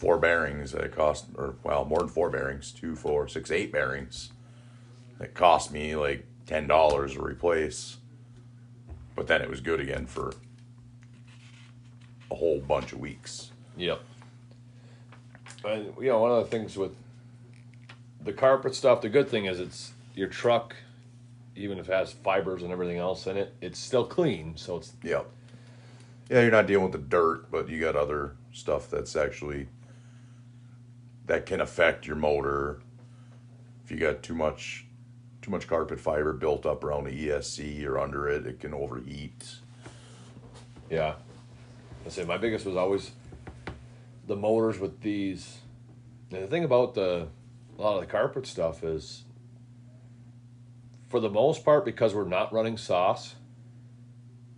four 0.00 0.16
bearings 0.16 0.72
that 0.72 0.90
cost, 0.92 1.26
or 1.36 1.56
well, 1.62 1.84
more 1.84 1.98
than 1.98 2.08
four 2.08 2.30
bearings, 2.30 2.72
two, 2.72 2.96
four, 2.96 3.28
six, 3.28 3.50
eight 3.50 3.70
bearings 3.70 4.32
that 5.18 5.34
cost 5.34 5.70
me 5.70 5.94
like 5.94 6.26
ten 6.46 6.66
dollars 6.66 7.12
to 7.12 7.22
replace, 7.22 7.98
but 9.14 9.26
then 9.26 9.42
it 9.42 9.50
was 9.50 9.60
good 9.60 9.78
again 9.78 10.06
for 10.06 10.32
a 12.30 12.34
whole 12.34 12.60
bunch 12.60 12.94
of 12.94 12.98
weeks. 12.98 13.50
Yep. 13.76 14.00
And 15.66 15.92
you 16.00 16.08
know, 16.08 16.20
one 16.20 16.30
of 16.30 16.44
the 16.44 16.50
things 16.50 16.78
with 16.78 16.92
the 18.24 18.32
carpet 18.32 18.74
stuff. 18.74 19.02
The 19.02 19.10
good 19.10 19.28
thing 19.28 19.44
is 19.44 19.60
it's 19.60 19.92
your 20.14 20.28
truck, 20.28 20.76
even 21.56 21.78
if 21.78 21.90
it 21.90 21.92
has 21.92 22.10
fibers 22.10 22.62
and 22.62 22.72
everything 22.72 22.96
else 22.96 23.26
in 23.26 23.36
it, 23.36 23.52
it's 23.60 23.78
still 23.78 24.06
clean. 24.06 24.56
So 24.56 24.78
it's 24.78 24.94
Yeah. 25.02 25.24
Yeah, 26.30 26.40
you're 26.40 26.50
not 26.50 26.66
dealing 26.66 26.84
with 26.84 26.92
the 26.92 27.06
dirt, 27.06 27.50
but 27.50 27.68
you 27.68 27.80
got 27.80 27.96
other 27.96 28.36
stuff 28.52 28.88
that's 28.88 29.14
actually 29.14 29.68
that 31.30 31.46
can 31.46 31.60
affect 31.60 32.08
your 32.08 32.16
motor. 32.16 32.80
If 33.84 33.92
you 33.92 33.98
got 33.98 34.20
too 34.20 34.34
much 34.34 34.84
too 35.42 35.52
much 35.52 35.68
carpet 35.68 36.00
fiber 36.00 36.32
built 36.32 36.66
up 36.66 36.82
around 36.82 37.04
the 37.04 37.28
ESC 37.28 37.86
or 37.86 38.00
under 38.00 38.28
it, 38.28 38.46
it 38.48 38.58
can 38.58 38.74
overheat. 38.74 39.44
yeah. 40.90 41.14
I 42.04 42.08
say 42.08 42.24
my 42.24 42.36
biggest 42.36 42.66
was 42.66 42.74
always 42.74 43.12
the 44.26 44.34
motors 44.34 44.80
with 44.80 45.02
these. 45.02 45.58
And 46.32 46.42
the 46.42 46.48
thing 46.48 46.64
about 46.64 46.94
the 46.94 47.28
a 47.78 47.80
lot 47.80 47.94
of 47.94 48.00
the 48.00 48.08
carpet 48.08 48.44
stuff 48.44 48.82
is, 48.82 49.22
for 51.08 51.20
the 51.20 51.30
most 51.30 51.64
part, 51.64 51.84
because 51.84 52.12
we're 52.12 52.24
not 52.24 52.52
running 52.52 52.76
sauce 52.76 53.36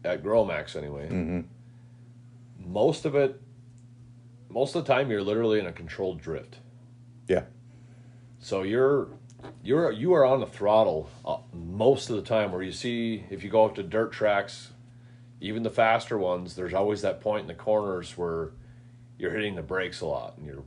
at 0.04 0.22
Gromax 0.22 0.74
anyway. 0.74 1.10
Mm-hmm. 1.10 2.72
Most 2.72 3.04
of 3.04 3.14
it, 3.14 3.41
most 4.52 4.74
of 4.74 4.84
the 4.84 4.92
time, 4.92 5.10
you're 5.10 5.22
literally 5.22 5.58
in 5.58 5.66
a 5.66 5.72
controlled 5.72 6.20
drift. 6.20 6.58
Yeah. 7.28 7.44
So 8.38 8.62
you're 8.62 9.08
you're 9.62 9.90
you 9.92 10.12
are 10.14 10.24
on 10.24 10.40
the 10.40 10.46
throttle 10.46 11.08
uh, 11.24 11.38
most 11.52 12.10
of 12.10 12.16
the 12.16 12.22
time. 12.22 12.52
Where 12.52 12.62
you 12.62 12.72
see 12.72 13.24
if 13.30 13.42
you 13.42 13.50
go 13.50 13.64
up 13.64 13.74
to 13.76 13.82
dirt 13.82 14.12
tracks, 14.12 14.72
even 15.40 15.62
the 15.62 15.70
faster 15.70 16.18
ones, 16.18 16.54
there's 16.54 16.74
always 16.74 17.02
that 17.02 17.20
point 17.20 17.42
in 17.42 17.46
the 17.48 17.54
corners 17.54 18.16
where 18.18 18.50
you're 19.18 19.32
hitting 19.32 19.54
the 19.54 19.62
brakes 19.62 20.00
a 20.00 20.06
lot, 20.06 20.36
and 20.36 20.46
you're 20.46 20.64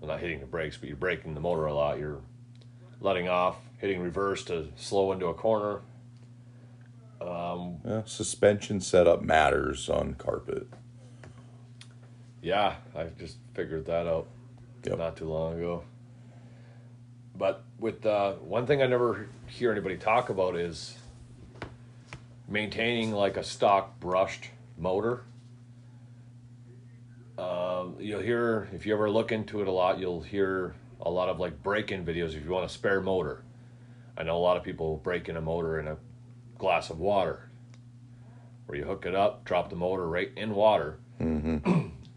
well, 0.00 0.08
not 0.08 0.20
hitting 0.20 0.40
the 0.40 0.46
brakes, 0.46 0.76
but 0.76 0.88
you're 0.88 0.96
braking 0.96 1.34
the 1.34 1.40
motor 1.40 1.66
a 1.66 1.74
lot. 1.74 1.98
You're 1.98 2.20
letting 3.00 3.28
off, 3.28 3.56
hitting 3.78 4.00
reverse 4.00 4.44
to 4.44 4.68
slow 4.76 5.12
into 5.12 5.26
a 5.26 5.34
corner. 5.34 5.80
Um, 7.20 7.78
Yeah, 7.84 8.02
suspension 8.04 8.80
setup 8.80 9.22
matters 9.22 9.88
on 9.88 10.14
carpet. 10.14 10.68
Yeah, 12.42 12.76
I 12.94 13.04
just 13.18 13.36
figured 13.54 13.86
that 13.86 14.06
out 14.06 14.26
Yep. 14.84 14.98
not 14.98 15.16
too 15.16 15.28
long 15.28 15.54
ago. 15.58 15.84
But 17.36 17.64
with 17.78 18.04
uh, 18.06 18.34
one 18.34 18.66
thing 18.66 18.82
I 18.82 18.86
never 18.86 19.26
hear 19.46 19.70
anybody 19.72 19.96
talk 19.96 20.28
about 20.30 20.56
is 20.56 20.96
maintaining 22.48 23.12
like 23.12 23.36
a 23.36 23.44
stock 23.44 23.98
brushed 24.00 24.50
motor. 24.76 25.24
Um, 27.36 27.96
you'll 28.00 28.20
hear 28.22 28.68
if 28.72 28.86
you 28.86 28.92
ever 28.94 29.10
look 29.10 29.30
into 29.30 29.60
it 29.60 29.68
a 29.68 29.72
lot, 29.72 29.98
you'll 29.98 30.22
hear 30.22 30.74
a 31.00 31.10
lot 31.10 31.28
of 31.28 31.38
like 31.38 31.62
break-in 31.62 32.04
videos 32.04 32.34
if 32.34 32.44
you 32.44 32.50
want 32.50 32.64
a 32.64 32.68
spare 32.68 33.00
motor. 33.00 33.42
I 34.16 34.24
know 34.24 34.36
a 34.36 34.40
lot 34.40 34.56
of 34.56 34.64
people 34.64 34.96
break 34.96 35.28
in 35.28 35.36
a 35.36 35.40
motor 35.40 35.78
in 35.78 35.86
a 35.86 35.96
glass 36.58 36.90
of 36.90 36.98
water, 36.98 37.48
where 38.66 38.76
you 38.76 38.84
hook 38.84 39.06
it 39.06 39.14
up, 39.14 39.44
drop 39.44 39.70
the 39.70 39.76
motor 39.76 40.08
right 40.08 40.30
in 40.36 40.52
water, 40.56 40.98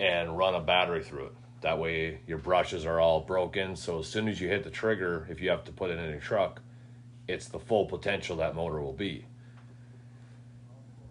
and 0.02 0.36
run 0.36 0.56
a 0.56 0.60
battery 0.60 1.04
through 1.04 1.28
it. 1.28 1.34
That 1.62 1.78
way, 1.78 2.20
your 2.26 2.40
brushes 2.40 2.86
are 2.88 3.00
all 3.00 3.22
broken. 3.22 3.76
So 3.76 4.00
as 4.00 4.08
soon 4.08 4.28
as 4.28 4.42
you 4.42 4.48
hit 4.48 4.64
the 4.64 4.72
trigger, 4.72 5.28
if 5.30 5.40
you 5.40 5.52
have 5.52 5.64
to 5.66 5.72
put 5.72 5.92
it 5.92 6.00
in 6.00 6.06
a 6.06 6.20
truck, 6.20 6.60
it's 7.28 7.48
the 7.48 7.60
full 7.60 7.86
potential 7.86 8.36
that 8.38 8.56
motor 8.56 8.82
will 8.82 8.94
be. 8.94 9.26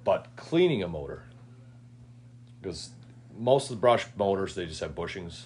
But 0.03 0.27
cleaning 0.35 0.83
a 0.83 0.89
motor, 0.89 1.23
because 2.61 2.91
most 3.39 3.71
of 3.71 3.77
the 3.77 3.81
brush 3.81 4.07
motors 4.17 4.55
they 4.57 4.67
just 4.67 4.81
have 4.81 4.95
bushings 4.95 5.43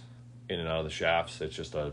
in 0.49 0.59
and 0.59 0.69
out 0.69 0.79
of 0.79 0.85
the 0.85 0.91
shafts. 0.91 1.41
It's 1.43 1.55
just 1.55 1.75
a 1.75 1.93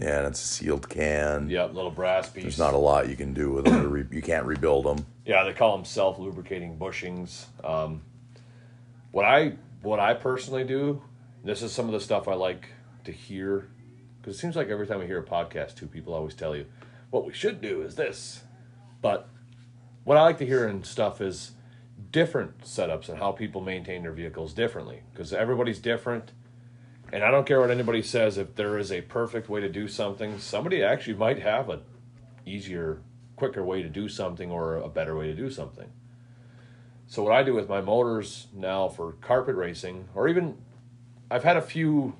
Yeah, 0.00 0.18
and 0.20 0.26
it's 0.28 0.42
a 0.42 0.46
sealed 0.46 0.88
can. 0.88 1.50
yeah 1.50 1.66
little 1.66 1.90
brass 1.90 2.30
piece. 2.30 2.44
There's 2.44 2.58
not 2.58 2.72
a 2.74 2.78
lot 2.78 3.08
you 3.10 3.16
can 3.16 3.34
do 3.34 3.50
with 3.52 3.66
them. 3.66 3.90
re- 3.90 4.06
you 4.10 4.22
can't 4.22 4.46
rebuild 4.46 4.86
them. 4.86 5.04
Yeah, 5.26 5.44
they 5.44 5.52
call 5.52 5.76
them 5.76 5.84
self 5.84 6.18
lubricating 6.18 6.78
bushings. 6.78 7.44
Um, 7.62 8.00
what 9.12 9.24
I 9.26 9.52
what 9.82 10.00
I 10.00 10.14
personally 10.14 10.64
do, 10.64 11.02
this 11.44 11.62
is 11.62 11.72
some 11.72 11.86
of 11.86 11.92
the 11.92 12.00
stuff 12.00 12.28
I 12.28 12.34
like 12.34 12.68
to 13.04 13.12
hear, 13.12 13.68
because 14.20 14.36
it 14.36 14.38
seems 14.38 14.56
like 14.56 14.68
every 14.68 14.86
time 14.86 15.00
I 15.00 15.06
hear 15.06 15.20
a 15.20 15.24
podcast, 15.24 15.74
two 15.76 15.86
people 15.86 16.14
always 16.14 16.34
tell 16.34 16.54
you, 16.54 16.66
what 17.10 17.26
we 17.26 17.32
should 17.32 17.60
do 17.60 17.82
is 17.82 17.94
this. 17.94 18.42
But 19.00 19.28
what 20.04 20.16
I 20.16 20.22
like 20.22 20.38
to 20.38 20.46
hear 20.46 20.68
in 20.68 20.84
stuff 20.84 21.20
is 21.20 21.52
different 22.10 22.62
setups 22.62 23.08
and 23.08 23.18
how 23.18 23.32
people 23.32 23.60
maintain 23.60 24.02
their 24.02 24.12
vehicles 24.12 24.52
differently, 24.52 25.02
because 25.12 25.32
everybody's 25.32 25.78
different. 25.78 26.32
And 27.12 27.24
I 27.24 27.30
don't 27.30 27.46
care 27.46 27.60
what 27.60 27.70
anybody 27.70 28.02
says. 28.02 28.38
If 28.38 28.54
there 28.54 28.78
is 28.78 28.92
a 28.92 29.00
perfect 29.00 29.48
way 29.48 29.60
to 29.60 29.68
do 29.68 29.88
something, 29.88 30.38
somebody 30.38 30.82
actually 30.82 31.14
might 31.14 31.40
have 31.40 31.68
a 31.68 31.80
easier, 32.46 33.00
quicker 33.36 33.64
way 33.64 33.82
to 33.82 33.88
do 33.88 34.08
something 34.08 34.50
or 34.50 34.76
a 34.76 34.88
better 34.88 35.16
way 35.16 35.26
to 35.26 35.34
do 35.34 35.50
something. 35.50 35.90
So 37.10 37.24
what 37.24 37.32
I 37.32 37.42
do 37.42 37.54
with 37.54 37.68
my 37.68 37.80
motors 37.80 38.46
now 38.54 38.86
for 38.88 39.14
carpet 39.20 39.56
racing, 39.56 40.08
or 40.14 40.28
even 40.28 40.56
I've 41.28 41.42
had 41.42 41.56
a 41.56 41.60
few 41.60 42.14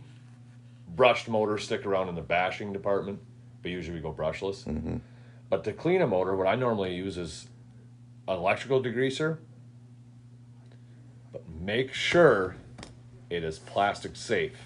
brushed 0.89 1.29
motors 1.29 1.63
stick 1.63 1.87
around 1.87 2.09
in 2.09 2.17
the 2.17 2.23
bashing 2.23 2.73
department, 2.73 3.21
but 3.63 3.71
usually 3.71 3.97
we 3.97 4.03
go 4.03 4.13
brushless. 4.13 5.01
But 5.49 5.63
to 5.63 5.73
clean 5.73 6.03
a 6.03 6.09
motor, 6.09 6.35
what 6.35 6.49
I 6.49 6.57
normally 6.57 6.93
use 6.97 7.17
is 7.17 7.47
an 8.27 8.37
electrical 8.37 8.83
degreaser. 8.83 9.39
But 11.31 11.49
make 11.49 11.95
sure 11.95 12.57
it 13.31 13.45
is 13.45 13.61
plastic 13.61 14.17
safe. 14.17 14.59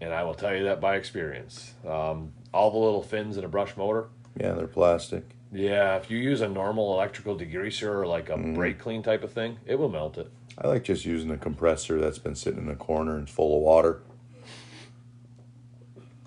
And 0.00 0.14
I 0.14 0.22
will 0.22 0.34
tell 0.34 0.54
you 0.54 0.62
that 0.62 0.80
by 0.80 0.94
experience. 0.94 1.74
Um, 1.84 2.34
all 2.54 2.70
the 2.70 2.78
little 2.78 3.02
fins 3.02 3.36
in 3.36 3.42
a 3.42 3.48
brush 3.48 3.76
motor, 3.76 4.10
Yeah, 4.38 4.52
they're 4.52 4.68
plastic. 4.68 5.35
Yeah, 5.56 5.96
if 5.96 6.10
you 6.10 6.18
use 6.18 6.42
a 6.42 6.48
normal 6.48 6.92
electrical 6.94 7.36
degreaser 7.36 7.88
or 7.88 8.06
like 8.06 8.28
a 8.28 8.36
brake 8.36 8.78
clean 8.78 9.02
type 9.02 9.24
of 9.24 9.32
thing, 9.32 9.58
it 9.66 9.78
will 9.78 9.88
melt 9.88 10.18
it. 10.18 10.30
I 10.58 10.68
like 10.68 10.84
just 10.84 11.04
using 11.04 11.30
a 11.30 11.36
compressor 11.36 12.00
that's 12.00 12.18
been 12.18 12.34
sitting 12.34 12.60
in 12.60 12.68
a 12.68 12.76
corner 12.76 13.16
and 13.16 13.28
full 13.28 13.56
of 13.56 13.62
water. 13.62 14.02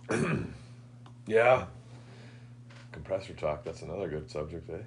Yeah. 1.29 1.65
Compressor 2.91 3.33
talk, 3.33 3.63
that's 3.63 3.83
another 3.83 4.09
good 4.09 4.31
subject, 4.31 4.67
eh? 4.71 4.77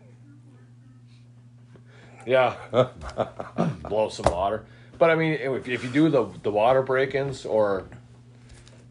Yeah. 2.26 2.56
Blow 3.88 4.08
some 4.08 4.32
water. 4.32 4.66
But 4.98 5.10
I 5.10 5.14
mean, 5.14 5.34
if, 5.34 5.68
if 5.68 5.84
you 5.84 5.90
do 5.90 6.08
the, 6.08 6.28
the 6.42 6.50
water 6.50 6.82
break 6.82 7.14
ins, 7.14 7.46
or 7.46 7.86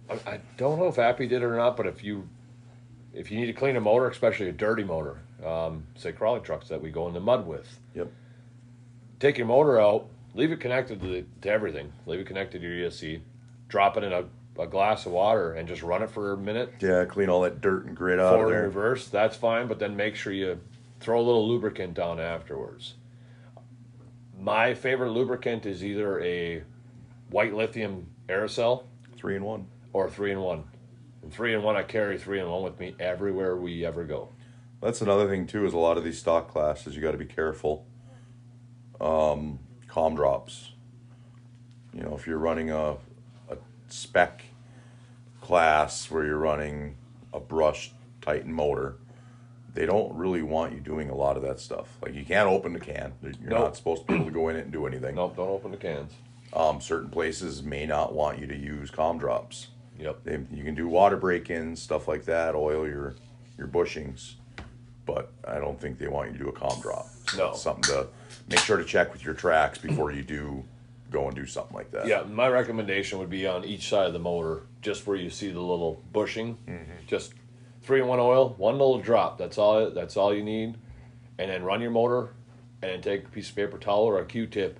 I, 0.09 0.13
I 0.25 0.39
don't 0.55 0.79
know 0.79 0.87
if 0.87 0.97
Appy 0.97 1.27
did 1.27 1.41
it 1.41 1.45
or 1.45 1.57
not, 1.57 1.75
but 1.75 1.87
if 1.87 2.05
you 2.05 2.27
if 3.13 3.29
you 3.29 3.37
need 3.37 3.47
to 3.47 3.53
clean 3.53 3.75
a 3.75 3.81
motor, 3.81 4.07
especially 4.07 4.47
a 4.47 4.53
dirty 4.53 4.85
motor, 4.85 5.19
um, 5.45 5.85
say 5.95 6.11
crawling 6.11 6.43
trucks 6.43 6.67
that 6.69 6.81
we 6.81 6.89
go 6.91 7.07
in 7.07 7.13
the 7.13 7.19
mud 7.19 7.47
with, 7.47 7.79
Yep. 7.95 8.11
take 9.19 9.37
your 9.37 9.47
motor 9.47 9.79
out, 9.79 10.07
leave 10.33 10.51
it 10.51 10.59
connected 10.59 11.01
to, 11.01 11.07
the, 11.07 11.25
to 11.41 11.49
everything, 11.49 11.91
leave 12.05 12.19
it 12.19 12.27
connected 12.27 12.61
to 12.61 12.67
your 12.67 12.89
ESC, 12.89 13.21
drop 13.67 13.97
it 13.97 14.03
in 14.03 14.13
a, 14.13 14.25
a 14.59 14.67
glass 14.67 15.05
of 15.05 15.11
water, 15.13 15.53
and 15.53 15.67
just 15.67 15.81
run 15.83 16.03
it 16.03 16.09
for 16.09 16.33
a 16.33 16.37
minute, 16.37 16.73
Yeah, 16.79 17.05
clean 17.05 17.29
all 17.29 17.41
that 17.41 17.61
dirt 17.61 17.85
and 17.85 17.95
grit 17.95 18.19
out 18.19 18.39
of 18.39 18.49
there. 18.49 18.63
reverse, 18.63 19.07
that's 19.07 19.35
fine, 19.35 19.67
but 19.67 19.79
then 19.79 19.95
make 19.95 20.15
sure 20.15 20.31
you 20.33 20.59
throw 20.99 21.19
a 21.19 21.23
little 21.23 21.47
lubricant 21.47 21.93
down 21.95 22.19
afterwards. 22.19 22.93
My 24.39 24.73
favorite 24.73 25.11
lubricant 25.11 25.65
is 25.65 25.83
either 25.83 26.19
a 26.21 26.63
white 27.29 27.53
lithium 27.53 28.07
aerosol 28.27 28.83
Three 29.17 29.35
in 29.35 29.43
one. 29.43 29.67
or 29.93 30.09
three 30.09 30.31
in 30.31 30.39
one. 30.41 30.63
And 31.21 31.31
three 31.31 31.53
in 31.53 31.61
one, 31.61 31.75
I 31.75 31.83
carry 31.83 32.17
three 32.17 32.39
in 32.39 32.49
one 32.49 32.63
with 32.63 32.79
me 32.79 32.95
everywhere 32.99 33.55
we 33.55 33.85
ever 33.85 34.03
go. 34.03 34.29
That's 34.81 35.01
another 35.01 35.27
thing 35.27 35.45
too. 35.47 35.65
Is 35.65 35.73
a 35.73 35.77
lot 35.77 35.97
of 35.97 36.03
these 36.03 36.17
stock 36.19 36.49
classes 36.49 36.95
you 36.95 37.01
got 37.01 37.11
to 37.11 37.17
be 37.17 37.25
careful. 37.25 37.85
Um, 38.99 39.59
com 39.87 40.15
drops. 40.15 40.71
You 41.93 42.03
know, 42.03 42.15
if 42.15 42.25
you're 42.27 42.37
running 42.37 42.71
a 42.71 42.97
a 43.49 43.57
spec 43.89 44.43
class 45.41 46.09
where 46.09 46.25
you're 46.25 46.37
running 46.37 46.95
a 47.33 47.39
brushed 47.39 47.93
Titan 48.21 48.53
motor, 48.53 48.95
they 49.73 49.85
don't 49.85 50.13
really 50.15 50.41
want 50.41 50.73
you 50.73 50.79
doing 50.79 51.09
a 51.09 51.15
lot 51.15 51.37
of 51.37 51.43
that 51.43 51.59
stuff. 51.59 51.97
Like 52.01 52.13
you 52.15 52.25
can't 52.25 52.49
open 52.49 52.73
the 52.73 52.79
can. 52.79 53.13
You're 53.21 53.33
Nope. 53.41 53.59
not 53.59 53.75
supposed 53.77 54.01
to 54.01 54.07
be 54.07 54.15
able 54.15 54.25
to 54.25 54.31
go 54.31 54.49
in 54.49 54.55
it 54.55 54.63
and 54.63 54.71
do 54.71 54.85
anything. 54.87 55.15
Nope, 55.15 55.35
don't 55.37 55.49
open 55.49 55.71
the 55.71 55.77
cans. 55.77 56.13
Um, 56.53 56.81
certain 56.81 57.09
places 57.09 57.63
may 57.63 57.85
not 57.85 58.13
want 58.13 58.39
you 58.39 58.47
to 58.47 58.55
use 58.55 58.91
com 58.91 59.17
drops. 59.17 59.67
Yep. 59.99 60.23
They, 60.23 60.39
you 60.51 60.63
can 60.63 60.75
do 60.75 60.87
water 60.87 61.15
break-ins, 61.15 61.81
stuff 61.81 62.07
like 62.07 62.25
that, 62.25 62.55
oil 62.55 62.87
your 62.87 63.15
your 63.57 63.67
bushings, 63.67 64.35
but 65.05 65.31
I 65.45 65.59
don't 65.59 65.79
think 65.79 65.97
they 65.97 66.07
want 66.07 66.31
you 66.31 66.37
to 66.37 66.43
do 66.43 66.49
a 66.49 66.53
com 66.53 66.79
drop. 66.81 67.07
No. 67.37 67.53
something 67.53 67.83
to 67.83 68.07
make 68.49 68.59
sure 68.59 68.77
to 68.77 68.83
check 68.83 69.13
with 69.13 69.23
your 69.23 69.33
tracks 69.33 69.77
before 69.77 70.11
you 70.11 70.23
do 70.23 70.63
go 71.11 71.27
and 71.27 71.35
do 71.35 71.45
something 71.45 71.75
like 71.75 71.91
that. 71.91 72.07
Yeah, 72.07 72.23
my 72.23 72.47
recommendation 72.47 73.19
would 73.19 73.29
be 73.29 73.45
on 73.45 73.65
each 73.65 73.89
side 73.89 74.07
of 74.07 74.13
the 74.13 74.19
motor, 74.19 74.63
just 74.81 75.05
where 75.05 75.17
you 75.17 75.29
see 75.29 75.51
the 75.51 75.59
little 75.59 76.01
bushing. 76.13 76.57
Just 77.07 77.33
three 77.81 78.01
in 78.01 78.07
one 78.07 78.19
oil, 78.19 78.55
one 78.57 78.73
little 78.73 78.99
drop. 78.99 79.37
That's 79.37 79.57
all. 79.57 79.89
That's 79.91 80.15
all 80.17 80.33
you 80.33 80.43
need, 80.43 80.77
and 81.37 81.51
then 81.51 81.63
run 81.63 81.81
your 81.81 81.91
motor, 81.91 82.33
and 82.81 82.91
then 82.91 83.01
take 83.01 83.25
a 83.25 83.29
piece 83.29 83.49
of 83.49 83.55
paper 83.55 83.77
towel 83.77 84.03
or 84.03 84.19
a 84.19 84.25
Q-tip, 84.25 84.79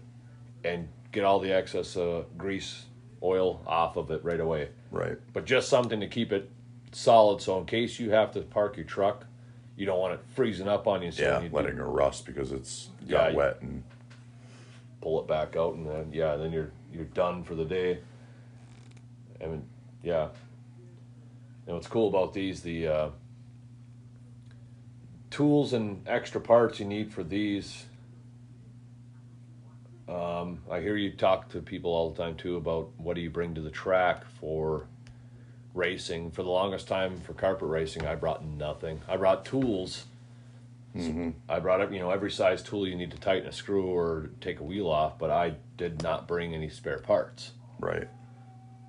and 0.63 0.87
get 1.11 1.23
all 1.23 1.39
the 1.39 1.51
excess 1.51 1.97
uh, 1.97 2.23
grease, 2.37 2.85
oil 3.21 3.61
off 3.67 3.97
of 3.97 4.11
it 4.11 4.23
right 4.23 4.39
away. 4.39 4.69
Right. 4.91 5.17
But 5.33 5.45
just 5.45 5.67
something 5.69 5.99
to 5.99 6.07
keep 6.07 6.31
it 6.31 6.49
solid. 6.91 7.41
So 7.41 7.57
in 7.59 7.65
case 7.65 7.99
you 7.99 8.11
have 8.11 8.31
to 8.33 8.41
park 8.41 8.77
your 8.77 8.85
truck, 8.85 9.25
you 9.81 9.87
don't 9.87 9.97
want 9.97 10.13
it 10.13 10.19
freezing 10.35 10.67
up 10.67 10.85
on 10.85 11.01
you. 11.01 11.09
So 11.09 11.23
Yeah, 11.23 11.41
you 11.41 11.49
do- 11.49 11.55
letting 11.55 11.77
it 11.79 11.81
rust 11.81 12.27
because 12.27 12.51
it's 12.51 12.89
Yeah, 13.03 13.29
got 13.29 13.33
wet 13.33 13.61
and 13.63 13.83
pull 15.01 15.19
it 15.19 15.27
back 15.27 15.55
out, 15.55 15.73
and 15.73 15.87
then 15.87 16.13
yeah, 16.13 16.35
then 16.35 16.51
you're 16.51 16.71
you're 16.93 17.05
done 17.05 17.43
for 17.43 17.55
the 17.55 17.65
day. 17.65 17.97
I 19.43 19.47
mean, 19.47 19.63
yeah. 20.03 20.29
And 21.65 21.75
what's 21.75 21.87
cool 21.87 22.07
about 22.09 22.31
these, 22.31 22.61
the 22.61 22.87
uh, 22.87 23.09
tools 25.31 25.73
and 25.73 26.07
extra 26.07 26.39
parts 26.39 26.79
you 26.79 26.85
need 26.85 27.11
for 27.11 27.23
these. 27.23 27.85
Um, 30.07 30.59
I 30.69 30.79
hear 30.79 30.95
you 30.95 31.11
talk 31.11 31.49
to 31.49 31.59
people 31.61 31.91
all 31.91 32.11
the 32.11 32.21
time 32.21 32.35
too 32.35 32.57
about 32.57 32.91
what 32.97 33.15
do 33.15 33.21
you 33.21 33.31
bring 33.31 33.55
to 33.55 33.61
the 33.61 33.71
track 33.71 34.25
for 34.39 34.85
racing. 35.73 36.31
For 36.31 36.43
the 36.43 36.49
longest 36.49 36.87
time, 36.87 37.19
for 37.21 37.33
carpet 37.33 37.67
racing, 37.67 38.05
I 38.05 38.15
brought 38.15 38.43
nothing. 38.45 39.01
I 39.07 39.17
brought 39.17 39.45
tools. 39.45 40.05
Mm-hmm. 40.95 41.29
I 41.47 41.59
brought 41.59 41.79
up, 41.79 41.91
you 41.91 41.99
know, 41.99 42.11
every 42.11 42.31
size 42.31 42.61
tool 42.61 42.85
you 42.85 42.95
need 42.95 43.11
to 43.11 43.17
tighten 43.17 43.47
a 43.47 43.51
screw 43.53 43.85
or 43.85 44.29
take 44.41 44.59
a 44.59 44.63
wheel 44.63 44.89
off, 44.89 45.17
but 45.17 45.29
I 45.31 45.55
did 45.77 46.03
not 46.03 46.27
bring 46.27 46.53
any 46.53 46.69
spare 46.69 46.99
parts. 46.99 47.51
right. 47.79 48.07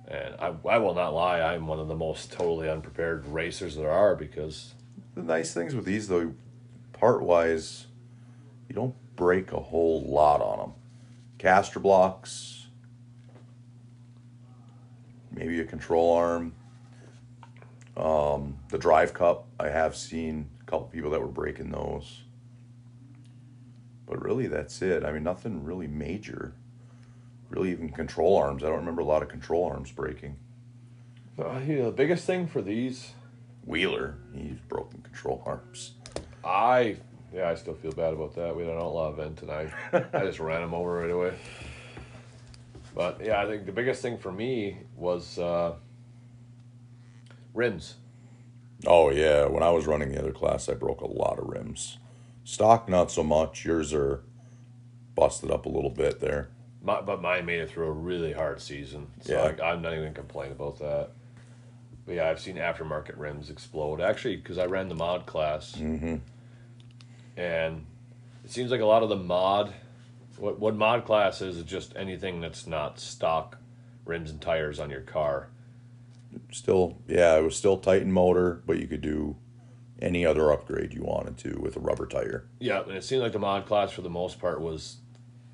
And 0.05 0.35
I, 0.37 0.53
I 0.67 0.77
will 0.79 0.93
not 0.93 1.13
lie, 1.13 1.39
I'm 1.39 1.65
one 1.65 1.79
of 1.79 1.87
the 1.87 1.95
most 1.95 2.29
totally 2.29 2.69
unprepared 2.69 3.25
racers 3.25 3.77
there 3.77 3.89
are 3.89 4.17
because, 4.17 4.73
The 5.15 5.23
nice 5.23 5.53
things 5.53 5.73
with 5.73 5.85
these 5.85 6.09
though, 6.09 6.33
part 6.91 7.23
wise, 7.23 7.87
you 8.67 8.75
don't 8.75 8.95
break 9.15 9.53
a 9.53 9.61
whole 9.61 10.03
lot 10.03 10.41
on 10.41 10.59
them. 10.59 10.73
Caster 11.37 11.79
blocks, 11.79 12.67
maybe 15.31 15.61
a 15.61 15.65
control 15.65 16.11
arm. 16.11 16.53
Um, 17.95 18.57
the 18.69 18.77
drive 18.77 19.13
cup, 19.13 19.47
I 19.59 19.69
have 19.69 19.95
seen 19.95 20.49
a 20.61 20.65
couple 20.65 20.87
people 20.87 21.11
that 21.11 21.21
were 21.21 21.27
breaking 21.27 21.71
those. 21.71 22.23
But 24.05 24.21
really, 24.21 24.47
that's 24.47 24.81
it. 24.81 25.05
I 25.05 25.11
mean, 25.11 25.23
nothing 25.23 25.63
really 25.63 25.87
major. 25.87 26.53
Really, 27.49 27.71
even 27.71 27.89
control 27.89 28.35
arms. 28.35 28.63
I 28.63 28.67
don't 28.67 28.77
remember 28.77 29.01
a 29.01 29.05
lot 29.05 29.21
of 29.21 29.29
control 29.29 29.65
arms 29.65 29.91
breaking. 29.91 30.37
uh, 31.37 31.59
know, 31.59 31.85
the 31.85 31.91
biggest 31.91 32.25
thing 32.25 32.47
for 32.47 32.61
these, 32.61 33.11
Wheeler, 33.65 34.17
he's 34.33 34.59
broken 34.67 35.01
control 35.01 35.43
arms. 35.45 35.91
I, 36.43 36.97
yeah, 37.33 37.49
I 37.49 37.55
still 37.55 37.75
feel 37.75 37.91
bad 37.91 38.13
about 38.13 38.35
that. 38.35 38.55
We 38.55 38.63
had 38.63 38.71
an 38.73 38.79
outlaw 38.79 39.11
event 39.11 39.41
and 39.41 39.51
I, 39.51 39.71
I 40.13 40.25
just 40.25 40.39
ran 40.39 40.63
him 40.63 40.73
over 40.73 40.99
right 40.99 41.11
away. 41.11 41.33
But 42.95 43.21
yeah, 43.23 43.41
I 43.41 43.47
think 43.47 43.65
the 43.65 43.71
biggest 43.71 44.01
thing 44.01 44.17
for 44.17 44.31
me 44.31 44.77
was 44.95 45.39
uh, 45.39 45.75
rims. 47.53 47.95
Oh 48.85 49.09
yeah, 49.09 49.45
when 49.45 49.63
I 49.63 49.69
was 49.71 49.85
running 49.87 50.11
the 50.11 50.19
other 50.19 50.31
class, 50.31 50.67
I 50.67 50.73
broke 50.73 51.01
a 51.01 51.07
lot 51.07 51.39
of 51.39 51.45
rims. 51.47 51.97
Stock, 52.43 52.89
not 52.89 53.11
so 53.11 53.23
much. 53.23 53.63
Yours 53.65 53.93
are 53.93 54.21
busted 55.15 55.49
up 55.51 55.65
a 55.65 55.69
little 55.69 55.89
bit 55.89 56.19
there. 56.19 56.49
My, 56.81 56.99
but 56.99 57.21
mine 57.21 57.45
made 57.45 57.61
it 57.61 57.69
through 57.69 57.87
a 57.87 57.91
really 57.91 58.33
hard 58.33 58.59
season, 58.61 59.07
so 59.21 59.33
Yeah. 59.33 59.63
I, 59.65 59.71
I'm 59.71 59.81
not 59.81 59.93
even 59.93 60.03
gonna 60.05 60.13
complain 60.15 60.51
about 60.51 60.79
that. 60.79 61.11
But 62.05 62.15
yeah, 62.15 62.29
I've 62.29 62.41
seen 62.41 62.57
aftermarket 62.57 63.17
rims 63.17 63.49
explode. 63.49 64.01
Actually, 64.01 64.35
because 64.35 64.57
I 64.57 64.65
ran 64.65 64.89
the 64.89 64.95
mod 64.95 65.25
class, 65.25 65.71
Mm-hmm. 65.73 66.17
and 67.37 67.85
it 68.43 68.51
seems 68.51 68.71
like 68.71 68.81
a 68.81 68.85
lot 68.85 69.03
of 69.03 69.07
the 69.09 69.15
mod, 69.15 69.73
what 70.37 70.59
what 70.59 70.75
mod 70.75 71.05
class 71.05 71.41
is, 71.41 71.57
is 71.57 71.63
just 71.63 71.95
anything 71.95 72.41
that's 72.41 72.67
not 72.67 72.99
stock 72.99 73.57
rims 74.03 74.29
and 74.29 74.41
tires 74.41 74.79
on 74.79 74.89
your 74.89 74.99
car. 75.01 75.47
Still, 76.51 76.97
yeah, 77.07 77.37
it 77.37 77.43
was 77.43 77.55
still 77.55 77.77
Titan 77.77 78.11
motor, 78.11 78.61
but 78.65 78.79
you 78.79 78.87
could 78.87 79.01
do 79.01 79.35
any 80.01 80.25
other 80.25 80.51
upgrade 80.51 80.93
you 80.93 81.03
wanted 81.03 81.37
to 81.39 81.59
with 81.59 81.75
a 81.75 81.79
rubber 81.79 82.05
tire. 82.05 82.47
Yeah, 82.59 82.81
and 82.83 82.91
it 82.93 83.03
seemed 83.03 83.21
like 83.21 83.31
the 83.31 83.39
mod 83.39 83.65
class 83.65 83.91
for 83.91 84.01
the 84.01 84.09
most 84.09 84.39
part 84.39 84.61
was. 84.61 84.97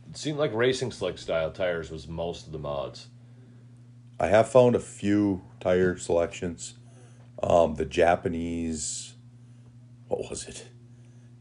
It 0.09 0.17
seemed 0.17 0.39
like 0.39 0.53
racing 0.53 0.91
slick 0.91 1.19
style 1.19 1.51
tires 1.51 1.91
was 1.91 2.07
most 2.07 2.47
of 2.47 2.51
the 2.51 2.57
mods. 2.57 3.07
I 4.19 4.27
have 4.27 4.49
found 4.49 4.75
a 4.75 4.79
few 4.79 5.43
tire 5.59 5.97
selections. 5.97 6.73
Um, 7.41 7.75
the 7.75 7.85
Japanese, 7.85 9.13
what 10.07 10.29
was 10.29 10.47
it? 10.47 10.67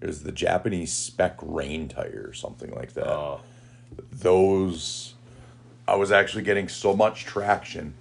It 0.00 0.06
was 0.06 0.22
the 0.22 0.32
Japanese 0.32 0.92
spec 0.92 1.38
rain 1.42 1.88
tire 1.88 2.26
or 2.28 2.34
something 2.34 2.70
like 2.72 2.92
that. 2.92 3.08
Uh, 3.08 3.38
those 4.12 5.14
I 5.88 5.96
was 5.96 6.12
actually 6.12 6.42
getting 6.42 6.68
so 6.68 6.94
much 6.94 7.24
traction 7.24 7.94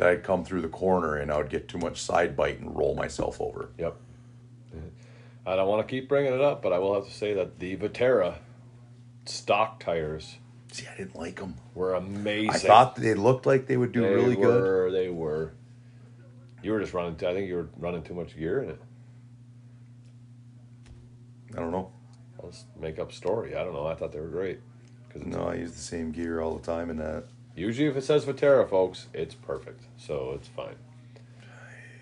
I'd 0.00 0.22
come 0.22 0.44
through 0.44 0.62
the 0.62 0.68
corner 0.68 1.16
and 1.16 1.30
I 1.30 1.38
would 1.38 1.48
get 1.48 1.68
too 1.68 1.78
much 1.78 2.00
side 2.00 2.36
bite 2.36 2.60
and 2.60 2.76
roll 2.76 2.94
myself 2.94 3.40
over. 3.40 3.70
Yep. 3.78 3.96
Uh, 4.74 4.78
I 5.50 5.56
don't 5.56 5.68
want 5.68 5.86
to 5.86 5.90
keep 5.90 6.08
bringing 6.08 6.32
it 6.32 6.40
up, 6.40 6.62
but 6.62 6.72
I 6.72 6.78
will 6.78 6.94
have 6.94 7.06
to 7.06 7.12
say 7.12 7.34
that 7.34 7.58
the 7.58 7.76
Vaterra 7.76 8.36
stock 9.24 9.80
tires 9.82 10.36
See, 10.72 10.86
I 10.92 10.96
didn't 10.96 11.16
like 11.16 11.36
them. 11.36 11.54
were 11.74 11.94
amazing. 11.94 12.50
I 12.50 12.58
thought 12.58 12.96
they 12.96 13.14
looked 13.14 13.46
like 13.46 13.66
they 13.66 13.76
would 13.76 13.92
do 13.92 14.02
they 14.02 14.14
really 14.14 14.36
good. 14.36 14.92
They 14.92 15.08
were. 15.08 15.52
You 16.62 16.72
were 16.72 16.80
just 16.80 16.92
running. 16.92 17.14
I 17.14 17.32
think 17.32 17.48
you 17.48 17.54
were 17.54 17.68
running 17.78 18.02
too 18.02 18.14
much 18.14 18.36
gear 18.36 18.62
in 18.62 18.70
it. 18.70 18.80
I 21.54 21.60
don't 21.60 21.70
know. 21.70 21.92
I'll 22.42 22.50
just 22.50 22.66
make 22.78 22.98
up 22.98 23.12
story. 23.12 23.56
I 23.56 23.64
don't 23.64 23.72
know. 23.72 23.86
I 23.86 23.94
thought 23.94 24.12
they 24.12 24.20
were 24.20 24.26
great. 24.28 24.60
Because 25.08 25.26
No, 25.26 25.44
I 25.44 25.54
use 25.54 25.72
the 25.72 25.78
same 25.78 26.10
gear 26.10 26.40
all 26.40 26.54
the 26.54 26.66
time 26.66 26.90
in 26.90 26.96
that. 26.98 27.24
Usually 27.56 27.88
if 27.88 27.96
it 27.96 28.04
says 28.04 28.24
Vaterra, 28.24 28.68
folks, 28.68 29.06
it's 29.14 29.34
perfect. 29.34 29.84
So 29.96 30.32
it's 30.34 30.48
fine. 30.48 30.76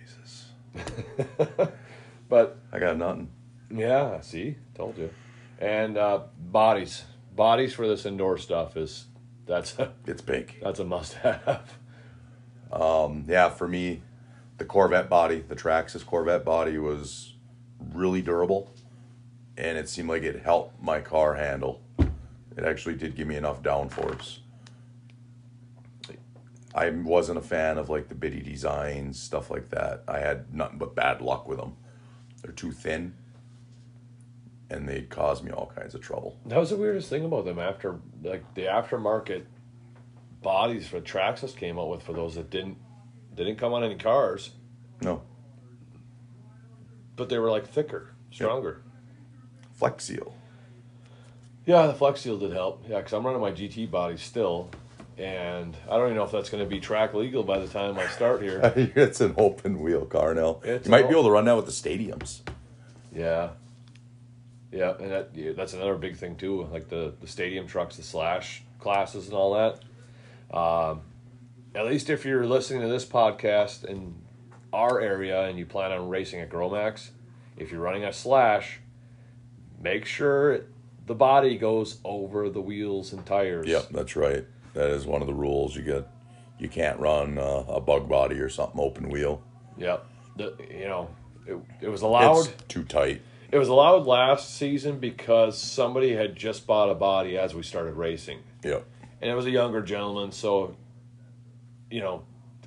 Jesus. 0.05 0.49
But 2.29 2.59
I 2.73 2.79
got 2.79 2.97
nothing. 2.97 3.31
yeah, 3.71 4.21
see, 4.21 4.57
told 4.75 4.97
you. 4.99 5.11
And 5.61 5.97
uh, 5.99 6.23
bodies, 6.39 7.05
bodies 7.37 7.75
for 7.75 7.87
this 7.87 8.07
indoor 8.07 8.39
stuff 8.39 8.77
is 8.77 9.07
that's 9.47 9.79
a, 9.79 9.93
It's 10.07 10.23
big. 10.23 10.57
that's 10.63 10.79
a 10.81 10.85
must 10.85 11.15
have. 11.15 11.73
Um, 12.73 13.25
yeah, 13.29 13.51
for 13.51 13.69
me, 13.69 14.03
the 14.59 14.65
Corvette 14.65 15.09
body, 15.09 15.45
the 15.47 15.55
Traxxas 15.55 16.05
Corvette 16.05 16.45
body 16.45 16.77
was 16.77 17.35
really 17.93 18.21
durable, 18.21 18.69
and 19.57 19.79
it 19.79 19.89
seemed 19.89 20.09
like 20.09 20.25
it 20.25 20.43
helped 20.43 20.83
my 20.83 21.01
car 21.01 21.35
handle. 21.35 21.83
It 22.57 22.65
actually 22.65 22.97
did 22.97 23.15
give 23.15 23.29
me 23.29 23.37
enough 23.37 23.63
downforce. 23.63 24.39
I 26.75 26.91
wasn't 26.91 27.39
a 27.39 27.43
fan 27.43 27.79
of 27.79 27.89
like 27.89 28.09
the 28.09 28.14
bitty 28.14 28.41
designs, 28.43 29.20
stuff 29.20 29.51
like 29.51 29.70
that. 29.70 30.03
I 30.09 30.18
had 30.18 30.53
nothing 30.53 30.79
but 30.79 30.95
bad 30.95 31.20
luck 31.20 31.47
with 31.47 31.59
them. 31.59 31.77
They're 32.43 32.53
too 32.53 32.72
thin, 32.72 33.14
and 34.68 34.89
they 34.89 35.03
cause 35.03 35.43
me 35.43 35.51
all 35.53 35.72
kinds 35.75 35.95
of 35.95 36.01
trouble. 36.01 36.37
That 36.47 36.59
was 36.59 36.70
the 36.70 36.77
weirdest 36.77 37.09
thing 37.09 37.25
about 37.25 37.45
them 37.45 37.59
after 37.59 38.01
like 38.22 38.55
the 38.55 38.62
aftermarket 38.62 39.45
bodies 40.43 40.87
for 40.89 41.01
Traxxas 41.01 41.57
came 41.57 41.79
out 41.79 41.89
with 41.91 42.03
for 42.03 42.12
those 42.12 42.35
that 42.35 42.51
didn't 42.51 42.77
didn't 43.35 43.57
come 43.57 43.72
on 43.72 43.83
any 43.85 43.97
cars, 43.97 44.51
No, 45.01 45.22
but 47.16 47.29
they 47.29 47.39
were 47.39 47.51
like 47.51 47.66
thicker, 47.68 48.12
stronger. 48.31 48.83
Flex 49.72 50.05
Seal. 50.05 50.35
Yeah, 51.66 51.87
the 51.87 51.95
Flex 51.95 52.20
Seal 52.20 52.39
did 52.39 52.53
help. 52.53 52.85
Yeah, 52.89 52.99
because 52.99 53.12
I'm 53.12 53.25
running 53.25 53.41
my 53.41 53.51
GT 53.53 53.91
body 53.91 54.16
still, 54.18 54.70
and 55.19 55.77
I 55.89 55.97
don't 55.97 56.07
even 56.07 56.17
know 56.17 56.25
if 56.25 56.33
that's 56.33 56.51
going 56.51 56.62
to 56.62 56.69
be 56.69 56.81
track 56.81 57.15
legal 57.15 57.43
by 57.43 57.59
the 57.59 57.69
time 57.69 57.99
I 57.99 58.07
start 58.09 58.43
here. 58.43 58.73
it's 58.97 59.21
an 59.21 59.35
open 59.39 59.81
wheel 59.81 60.07
car 60.07 60.35
now. 60.35 60.61
It's 60.65 60.87
you 60.87 60.91
might 60.91 61.03
an 61.03 61.09
be 61.09 61.12
able 61.12 61.25
to 61.25 61.31
run 61.31 61.45
that 61.45 61.57
with 61.57 61.67
the 61.67 61.73
stadiums. 61.73 62.41
Yeah. 63.15 63.51
Yeah, 64.73 64.95
and 64.99 65.12
that, 65.12 65.31
yeah, 65.35 65.53
that's 65.53 65.73
another 65.73 65.95
big 65.95 66.17
thing 66.17 66.35
too, 66.35 66.65
like 66.65 66.89
the, 66.89 67.15
the 67.21 67.29
stadium 67.29 67.69
trucks, 67.69 67.97
the 67.97 68.03
slash 68.03 68.65
classes, 68.81 69.27
and 69.27 69.35
all 69.35 69.55
that. 69.55 70.57
Um, 70.57 71.03
at 71.77 71.87
least 71.87 72.11
if 72.11 72.25
you're 72.25 72.45
listening 72.45 72.81
to 72.83 72.89
this 72.89 73.05
podcast 73.05 73.85
in 73.85 74.17
our 74.73 75.01
area 75.01 75.45
and 75.45 75.59
you 75.59 75.67
plan 75.67 75.93
on 75.93 76.09
racing 76.09 76.41
at 76.41 76.51
Gromax, 76.51 77.11
if 77.57 77.71
you're 77.71 77.81
running 77.81 78.05
a 78.05 78.12
slash, 78.12 78.81
make 79.81 80.05
sure 80.07 80.67
the 81.07 81.15
body 81.15 81.57
goes 81.57 81.99
over 82.05 82.49
the 82.51 82.61
wheels 82.61 83.12
and 83.12 83.25
tires. 83.25 83.69
Yep, 83.69 83.91
that's 83.91 84.17
right. 84.17 84.45
That 84.75 84.91
is 84.91 85.07
one 85.07 85.20
of 85.22 85.27
the 85.27 85.35
rules. 85.35 85.75
You 85.77 85.83
get, 85.83 86.07
you 86.59 86.68
can't 86.68 86.99
run 87.01 87.39
uh, 87.39 87.64
a 87.68 87.81
bug 87.81 88.09
body 88.09 88.37
or 88.41 88.49
something 88.49 88.81
open 88.81 89.09
wheel. 89.09 89.43
Yep. 89.79 90.05
The, 90.37 90.57
you 90.70 90.87
know, 90.87 91.09
it, 91.47 91.57
it 91.81 91.89
was 91.89 92.03
allowed. 92.03 92.47
It's 92.49 92.62
too 92.68 92.85
tight. 92.85 93.22
It 93.51 93.59
was 93.59 93.68
allowed 93.68 94.07
last 94.07 94.57
season 94.57 94.99
because 94.99 95.57
somebody 95.57 96.12
had 96.14 96.35
just 96.35 96.66
bought 96.66 96.91
a 96.91 96.95
body 96.95 97.39
as 97.39 97.55
we 97.55 97.62
started 97.62 97.95
racing. 97.95 98.41
Yep. 98.64 98.85
and 99.20 99.31
it 99.31 99.35
was 99.35 99.47
a 99.47 99.51
younger 99.51 99.81
gentleman. 99.83 100.33
So, 100.33 100.75
you 101.91 102.01
know, 102.01 102.25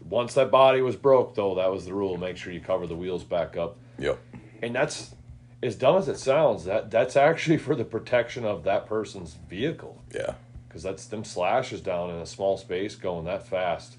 once 0.07 0.33
that 0.35 0.49
body 0.51 0.81
was 0.81 0.95
broke, 0.95 1.35
though, 1.35 1.55
that 1.55 1.69
was 1.71 1.85
the 1.85 1.93
rule. 1.93 2.15
Make 2.17 2.37
sure 2.37 2.53
you 2.53 2.61
cover 2.61 2.87
the 2.87 2.95
wheels 2.95 3.23
back 3.25 3.57
up, 3.57 3.77
Yep. 3.99 4.19
and 4.61 4.73
that's 4.73 5.13
as 5.61 5.75
dumb 5.75 5.97
as 5.97 6.07
it 6.07 6.17
sounds. 6.17 6.63
That 6.65 6.89
that's 6.91 7.17
actually 7.17 7.57
for 7.67 7.75
the 7.75 7.83
protection 7.83 8.45
of 8.45 8.63
that 8.63 8.85
person's 8.85 9.33
vehicle, 9.49 10.01
Yeah. 10.15 10.35
Because 10.67 10.83
that's 10.83 11.05
them 11.05 11.23
slashes 11.23 11.81
down 11.81 12.09
in 12.09 12.17
a 12.17 12.25
small 12.25 12.57
space 12.57 12.95
going 12.95 13.25
that 13.25 13.47
fast. 13.47 13.97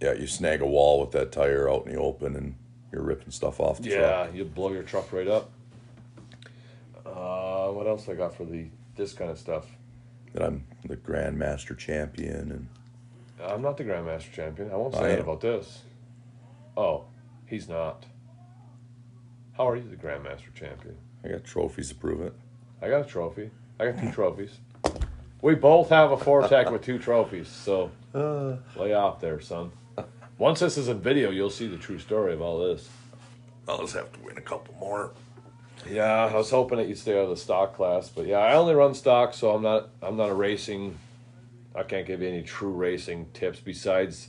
Yeah. 0.00 0.12
You 0.12 0.26
snag 0.26 0.60
a 0.60 0.66
wall 0.66 1.00
with 1.00 1.10
that 1.12 1.32
tire 1.32 1.68
out 1.70 1.86
in 1.86 1.92
the 1.94 1.98
open, 2.00 2.36
and 2.36 2.54
You're 2.92 3.02
ripping 3.02 3.30
stuff 3.32 3.60
off 3.60 3.82
the 3.82 3.90
Yeah, 3.90 3.98
truck. 4.24 4.34
you 4.34 4.44
blow 4.44 4.72
your 4.72 4.82
truck 4.82 5.12
right 5.12 5.28
up. 5.28 5.50
Uh, 7.04 7.68
what 7.68 7.86
else 7.86 8.08
I 8.08 8.14
got 8.14 8.34
for 8.34 8.44
the 8.44 8.66
this 8.96 9.12
kind 9.12 9.30
of 9.30 9.38
stuff? 9.38 9.66
That 10.32 10.42
I'm 10.42 10.64
the 10.84 10.96
Grandmaster 10.96 11.76
champion 11.76 12.50
and 12.52 12.68
I'm 13.42 13.62
not 13.62 13.76
the 13.76 13.84
Grandmaster 13.84 14.32
champion. 14.32 14.70
I 14.70 14.76
won't 14.76 14.94
say 14.94 15.00
I 15.00 15.08
that 15.08 15.20
about 15.20 15.40
this. 15.40 15.82
Oh, 16.76 17.04
he's 17.46 17.68
not. 17.68 18.04
How 19.56 19.68
are 19.68 19.76
you 19.76 19.88
the 19.88 19.96
Grandmaster 19.96 20.52
champion? 20.54 20.96
I 21.24 21.28
got 21.28 21.44
trophies 21.44 21.88
to 21.90 21.94
prove 21.94 22.20
it. 22.22 22.34
I 22.80 22.88
got 22.88 23.02
a 23.02 23.08
trophy. 23.08 23.50
I 23.80 23.90
got 23.90 24.00
two 24.00 24.12
trophies. 24.12 24.58
We 25.40 25.54
both 25.54 25.88
have 25.90 26.10
a 26.10 26.16
4-Tec 26.16 26.70
with 26.70 26.82
two 26.82 26.98
trophies, 26.98 27.48
so 27.48 27.90
lay 28.76 28.92
off 28.92 29.20
there, 29.20 29.40
son. 29.40 29.70
Once 30.36 30.60
this 30.60 30.76
is 30.76 30.88
in 30.88 31.00
video, 31.00 31.30
you'll 31.30 31.50
see 31.50 31.66
the 31.66 31.76
true 31.76 31.98
story 31.98 32.32
of 32.32 32.40
all 32.40 32.58
this. 32.58 32.88
I'll 33.68 33.78
just 33.78 33.94
have 33.94 34.12
to 34.12 34.20
win 34.20 34.38
a 34.38 34.40
couple 34.40 34.74
more. 34.74 35.12
Yeah, 35.88 36.26
I 36.26 36.34
was 36.34 36.50
hoping 36.50 36.78
that 36.78 36.88
you'd 36.88 36.98
stay 36.98 37.16
out 37.16 37.24
of 37.24 37.30
the 37.30 37.36
stock 37.36 37.76
class, 37.76 38.08
but 38.08 38.26
yeah, 38.26 38.38
I 38.38 38.54
only 38.54 38.74
run 38.74 38.94
stock, 38.94 39.32
so 39.32 39.54
I'm 39.54 39.62
not 39.62 39.90
I'm 40.02 40.16
not 40.16 40.28
a 40.28 40.34
racing. 40.34 40.98
I 41.74 41.82
can't 41.84 42.06
give 42.06 42.20
you 42.20 42.28
any 42.28 42.42
true 42.42 42.72
racing 42.72 43.26
tips 43.32 43.60
besides 43.60 44.28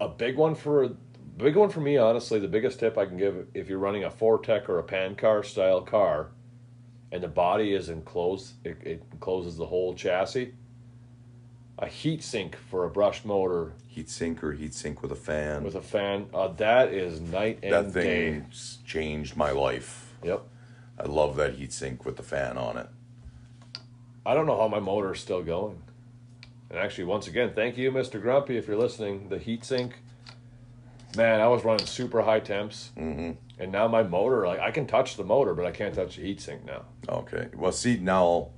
a 0.00 0.08
big 0.08 0.36
one 0.36 0.54
for 0.56 0.96
big 1.36 1.56
one 1.56 1.68
for 1.68 1.80
me. 1.80 1.96
Honestly, 1.96 2.40
the 2.40 2.48
biggest 2.48 2.80
tip 2.80 2.98
I 2.98 3.06
can 3.06 3.16
give 3.16 3.46
if 3.54 3.68
you're 3.68 3.78
running 3.78 4.04
a 4.04 4.10
4-Tec 4.10 4.68
or 4.68 4.78
a 4.78 4.82
pan 4.82 5.14
car 5.14 5.42
style 5.42 5.82
car, 5.82 6.28
and 7.14 7.22
the 7.22 7.28
body 7.28 7.74
is 7.74 7.90
enclosed, 7.90 8.54
it, 8.64 8.76
it 8.82 9.02
encloses 9.12 9.56
the 9.56 9.66
whole 9.66 9.94
chassis. 9.94 10.52
A 11.78 11.86
heat 11.86 12.24
sink 12.24 12.56
for 12.56 12.84
a 12.84 12.90
brushed 12.90 13.24
motor 13.24 13.74
Heat 13.86 14.10
sink 14.10 14.42
or 14.42 14.50
heat 14.50 14.74
sink 14.74 15.00
with 15.00 15.12
a 15.12 15.16
fan. 15.16 15.62
with 15.62 15.76
a 15.76 15.80
fan, 15.80 16.26
uh, 16.34 16.48
that 16.48 16.92
is 16.92 17.20
night 17.20 17.60
and 17.62 17.72
that 17.72 17.92
day. 17.92 18.42
changed 18.84 19.36
my 19.36 19.52
life. 19.52 20.12
Yep. 20.24 20.42
I 20.98 21.04
love 21.04 21.36
that 21.36 21.54
heat 21.54 21.72
sink 21.72 22.04
with 22.04 22.16
the 22.16 22.24
fan 22.24 22.58
on 22.58 22.76
it. 22.78 22.88
I 24.26 24.34
don't 24.34 24.46
know 24.46 24.58
how 24.58 24.66
my 24.66 24.80
motor 24.80 25.12
is 25.12 25.20
still 25.20 25.42
going. 25.44 25.80
And 26.68 26.80
actually, 26.80 27.04
once 27.04 27.28
again, 27.28 27.52
thank 27.54 27.76
you, 27.76 27.92
Mr. 27.92 28.20
Grumpy, 28.20 28.56
if 28.56 28.66
you're 28.66 28.76
listening. 28.76 29.28
The 29.28 29.38
heat 29.38 29.64
sink, 29.64 30.00
man, 31.16 31.40
I 31.40 31.46
was 31.46 31.64
running 31.64 31.86
super 31.86 32.22
high 32.22 32.40
temps, 32.40 32.90
hmm 32.96 33.32
and 33.58 33.70
now 33.72 33.86
my 33.88 34.02
motor, 34.02 34.46
like 34.46 34.60
I 34.60 34.70
can 34.70 34.86
touch 34.86 35.16
the 35.16 35.24
motor, 35.24 35.54
but 35.54 35.64
I 35.66 35.70
can't 35.70 35.94
touch 35.94 36.16
the 36.16 36.22
heat 36.22 36.40
sink 36.40 36.64
now. 36.64 36.82
Okay. 37.08 37.48
Well, 37.54 37.72
see 37.72 37.96
now, 37.98 38.50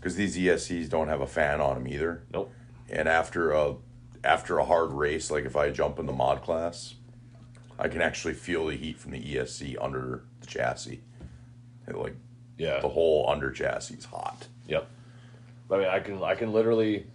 because 0.00 0.16
these 0.16 0.36
ESCs 0.36 0.88
don't 0.88 1.08
have 1.08 1.20
a 1.20 1.26
fan 1.26 1.60
on 1.60 1.74
them 1.74 1.88
either. 1.92 2.22
Nope. 2.32 2.52
And 2.88 3.08
after 3.08 3.52
a 3.52 3.76
after 4.24 4.58
a 4.58 4.64
hard 4.64 4.92
race, 4.92 5.30
like 5.30 5.44
if 5.44 5.56
I 5.56 5.70
jump 5.70 5.98
in 5.98 6.06
the 6.06 6.12
mod 6.12 6.42
class, 6.42 6.94
I 7.78 7.88
can 7.88 8.00
actually 8.02 8.34
feel 8.34 8.66
the 8.66 8.76
heat 8.76 8.98
from 8.98 9.12
the 9.12 9.20
ESC 9.22 9.76
under 9.80 10.24
the 10.40 10.46
chassis. 10.46 11.00
It, 11.86 11.96
like 11.96 12.16
Yeah. 12.56 12.80
the 12.80 12.88
whole 12.88 13.28
under 13.28 13.50
chassis 13.50 13.94
is 13.94 14.04
hot. 14.06 14.48
Yep. 14.66 14.88
I 15.70 15.76
mean, 15.76 15.86
I 15.88 16.00
can 16.00 16.22
I 16.22 16.34
can 16.34 16.52
literally, 16.52 17.06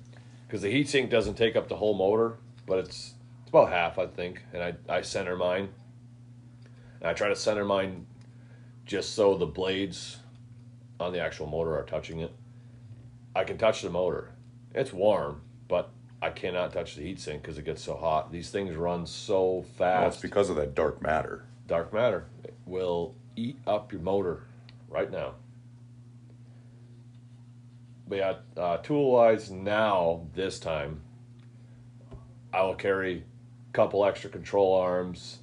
because 0.47 0.61
the 0.61 0.69
heat 0.71 0.87
sink 0.87 1.09
doesn't 1.09 1.35
take 1.35 1.55
up 1.55 1.67
the 1.67 1.75
whole 1.75 1.95
motor, 1.95 2.37
but 2.67 2.77
it's 2.79 3.13
it's 3.41 3.49
about 3.49 3.69
half, 3.69 3.97
I 3.97 4.05
think, 4.07 4.41
and 4.53 4.63
I 4.63 4.73
I 4.87 5.01
center 5.01 5.35
mine. 5.35 5.69
And 7.03 7.09
I 7.09 7.13
try 7.13 7.27
to 7.27 7.35
center 7.35 7.65
mine, 7.65 8.07
just 8.85 9.13
so 9.13 9.37
the 9.37 9.45
blades 9.45 10.17
on 11.01 11.11
the 11.11 11.19
actual 11.19 11.47
motor 11.47 11.77
are 11.77 11.83
touching 11.83 12.21
it. 12.21 12.33
I 13.35 13.43
can 13.43 13.57
touch 13.57 13.81
the 13.81 13.89
motor. 13.89 14.31
It's 14.73 14.93
warm, 14.93 15.41
but 15.67 15.89
I 16.21 16.29
cannot 16.29 16.71
touch 16.71 16.95
the 16.95 17.01
heat 17.01 17.19
sink 17.19 17.41
because 17.41 17.57
it 17.57 17.65
gets 17.65 17.83
so 17.83 17.95
hot. 17.95 18.31
These 18.31 18.49
things 18.51 18.73
run 18.75 19.05
so 19.05 19.49
Well, 19.51 19.59
it's 19.59 19.69
fast. 19.77 20.21
because 20.21 20.49
of 20.49 20.55
that 20.55 20.75
dark 20.75 21.01
matter. 21.01 21.43
Dark 21.67 21.93
matter 21.93 22.25
it 22.43 22.53
will 22.65 23.15
eat 23.35 23.57
up 23.67 23.91
your 23.91 24.01
motor 24.01 24.43
right 24.89 25.11
now. 25.11 25.33
But 28.07 28.17
yeah, 28.17 28.33
uh, 28.55 28.77
tool 28.77 29.11
wise, 29.11 29.51
now 29.51 30.27
this 30.35 30.59
time, 30.59 31.01
I 32.53 32.63
will 32.63 32.75
carry 32.75 33.17
a 33.17 33.73
couple 33.73 34.05
extra 34.05 34.29
control 34.29 34.73
arms. 34.75 35.39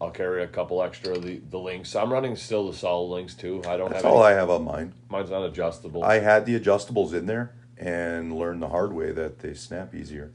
I'll 0.00 0.10
carry 0.10 0.44
a 0.44 0.46
couple 0.46 0.82
extra 0.82 1.14
of 1.16 1.24
the, 1.24 1.40
the 1.50 1.58
links. 1.58 1.96
I'm 1.96 2.12
running 2.12 2.36
still 2.36 2.70
the 2.70 2.76
solid 2.76 3.08
links 3.08 3.34
too. 3.34 3.62
I 3.66 3.76
don't 3.76 3.90
That's 3.90 4.04
have 4.04 4.12
all 4.12 4.24
any, 4.24 4.34
I 4.34 4.38
have 4.38 4.50
on 4.50 4.64
mine. 4.64 4.94
mine's 5.08 5.30
not 5.30 5.44
adjustable. 5.44 6.04
I 6.04 6.20
had 6.20 6.46
the 6.46 6.58
adjustables 6.58 7.12
in 7.12 7.26
there 7.26 7.54
and 7.76 8.36
learned 8.36 8.62
the 8.62 8.68
hard 8.68 8.92
way 8.92 9.10
that 9.12 9.40
they 9.40 9.54
snap 9.54 9.94
easier. 9.94 10.32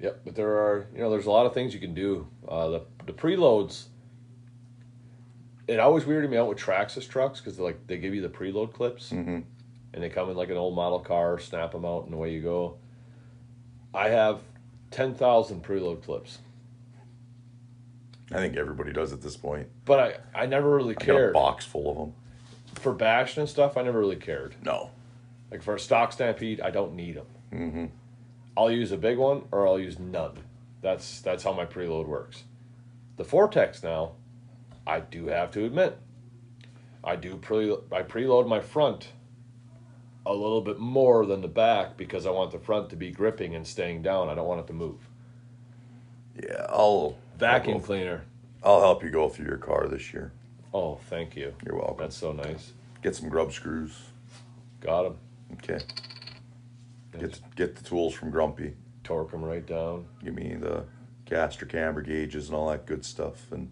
Yep, 0.00 0.20
but 0.24 0.34
there 0.34 0.50
are 0.50 0.88
you 0.94 1.00
know 1.00 1.10
there's 1.10 1.26
a 1.26 1.30
lot 1.30 1.46
of 1.46 1.54
things 1.54 1.72
you 1.72 1.80
can 1.80 1.94
do. 1.94 2.26
Uh, 2.46 2.68
the 2.68 2.82
the 3.06 3.12
preloads. 3.12 3.84
It 5.68 5.78
always 5.78 6.04
weirded 6.04 6.28
me 6.28 6.36
out 6.36 6.48
with 6.48 6.58
Traxxas 6.58 7.08
trucks 7.08 7.40
because 7.40 7.58
like 7.58 7.86
they 7.86 7.96
give 7.96 8.14
you 8.14 8.20
the 8.20 8.28
preload 8.28 8.72
clips 8.72 9.10
hmm 9.10 9.40
and 9.94 10.02
they 10.02 10.08
come 10.08 10.30
in 10.30 10.36
like 10.36 10.48
an 10.48 10.56
old 10.56 10.74
model 10.74 10.98
car, 10.98 11.38
snap 11.38 11.72
them 11.72 11.84
out, 11.84 12.06
and 12.06 12.14
away 12.14 12.32
you 12.32 12.40
go. 12.40 12.76
I 13.94 14.08
have 14.08 14.40
ten 14.90 15.14
thousand 15.14 15.62
preload 15.62 16.02
clips, 16.02 16.38
I 18.34 18.38
think 18.38 18.56
everybody 18.56 18.92
does 18.92 19.12
at 19.12 19.20
this 19.22 19.36
point. 19.36 19.68
but 19.84 19.98
I 20.34 20.42
I 20.42 20.46
never 20.46 20.70
really 20.74 20.96
I 20.96 20.98
got 20.98 21.02
a 21.02 21.06
cared 21.06 21.32
box 21.34 21.64
full 21.64 21.90
of 21.90 21.96
them. 21.98 22.14
for 22.74 22.92
bash 22.92 23.36
and 23.36 23.48
stuff. 23.48 23.76
I 23.76 23.82
never 23.82 23.98
really 23.98 24.16
cared. 24.16 24.54
No. 24.64 24.90
Like 25.50 25.62
for 25.62 25.74
a 25.74 25.80
stock 25.80 26.12
stampede, 26.12 26.60
I 26.60 26.70
don't 26.70 26.94
need 26.94 27.16
them. 27.16 27.26
Mm-hmm. 27.52 27.84
I'll 28.56 28.70
use 28.70 28.92
a 28.92 28.96
big 28.96 29.18
one 29.18 29.42
or 29.52 29.66
I'll 29.66 29.78
use 29.78 29.98
none. 29.98 30.38
That's 30.80 31.20
that's 31.20 31.44
how 31.44 31.52
my 31.52 31.66
preload 31.66 32.06
works. 32.06 32.44
The 33.16 33.24
4-Tec 33.24 33.82
now, 33.82 34.12
I 34.86 35.00
do 35.00 35.26
have 35.26 35.50
to 35.52 35.64
admit, 35.64 35.98
I 37.04 37.16
do 37.16 37.36
pre 37.36 37.70
I 37.92 38.02
preload 38.02 38.48
my 38.48 38.60
front 38.60 39.08
a 40.24 40.32
little 40.32 40.60
bit 40.62 40.78
more 40.78 41.26
than 41.26 41.40
the 41.42 41.48
back 41.48 41.96
because 41.96 42.26
I 42.26 42.30
want 42.30 42.52
the 42.52 42.58
front 42.58 42.88
to 42.90 42.96
be 42.96 43.10
gripping 43.10 43.54
and 43.54 43.66
staying 43.66 44.02
down. 44.02 44.28
I 44.28 44.34
don't 44.34 44.46
want 44.48 44.60
it 44.60 44.66
to 44.68 44.72
move. 44.72 45.00
Yeah, 46.42 46.66
I'll 46.70 47.16
Vacuum 47.42 47.78
go- 47.78 47.84
cleaner. 47.84 48.22
I'll 48.62 48.80
help 48.80 49.02
you 49.02 49.10
go 49.10 49.28
through 49.28 49.46
your 49.46 49.58
car 49.58 49.88
this 49.88 50.12
year. 50.12 50.32
Oh, 50.72 50.96
thank 51.10 51.36
you. 51.36 51.52
You're 51.66 51.76
welcome. 51.76 51.96
That's 51.98 52.16
so 52.16 52.32
nice. 52.32 52.72
Get 53.02 53.16
some 53.16 53.28
grub 53.28 53.52
screws. 53.52 53.92
Got 54.80 55.02
them. 55.02 55.16
Okay. 55.54 55.84
Get 57.18 57.40
get 57.56 57.76
the 57.76 57.84
tools 57.84 58.14
from 58.14 58.30
Grumpy. 58.30 58.74
Torque 59.04 59.32
them 59.32 59.44
right 59.44 59.66
down. 59.66 60.06
Give 60.24 60.34
me 60.34 60.54
the 60.54 60.84
caster 61.26 61.66
camber 61.66 62.00
gauges 62.02 62.48
and 62.48 62.56
all 62.56 62.68
that 62.70 62.86
good 62.86 63.04
stuff, 63.04 63.50
and 63.52 63.70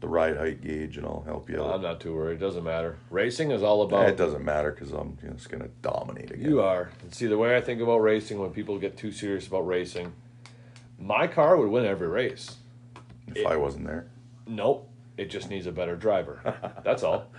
the 0.00 0.08
ride 0.08 0.36
height 0.36 0.60
gauge, 0.60 0.96
and 0.96 1.06
I'll 1.06 1.22
help 1.24 1.48
you 1.48 1.62
out 1.62 1.74
I'm 1.74 1.82
not 1.82 2.00
too 2.00 2.14
worried. 2.14 2.34
It 2.34 2.40
doesn't 2.40 2.64
matter. 2.64 2.98
Racing 3.08 3.52
is 3.52 3.62
all 3.62 3.82
about 3.82 4.08
it 4.08 4.16
doesn't 4.16 4.44
matter 4.44 4.72
because 4.72 4.92
I'm 4.92 5.16
just 5.34 5.48
gonna 5.48 5.68
dominate 5.80 6.32
again. 6.32 6.44
You 6.44 6.60
are. 6.60 6.90
And 7.02 7.14
see, 7.14 7.26
the 7.26 7.38
way 7.38 7.56
I 7.56 7.60
think 7.60 7.80
about 7.80 7.98
racing, 7.98 8.38
when 8.38 8.50
people 8.50 8.78
get 8.78 8.96
too 8.96 9.12
serious 9.12 9.46
about 9.46 9.66
racing, 9.66 10.12
my 10.98 11.26
car 11.26 11.56
would 11.56 11.68
win 11.68 11.84
every 11.86 12.08
race. 12.08 12.56
If 13.28 13.46
I 13.46 13.56
wasn't 13.56 13.86
there, 13.86 14.08
Nope. 14.46 14.88
It 15.16 15.30
just 15.30 15.50
needs 15.50 15.66
a 15.66 15.72
better 15.72 15.94
driver. 15.96 16.40
That's 16.84 17.02
all. 17.02 17.26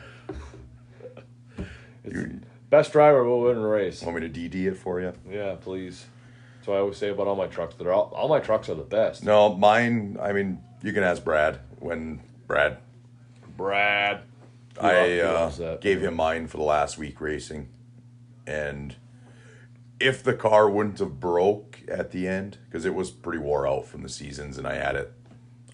It's, 2.06 2.18
best 2.70 2.92
driver 2.92 3.24
will 3.24 3.40
win 3.44 3.56
a 3.56 3.66
race. 3.66 4.02
want 4.02 4.20
me 4.20 4.28
to 4.28 4.50
DD 4.50 4.66
it 4.66 4.76
for 4.76 5.00
you? 5.00 5.14
Yeah, 5.30 5.56
please. 5.56 6.06
That's 6.58 6.68
what 6.68 6.76
I 6.76 6.80
always 6.82 6.98
say 6.98 7.10
about 7.10 7.28
all 7.28 7.38
my 7.38 7.48
trucks. 7.48 7.76
They're 7.76 7.94
all, 7.94 8.12
all 8.14 8.28
my 8.28 8.40
trucks 8.40 8.68
are 8.68 8.76
the 8.76 8.84
best. 8.84 9.24
No, 9.24 9.56
mine. 9.56 10.18
I 10.22 10.34
mean, 10.34 10.62
you 10.82 10.92
can 10.92 11.04
ask 11.04 11.24
Brad 11.24 11.60
when 11.80 12.20
Brad. 12.46 12.80
Brad. 13.56 14.24
I 14.82 15.20
uh, 15.20 15.78
gave 15.78 16.02
him 16.02 16.16
mine 16.16 16.48
for 16.48 16.58
the 16.58 16.64
last 16.64 16.98
week 16.98 17.22
racing, 17.22 17.70
and 18.46 18.96
if 20.00 20.24
the 20.24 20.34
car 20.34 20.70
wouldn't 20.70 21.00
have 21.00 21.20
broke 21.20 21.82
at 21.88 22.12
the 22.12 22.28
end 22.28 22.58
because 22.66 22.84
it 22.84 22.96
was 22.96 23.12
pretty 23.12 23.40
wore 23.40 23.68
out 23.68 23.86
from 23.86 24.02
the 24.02 24.10
seasons, 24.10 24.58
and 24.58 24.68
I 24.68 24.76
had 24.76 24.96
it, 24.96 25.14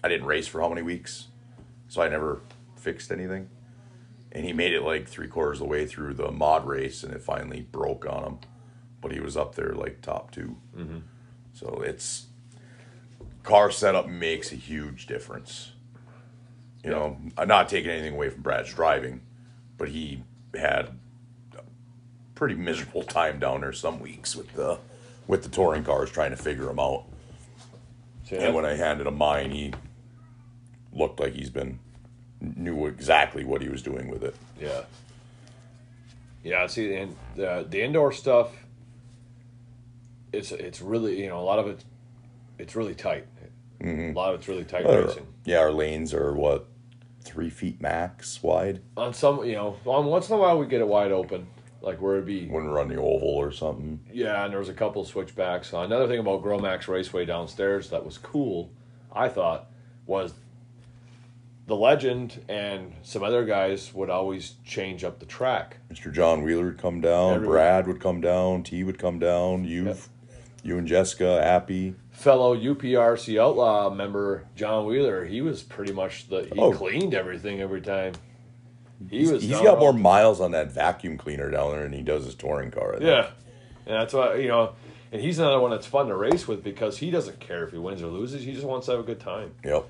I 0.02 0.08
didn't 0.08 0.26
race 0.26 0.46
for 0.46 0.60
how 0.60 0.68
many 0.68 0.82
weeks, 0.82 1.28
so 1.88 2.02
I 2.02 2.08
never 2.08 2.40
fixed 2.76 3.10
anything. 3.10 3.48
And 4.32 4.44
he 4.44 4.52
made 4.52 4.72
it 4.72 4.82
like 4.82 5.08
three 5.08 5.28
quarters 5.28 5.60
of 5.60 5.66
the 5.66 5.70
way 5.70 5.86
through 5.86 6.14
the 6.14 6.30
mod 6.30 6.66
race, 6.66 7.02
and 7.02 7.12
it 7.12 7.22
finally 7.22 7.62
broke 7.62 8.06
on 8.06 8.24
him. 8.24 8.38
But 9.00 9.12
he 9.12 9.20
was 9.20 9.36
up 9.36 9.54
there 9.54 9.72
like 9.72 10.02
top 10.02 10.30
2 10.30 10.56
Mm-hmm. 10.76 10.98
So 11.52 11.82
it's 11.84 12.26
car 13.42 13.70
setup 13.70 14.08
makes 14.08 14.52
a 14.52 14.56
huge 14.56 15.06
difference. 15.06 15.72
You 16.84 16.90
know, 16.90 17.18
I'm 17.36 17.48
not 17.48 17.68
taking 17.68 17.90
anything 17.90 18.14
away 18.14 18.30
from 18.30 18.42
Brad's 18.42 18.72
driving, 18.72 19.20
but 19.76 19.88
he 19.88 20.22
had 20.54 20.90
a 21.56 21.62
pretty 22.34 22.54
miserable 22.54 23.02
time 23.02 23.38
down 23.38 23.60
there 23.60 23.72
some 23.72 24.00
weeks 24.00 24.34
with 24.34 24.54
the 24.54 24.78
with 25.26 25.42
the 25.42 25.48
touring 25.48 25.84
cars 25.84 26.10
trying 26.10 26.30
to 26.30 26.36
figure 26.36 26.64
them 26.64 26.78
out. 26.78 27.04
See, 28.24 28.36
And 28.36 28.54
when 28.54 28.64
I 28.64 28.74
handed 28.74 29.06
him 29.06 29.16
mine, 29.18 29.50
he 29.50 29.72
looked 30.92 31.20
like 31.20 31.34
he's 31.34 31.50
been 31.50 31.78
knew 32.40 32.86
exactly 32.86 33.44
what 33.44 33.60
he 33.62 33.68
was 33.68 33.82
doing 33.82 34.08
with 34.08 34.22
it. 34.24 34.34
Yeah. 34.60 34.82
Yeah, 36.42 36.66
see, 36.68 36.94
and 36.94 37.14
the 37.36 37.66
the 37.68 37.82
indoor 37.82 38.12
stuff, 38.12 38.48
it's 40.32 40.52
it's 40.52 40.80
really 40.80 41.20
you 41.22 41.28
know 41.28 41.38
a 41.40 41.42
lot 41.42 41.58
of 41.58 41.66
it, 41.68 41.84
it's 42.58 42.74
really 42.76 42.94
tight. 42.94 43.26
A 43.82 44.12
lot 44.12 44.34
of 44.34 44.40
it's 44.40 44.48
really 44.48 44.64
tight 44.64 44.84
Uh, 44.86 45.06
racing. 45.06 45.26
yeah, 45.44 45.58
our 45.58 45.72
lanes 45.72 46.12
are 46.12 46.34
what 46.34 46.66
three 47.22 47.48
feet 47.50 47.80
max 47.80 48.42
wide 48.42 48.80
On 48.96 49.14
some, 49.14 49.42
you 49.44 49.54
know, 49.54 49.76
on 49.86 50.04
once 50.06 50.28
in 50.28 50.34
a 50.34 50.38
while 50.38 50.58
we 50.58 50.66
get 50.66 50.80
it 50.82 50.86
wide 50.88 51.12
open, 51.12 51.46
like 51.80 52.00
where 52.00 52.14
it'd 52.14 52.26
be 52.26 52.46
when 52.46 52.64
we're 52.64 52.78
on 52.80 52.88
the 52.88 52.96
oval 52.96 53.28
or 53.28 53.50
something. 53.52 54.00
Yeah, 54.12 54.44
and 54.44 54.52
there 54.52 54.58
was 54.60 54.68
a 54.68 54.74
couple 54.74 55.02
switchbacks. 55.04 55.72
Uh, 55.72 55.80
another 55.80 56.06
thing 56.08 56.18
about 56.18 56.42
Gromax 56.42 56.88
Raceway 56.88 57.24
downstairs 57.24 57.88
that 57.90 58.04
was 58.04 58.18
cool, 58.18 58.70
I 59.12 59.28
thought, 59.28 59.70
was 60.06 60.34
the 61.70 61.76
legend 61.76 62.44
and 62.48 62.92
some 63.02 63.22
other 63.22 63.44
guys 63.44 63.94
would 63.94 64.10
always 64.10 64.54
change 64.64 65.04
up 65.04 65.20
the 65.20 65.24
track. 65.26 65.76
Mr. 65.88 66.12
John 66.12 66.42
Wheeler 66.42 66.64
would 66.64 66.78
come 66.78 67.00
down, 67.00 67.34
Everybody- 67.34 67.48
Brad 67.52 67.86
would 67.86 68.00
come 68.00 68.20
down, 68.20 68.64
T 68.64 68.82
would 68.82 68.98
come 68.98 69.20
down, 69.20 69.62
you, 69.64 69.84
Yep. 69.84 69.96
you 70.64 70.78
and 70.78 70.88
Jessica, 70.88 71.40
Appy. 71.40 71.94
Fellow 72.10 72.56
UPRC 72.56 73.38
Outlaw 73.40 73.88
member 73.88 74.46
John 74.56 74.84
Wheeler, 74.84 75.24
he 75.26 75.40
was 75.42 75.62
pretty 75.62 75.92
much 75.92 76.28
the 76.28 76.48
he 76.52 76.58
Oh. 76.60 76.72
cleaned 76.72 77.14
everything 77.14 77.60
every 77.60 77.80
time. 77.80 78.14
He 79.08 79.30
was 79.30 79.42
He's 79.44 79.60
got 79.60 79.78
more 79.78 79.92
miles 79.92 80.40
on 80.40 80.50
that 80.50 80.72
vacuum 80.72 81.16
cleaner 81.18 81.52
down 81.52 81.70
there 81.70 81.84
than 81.84 81.92
he 81.92 82.02
does 82.02 82.24
his 82.24 82.34
touring 82.34 82.72
car. 82.72 82.96
Yeah, 83.00 83.28
and 83.86 83.94
that's 83.94 84.12
why 84.12 84.34
you 84.34 84.48
know, 84.48 84.72
and 85.12 85.22
he's 85.22 85.38
another 85.38 85.60
one 85.60 85.70
that's 85.70 85.86
fun 85.86 86.08
to 86.08 86.16
race 86.16 86.48
with 86.48 86.64
because 86.64 86.98
he 86.98 87.12
doesn't 87.12 87.38
care 87.38 87.62
if 87.64 87.70
he 87.70 87.78
wins 87.78 88.02
or 88.02 88.08
loses. 88.08 88.42
He 88.42 88.52
just 88.52 88.66
wants 88.66 88.86
to 88.86 88.92
have 88.92 89.00
a 89.00 89.04
good 89.04 89.20
time. 89.20 89.52
Yep. 89.64 89.86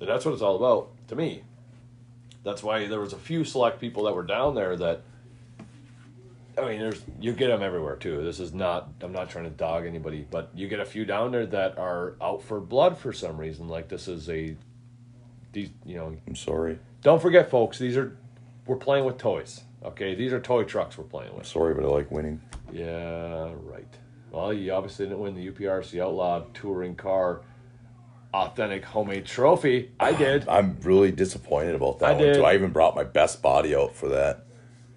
And 0.00 0.08
that's 0.08 0.24
what 0.24 0.32
it's 0.34 0.42
all 0.42 0.56
about 0.56 0.90
to 1.08 1.16
me. 1.16 1.42
That's 2.44 2.62
why 2.62 2.86
there 2.86 3.00
was 3.00 3.12
a 3.12 3.18
few 3.18 3.44
select 3.44 3.80
people 3.80 4.04
that 4.04 4.14
were 4.14 4.22
down 4.22 4.54
there 4.54 4.76
that. 4.76 5.02
I 6.58 6.62
mean, 6.62 6.78
there's 6.78 7.02
you 7.20 7.32
get 7.32 7.48
them 7.48 7.62
everywhere 7.62 7.96
too. 7.96 8.22
This 8.22 8.40
is 8.40 8.54
not. 8.54 8.88
I'm 9.00 9.12
not 9.12 9.28
trying 9.28 9.44
to 9.44 9.50
dog 9.50 9.84
anybody, 9.84 10.26
but 10.30 10.50
you 10.54 10.68
get 10.68 10.80
a 10.80 10.84
few 10.84 11.04
down 11.04 11.32
there 11.32 11.44
that 11.46 11.76
are 11.76 12.14
out 12.20 12.42
for 12.42 12.60
blood 12.60 12.96
for 12.96 13.12
some 13.12 13.36
reason. 13.36 13.68
Like 13.68 13.88
this 13.88 14.08
is 14.08 14.28
a. 14.30 14.56
These 15.52 15.70
you 15.84 15.96
know. 15.96 16.16
I'm 16.26 16.36
sorry. 16.36 16.78
Don't 17.02 17.20
forget, 17.20 17.50
folks. 17.50 17.78
These 17.78 17.96
are. 17.96 18.16
We're 18.66 18.76
playing 18.76 19.04
with 19.04 19.18
toys. 19.18 19.62
Okay, 19.84 20.14
these 20.14 20.32
are 20.32 20.40
toy 20.40 20.64
trucks 20.64 20.96
we're 20.98 21.04
playing 21.04 21.30
I'm 21.30 21.38
with. 21.38 21.46
sorry, 21.46 21.74
but 21.74 21.84
I 21.84 21.88
like 21.88 22.10
winning. 22.10 22.40
Yeah, 22.72 23.52
right. 23.64 23.86
Well, 24.30 24.52
you 24.52 24.72
obviously 24.72 25.06
didn't 25.06 25.20
win 25.20 25.34
the 25.34 25.50
UPRC 25.50 26.00
Outlaw 26.00 26.44
Touring 26.54 26.96
Car 26.96 27.42
Authentic 28.36 28.84
Homemade 28.84 29.24
Trophy. 29.24 29.90
I 29.98 30.12
did. 30.12 30.46
I'm 30.48 30.78
really 30.82 31.10
disappointed 31.10 31.74
about 31.74 32.00
that 32.00 32.10
I 32.10 32.12
one 32.12 32.22
did. 32.22 32.34
too. 32.34 32.44
I 32.44 32.54
even 32.54 32.70
brought 32.70 32.94
my 32.94 33.04
best 33.04 33.40
body 33.42 33.74
out 33.74 33.94
for 33.94 34.08
that. 34.10 34.44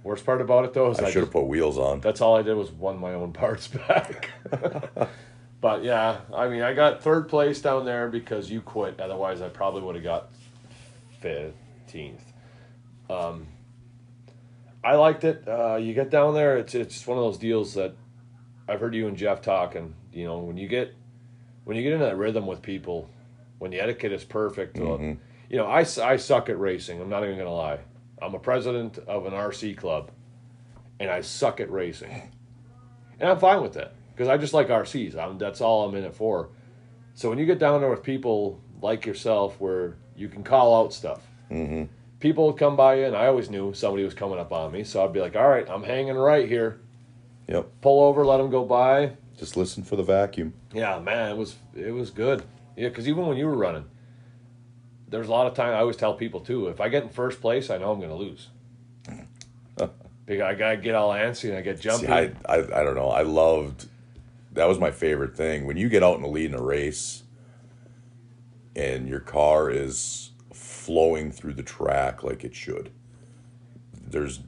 Worst 0.03 0.25
part 0.25 0.41
about 0.41 0.65
it 0.65 0.73
though 0.73 0.91
is 0.91 0.99
I 0.99 1.07
I, 1.07 1.11
should 1.11 1.23
have 1.23 1.31
put 1.31 1.45
wheels 1.45 1.77
on. 1.77 1.99
that's 1.99 2.21
all 2.21 2.35
I 2.35 2.41
did 2.41 2.55
was 2.55 2.71
won 2.71 2.97
my 2.99 3.13
own 3.13 3.33
parts 3.33 3.67
back. 3.87 4.29
but 5.61 5.83
yeah, 5.83 6.19
I 6.33 6.47
mean, 6.47 6.61
I 6.61 6.73
got 6.73 7.01
third 7.01 7.27
place 7.29 7.61
down 7.61 7.85
there 7.85 8.09
because 8.09 8.49
you 8.49 8.61
quit. 8.61 8.99
Otherwise, 8.99 9.41
I 9.41 9.49
probably 9.49 9.81
would 9.81 9.95
have 9.95 10.03
got 10.03 10.29
fifteenth. 11.19 12.23
Um, 13.09 13.47
I 14.83 14.95
liked 14.95 15.23
it. 15.25 15.47
Uh, 15.47 15.75
you 15.75 15.93
get 15.93 16.09
down 16.09 16.33
there, 16.33 16.57
it's 16.57 16.75
it's 16.75 17.05
one 17.05 17.17
of 17.17 17.23
those 17.23 17.37
deals 17.37 17.73
that 17.73 17.93
I've 18.67 18.79
heard 18.79 18.95
you 18.95 19.07
and 19.07 19.17
Jeff 19.17 19.41
talking. 19.41 19.95
You 20.13 20.25
know, 20.25 20.39
when 20.39 20.57
you 20.57 20.67
get 20.67 20.93
when 21.65 21.75
you 21.75 21.83
get 21.83 21.93
in 21.93 21.99
that 21.99 22.17
rhythm 22.17 22.47
with 22.47 22.61
people, 22.61 23.09
when 23.59 23.71
the 23.71 23.79
etiquette 23.79 24.11
is 24.11 24.23
perfect. 24.23 24.77
uh, 24.77 24.81
Mhm. 24.83 25.17
you 25.49 25.57
know, 25.57 25.65
I, 25.65 25.79
I 25.81 26.15
suck 26.17 26.49
at 26.49 26.59
racing. 26.59 27.01
I'm 27.01 27.09
not 27.09 27.23
even 27.23 27.37
gonna 27.37 27.53
lie. 27.53 27.79
I'm 28.21 28.33
a 28.35 28.39
president 28.39 28.97
of 29.07 29.25
an 29.25 29.33
RC 29.33 29.77
club, 29.77 30.11
and 30.99 31.09
I 31.09 31.21
suck 31.21 31.59
at 31.59 31.71
racing, 31.71 32.11
and 33.19 33.29
I'm 33.29 33.39
fine 33.39 33.61
with 33.61 33.73
that 33.73 33.93
because 34.13 34.27
I 34.27 34.37
just 34.37 34.53
like 34.53 34.67
RCs. 34.69 35.15
I'm, 35.15 35.37
that's 35.37 35.61
all 35.61 35.87
I'm 35.87 35.95
in 35.95 36.03
it 36.03 36.13
for. 36.15 36.49
So 37.13 37.29
when 37.29 37.37
you 37.37 37.45
get 37.45 37.59
down 37.59 37.81
there 37.81 37.89
with 37.89 38.03
people 38.03 38.59
like 38.81 39.05
yourself, 39.05 39.59
where 39.59 39.95
you 40.15 40.27
can 40.29 40.43
call 40.43 40.83
out 40.83 40.93
stuff, 40.93 41.25
hmm 41.49 41.83
people 42.19 42.47
would 42.47 42.57
come 42.57 42.75
by 42.75 42.95
you, 42.95 43.05
and 43.05 43.15
I 43.15 43.27
always 43.27 43.49
knew 43.49 43.73
somebody 43.73 44.03
was 44.03 44.13
coming 44.13 44.39
up 44.39 44.51
on 44.51 44.73
me. 44.73 44.83
So 44.83 45.03
I'd 45.03 45.13
be 45.13 45.21
like, 45.21 45.37
"All 45.37 45.47
right, 45.47 45.67
I'm 45.69 45.83
hanging 45.83 46.15
right 46.17 46.47
here. 46.49 46.81
Yep. 47.47 47.67
Pull 47.81 48.03
over, 48.03 48.25
let 48.25 48.37
them 48.37 48.49
go 48.49 48.65
by." 48.65 49.13
Just 49.37 49.55
listen 49.55 49.83
for 49.85 49.95
the 49.95 50.03
vacuum. 50.03 50.53
Yeah, 50.73 50.99
man, 50.99 51.31
it 51.31 51.37
was 51.37 51.55
it 51.75 51.91
was 51.93 52.09
good. 52.11 52.43
Yeah, 52.75 52.89
because 52.89 53.07
even 53.07 53.25
when 53.25 53.37
you 53.37 53.45
were 53.45 53.57
running, 53.57 53.85
there's 55.07 55.27
a 55.27 55.31
lot 55.31 55.47
of 55.47 55.53
time. 55.53 55.73
I 55.73 55.79
always 55.79 55.97
tell 55.97 56.13
people 56.13 56.39
too, 56.39 56.67
if 56.67 56.79
I 56.79 56.89
get 56.89 57.03
in 57.03 57.09
first 57.09 57.41
place, 57.41 57.69
I 57.69 57.77
know 57.77 57.91
I'm 57.91 57.99
going 57.99 58.09
to 58.09 58.15
lose. 58.15 58.49
because 60.25 60.43
I 60.43 60.53
gotta 60.53 60.77
get 60.77 60.93
all 60.93 61.09
antsy 61.11 61.49
and 61.49 61.57
I 61.57 61.61
get 61.61 61.81
jumpy. 61.81 62.05
See, 62.05 62.11
I, 62.11 62.31
I 62.47 62.57
I 62.57 62.83
don't 62.83 62.95
know. 62.95 63.09
I 63.09 63.23
loved 63.23 63.87
that 64.51 64.67
was 64.67 64.77
my 64.77 64.91
favorite 64.91 65.35
thing 65.35 65.65
when 65.65 65.77
you 65.77 65.89
get 65.89 66.03
out 66.03 66.15
in 66.17 66.21
the 66.21 66.27
lead 66.27 66.51
in 66.51 66.55
a 66.55 66.61
race, 66.61 67.23
and 68.75 69.07
your 69.07 69.19
car 69.19 69.71
is 69.71 70.31
flowing 70.53 71.31
through 71.31 71.53
the 71.53 71.63
track 71.63 72.23
like 72.23 72.43
it 72.43 72.55
should. 72.55 72.91
There's 73.93 74.41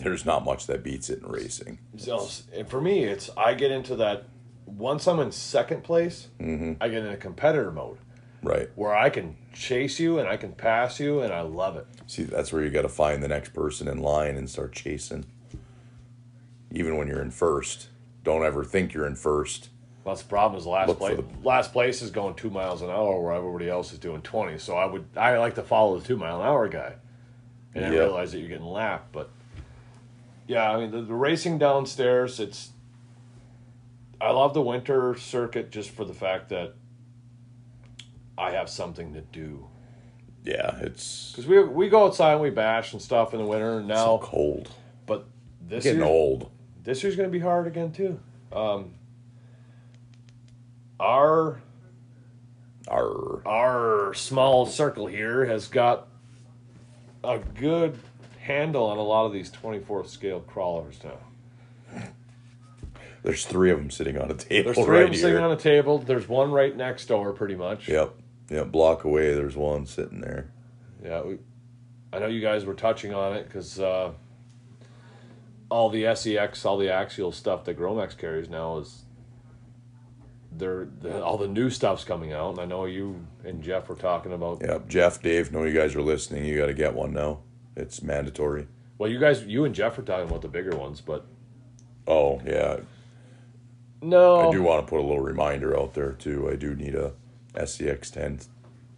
there's 0.00 0.24
not 0.24 0.44
much 0.44 0.66
that 0.66 0.82
beats 0.82 1.10
it 1.10 1.20
in 1.22 1.28
racing. 1.28 1.78
So, 1.96 2.28
and 2.52 2.68
for 2.68 2.80
me, 2.80 3.04
it's 3.04 3.30
I 3.36 3.54
get 3.54 3.70
into 3.70 3.96
that. 3.96 4.24
Once 4.66 5.06
I'm 5.06 5.18
in 5.20 5.32
second 5.32 5.82
place, 5.84 6.28
Mm-hmm. 6.40 6.74
I 6.80 6.88
get 6.88 7.04
in 7.04 7.10
a 7.12 7.16
competitor 7.16 7.70
mode 7.70 7.98
Right. 8.42 8.68
where 8.74 8.94
I 8.94 9.08
can 9.10 9.36
chase 9.52 10.00
you 10.00 10.18
and 10.18 10.28
I 10.28 10.36
can 10.36 10.52
pass 10.52 10.98
you, 10.98 11.20
and 11.20 11.32
I 11.32 11.42
love 11.42 11.76
it. 11.76 11.86
See, 12.06 12.24
that's 12.24 12.52
where 12.52 12.62
you 12.64 12.70
got 12.70 12.82
to 12.82 12.88
find 12.88 13.22
the 13.22 13.28
next 13.28 13.52
person 13.54 13.86
in 13.88 13.98
line 13.98 14.36
and 14.36 14.48
start 14.50 14.72
chasing. 14.72 15.24
Even 16.70 16.96
when 16.96 17.06
you're 17.06 17.20
in 17.22 17.30
first, 17.30 17.88
don't 18.24 18.44
ever 18.44 18.64
think 18.64 18.94
you're 18.94 19.06
in 19.06 19.14
first. 19.16 19.68
Well, 20.04 20.14
that's 20.14 20.22
the 20.24 20.28
problem 20.28 20.58
is 20.58 20.66
last 20.66 20.88
Look 20.88 20.98
place. 20.98 21.16
the- 21.16 21.46
Last 21.46 21.72
place 21.72 22.02
is 22.02 22.10
going 22.10 22.34
two 22.34 22.50
miles 22.50 22.82
an 22.82 22.90
hour, 22.90 23.20
where 23.20 23.32
everybody 23.32 23.68
else 23.68 23.92
is 23.92 23.98
doing 23.98 24.22
twenty. 24.22 24.58
So 24.58 24.74
I 24.76 24.86
would 24.86 25.04
I 25.16 25.36
like 25.38 25.54
to 25.56 25.62
follow 25.62 25.98
the 25.98 26.04
two 26.06 26.16
mile 26.16 26.40
an 26.40 26.46
hour 26.46 26.66
guy, 26.68 26.94
and 27.74 27.84
I 27.84 27.90
realize 27.90 28.32
that 28.32 28.38
you're 28.40 28.48
getting 28.48 28.64
lapped. 28.66 29.12
But 29.12 29.30
yeah, 30.48 30.68
I 30.72 30.80
mean 30.80 30.90
the, 30.90 31.02
the 31.02 31.14
racing 31.14 31.58
downstairs. 31.58 32.40
It's 32.40 32.70
I 34.22 34.30
love 34.30 34.54
the 34.54 34.62
winter 34.62 35.16
circuit 35.16 35.72
just 35.72 35.90
for 35.90 36.04
the 36.04 36.14
fact 36.14 36.50
that 36.50 36.74
I 38.38 38.52
have 38.52 38.70
something 38.70 39.14
to 39.14 39.20
do. 39.20 39.66
Yeah, 40.44 40.78
it's 40.80 41.30
Because 41.32 41.46
we 41.46 41.62
we 41.64 41.88
go 41.88 42.06
outside 42.06 42.34
and 42.34 42.40
we 42.40 42.50
bash 42.50 42.92
and 42.92 43.02
stuff 43.02 43.34
in 43.34 43.40
the 43.40 43.46
winter. 43.46 43.78
And 43.78 43.88
so 43.88 43.94
now, 43.94 44.18
cold. 44.18 44.70
but 45.06 45.26
this 45.60 45.84
Getting 45.84 46.02
old. 46.02 46.50
this 46.84 47.02
year's 47.02 47.16
going 47.16 47.28
to 47.28 47.32
be 47.32 47.40
hard 47.40 47.66
again 47.66 47.92
too. 47.92 48.20
Um, 48.52 48.94
our 51.00 51.60
Arr. 52.88 53.42
our 53.46 54.14
small 54.14 54.66
circle 54.66 55.06
here 55.06 55.46
has 55.46 55.66
got 55.66 56.06
a 57.24 57.38
good 57.38 57.98
handle 58.38 58.84
on 58.84 58.98
a 58.98 59.02
lot 59.02 59.26
of 59.26 59.32
these 59.32 59.50
24th 59.50 60.08
scale 60.08 60.40
crawlers 60.40 60.98
now. 61.02 61.18
There's 63.22 63.44
three 63.46 63.70
of 63.70 63.78
them 63.78 63.90
sitting 63.90 64.18
on 64.18 64.30
a 64.30 64.34
table 64.34 64.72
There's 64.72 64.84
three 64.84 64.96
right 64.96 65.02
of 65.04 65.08
them 65.08 65.12
here. 65.14 65.20
sitting 65.22 65.38
on 65.42 65.52
a 65.52 65.56
table. 65.56 65.98
There's 65.98 66.28
one 66.28 66.50
right 66.50 66.76
next 66.76 67.06
door, 67.06 67.32
pretty 67.32 67.54
much. 67.54 67.88
Yep. 67.88 68.14
Yep. 68.50 68.72
Block 68.72 69.04
away, 69.04 69.32
there's 69.34 69.56
one 69.56 69.86
sitting 69.86 70.20
there. 70.20 70.50
Yeah, 71.04 71.22
we, 71.22 71.38
I 72.12 72.18
know 72.18 72.26
you 72.26 72.40
guys 72.40 72.64
were 72.64 72.74
touching 72.74 73.14
on 73.14 73.34
it 73.36 73.44
because 73.46 73.78
uh, 73.80 74.12
all 75.70 75.88
the 75.88 76.02
SCX, 76.04 76.64
all 76.66 76.76
the 76.78 76.90
axial 76.90 77.32
stuff 77.32 77.64
that 77.64 77.78
Gromax 77.78 78.16
carries 78.18 78.48
now 78.48 78.78
is 78.78 79.02
they're 80.54 80.86
the, 81.00 81.22
all 81.24 81.38
the 81.38 81.48
new 81.48 81.70
stuff's 81.70 82.04
coming 82.04 82.32
out, 82.32 82.50
and 82.50 82.58
I 82.60 82.64
know 82.66 82.84
you 82.84 83.26
and 83.44 83.62
Jeff 83.62 83.88
were 83.88 83.94
talking 83.94 84.32
about. 84.32 84.60
Yep. 84.60 84.88
Jeff, 84.88 85.22
Dave, 85.22 85.50
know 85.52 85.64
you 85.64 85.72
guys 85.72 85.94
are 85.94 86.02
listening. 86.02 86.44
You 86.44 86.58
got 86.58 86.66
to 86.66 86.74
get 86.74 86.94
one 86.94 87.12
now. 87.14 87.38
It's 87.76 88.02
mandatory. 88.02 88.66
Well, 88.98 89.10
you 89.10 89.18
guys, 89.18 89.44
you 89.44 89.64
and 89.64 89.74
Jeff 89.74 89.96
were 89.96 90.02
talking 90.02 90.28
about 90.28 90.42
the 90.42 90.48
bigger 90.48 90.76
ones, 90.76 91.00
but 91.00 91.24
Oh, 92.06 92.40
yeah. 92.44 92.78
No, 94.02 94.48
I 94.48 94.52
do 94.52 94.62
want 94.62 94.84
to 94.84 94.90
put 94.90 94.98
a 94.98 95.02
little 95.02 95.20
reminder 95.20 95.78
out 95.78 95.94
there, 95.94 96.12
too. 96.12 96.50
I 96.50 96.56
do 96.56 96.74
need 96.74 96.94
a 96.94 97.12
SCX 97.54 98.10
10 98.12 98.40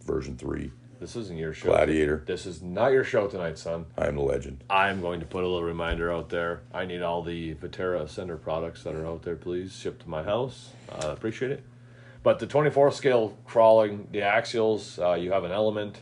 version 0.03 0.35
3 0.37 0.71
This 0.99 1.15
isn't 1.15 1.37
your 1.37 1.53
show. 1.53 1.69
Gladiator. 1.69 2.23
This 2.25 2.45
is 2.47 2.61
not 2.63 2.91
your 2.91 3.03
show 3.03 3.27
tonight, 3.27 3.57
son. 3.59 3.85
I 3.97 4.07
am 4.07 4.15
the 4.15 4.21
legend. 4.21 4.63
I'm 4.69 5.01
going 5.01 5.19
to 5.19 5.25
put 5.25 5.43
a 5.43 5.47
little 5.47 5.63
reminder 5.63 6.11
out 6.11 6.29
there. 6.29 6.61
I 6.73 6.85
need 6.85 7.01
all 7.03 7.21
the 7.21 7.53
Vaterra 7.55 8.03
Ascender 8.03 8.41
products 8.41 8.83
that 8.83 8.95
are 8.95 9.05
out 9.05 9.21
there, 9.21 9.35
please. 9.35 9.75
Shipped 9.77 10.01
to 10.03 10.09
my 10.09 10.23
house. 10.23 10.69
I 10.91 11.07
appreciate 11.11 11.51
it. 11.51 11.63
But 12.23 12.39
the 12.39 12.47
24 12.47 12.91
scale 12.91 13.37
crawling, 13.45 14.07
the 14.11 14.19
axials, 14.21 14.97
uh, 14.99 15.13
you 15.13 15.31
have 15.31 15.43
an 15.43 15.51
element. 15.51 16.01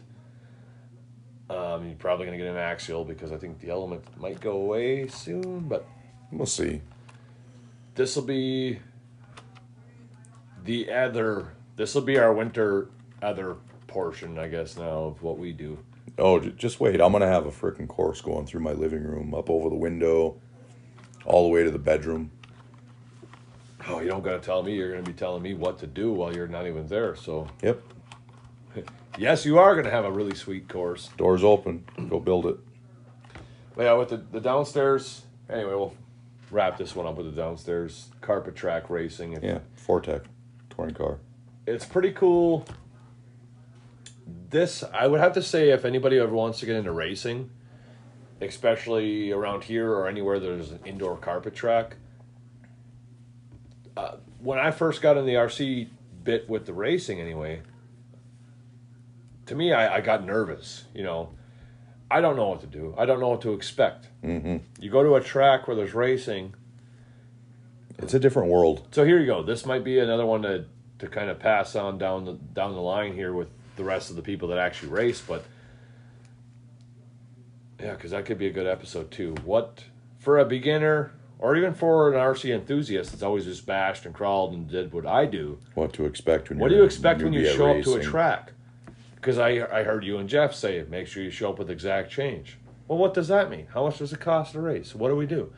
Um, 1.50 1.88
you're 1.88 1.96
probably 1.98 2.26
going 2.26 2.38
to 2.40 2.44
get 2.44 2.50
an 2.52 2.58
axial 2.58 3.04
because 3.04 3.34
I 3.34 3.38
think 3.38 3.60
the 3.60 3.70
element 3.70 4.06
might 4.18 4.40
go 4.40 4.52
away 4.54 5.08
soon. 5.10 5.68
But 5.68 5.86
We'll 6.32 6.46
see. 6.46 6.82
this 7.96 8.16
will 8.16 8.24
be 8.24 8.80
the 10.64 10.92
other. 10.92 11.48
This 11.76 11.96
will 11.96 12.02
be 12.04 12.18
our 12.20 12.34
winter 12.34 12.90
other 13.22 13.56
portion, 13.88 14.38
I 14.38 14.48
guess, 14.48 14.78
now 14.78 15.04
of 15.06 15.24
what 15.24 15.38
we 15.38 15.52
do. 15.52 15.78
Oh, 16.20 16.40
j- 16.40 16.54
just 16.56 16.80
wait. 16.80 17.02
I'm 17.02 17.12
going 17.12 17.22
to 17.22 17.28
have 17.28 17.46
a 17.46 17.52
freaking 17.52 17.88
course 17.88 18.22
going 18.22 18.46
through 18.46 18.62
my 18.62 18.74
living 18.74 19.04
room, 19.04 19.34
up 19.34 19.50
over 19.50 19.70
the 19.70 19.76
window, 19.76 20.36
all 21.26 21.44
the 21.44 21.50
way 21.50 21.64
to 21.64 21.72
the 21.72 21.80
bedroom. 21.80 22.32
Oh, 23.88 24.00
you 24.00 24.08
don't 24.10 24.24
got 24.24 24.34
to 24.34 24.40
tell 24.40 24.62
me. 24.64 24.76
You're 24.76 24.92
going 24.92 25.04
to 25.04 25.12
be 25.12 25.18
telling 25.18 25.42
me 25.42 25.54
what 25.56 25.80
to 25.80 25.88
do 25.88 26.12
while 26.12 26.34
you're 26.34 26.48
not 26.48 26.68
even 26.68 26.88
there. 26.88 27.16
So, 27.16 27.48
Yep. 27.64 27.82
yes, 29.18 29.46
you 29.46 29.58
are 29.58 29.74
going 29.74 29.86
to 29.86 29.92
have 29.92 30.06
a 30.06 30.12
really 30.12 30.36
sweet 30.36 30.68
course. 30.70 31.10
Doors 31.18 31.44
open. 31.44 31.84
Go 32.10 32.20
build 32.20 32.46
it. 32.46 32.58
But 33.76 33.84
yeah, 33.84 33.94
with 33.94 34.10
the, 34.10 34.18
the 34.18 34.40
downstairs. 34.40 35.24
Anyway, 35.50 35.72
we'll 35.74 35.94
wrap 36.52 36.78
this 36.78 36.96
one 36.96 37.06
up 37.08 37.16
with 37.18 37.26
the 37.26 37.42
downstairs 37.42 38.10
carpet 38.22 38.56
track 38.56 38.90
racing. 38.90 39.34
If- 39.34 39.44
Yeah. 39.44 39.60
4-Tec. 39.88 40.22
Touring 40.76 40.96
car. 40.96 41.20
it's 41.68 41.86
pretty 41.86 42.12
cool. 42.12 42.66
This 44.50 44.84
I 44.94 45.08
would 45.08 45.20
have 45.20 45.34
to 45.34 45.42
say 45.42 45.70
if 45.70 45.86
anybody 45.86 46.18
ever 46.20 46.34
wants 46.34 46.60
to 46.60 46.66
get 46.66 46.76
into 46.76 46.92
racing, 46.92 47.50
especially 48.42 49.32
around 49.32 49.64
here 49.64 49.92
or 49.92 50.08
anywhere 50.08 50.40
there's 50.40 50.72
an 50.72 50.80
indoor 50.86 51.18
carpet 51.18 51.56
track. 51.56 51.98
Uh, 53.96 54.18
when 54.40 54.58
I 54.58 54.72
first 54.72 55.02
got 55.02 55.18
in 55.18 55.26
the 55.26 55.34
RC 55.34 55.90
bit 56.24 56.50
with 56.50 56.66
the 56.66 56.74
racing, 56.74 57.20
anyway, 57.20 57.62
to 59.46 59.56
me 59.56 59.74
I, 59.74 59.98
I 59.98 60.02
got 60.02 60.26
nervous. 60.26 60.86
You 60.94 61.04
know, 61.04 61.30
I 62.10 62.22
don't 62.22 62.36
know 62.36 62.48
what 62.48 62.62
to 62.62 62.68
do. 62.68 62.96
I 62.98 63.06
don't 63.06 63.20
know 63.20 63.30
what 63.30 63.42
to 63.42 63.54
expect. 63.54 64.08
Mm-hmm. 64.24 64.58
You 64.80 64.90
go 64.90 65.04
to 65.04 65.16
a 65.16 65.22
track 65.22 65.68
where 65.68 65.76
there's 65.76 65.94
racing. 65.94 66.56
It's 68.00 68.14
a 68.14 68.20
different 68.20 68.50
world. 68.50 68.88
So 68.92 69.04
here 69.04 69.20
you 69.20 69.26
go. 69.26 69.44
This 69.44 69.66
might 69.66 69.84
be 69.84 70.00
another 70.00 70.26
one 70.26 70.42
to 70.44 70.66
to 71.00 71.08
kind 71.08 71.30
of 71.30 71.40
pass 71.40 71.76
on 71.76 71.98
down 71.98 72.26
the 72.26 72.34
down 72.34 72.74
the 72.74 72.82
line 72.82 73.14
here 73.14 73.34
with 73.34 73.50
the 73.76 73.84
rest 73.84 74.10
of 74.10 74.16
the 74.16 74.22
people 74.22 74.48
that 74.50 74.58
actually 74.58 74.90
race, 74.90 75.22
but 75.22 75.44
yeah, 77.80 77.94
because 77.94 78.12
that 78.12 78.26
could 78.26 78.38
be 78.38 78.48
a 78.48 78.52
good 78.52 78.68
episode 78.68 79.12
too. 79.12 79.36
What 79.44 79.84
for 80.20 80.40
a 80.40 80.46
beginner 80.46 81.12
or 81.40 81.58
even 81.58 81.74
for 81.74 82.14
an 82.14 82.20
RC 82.20 82.54
enthusiast 82.56 83.12
that's 83.12 83.24
always 83.24 83.44
just 83.46 83.66
bashed 83.66 84.06
and 84.06 84.16
crawled 84.16 84.54
and 84.54 84.70
did 84.70 84.94
what 84.94 85.06
I 85.06 85.26
do? 85.26 85.60
What 85.74 85.92
to 85.94 86.06
expect 86.06 86.50
when 86.50 86.60
What 86.60 86.70
do 86.70 86.76
you 86.76 86.84
expect 86.84 87.22
when 87.22 87.34
you 87.34 87.46
show 87.46 87.78
up 87.78 87.84
to 87.84 87.96
a 87.96 88.02
track? 88.02 88.54
Because 89.16 89.38
I 89.38 89.66
I 89.66 89.84
heard 89.84 90.06
you 90.06 90.18
and 90.18 90.30
Jeff 90.30 90.54
say 90.54 90.86
make 90.90 91.08
sure 91.08 91.24
you 91.24 91.32
show 91.32 91.50
up 91.50 91.60
with 91.60 91.70
exact 91.70 92.12
change. 92.12 92.58
Well, 92.88 92.98
what 92.98 93.14
does 93.14 93.28
that 93.30 93.50
mean? 93.50 93.68
How 93.74 93.86
much 93.86 93.98
does 93.98 94.14
it 94.14 94.20
cost 94.20 94.54
to 94.54 94.62
race? 94.62 94.94
What 94.94 95.10
do 95.10 95.16
we 95.16 95.26
do? 95.26 95.54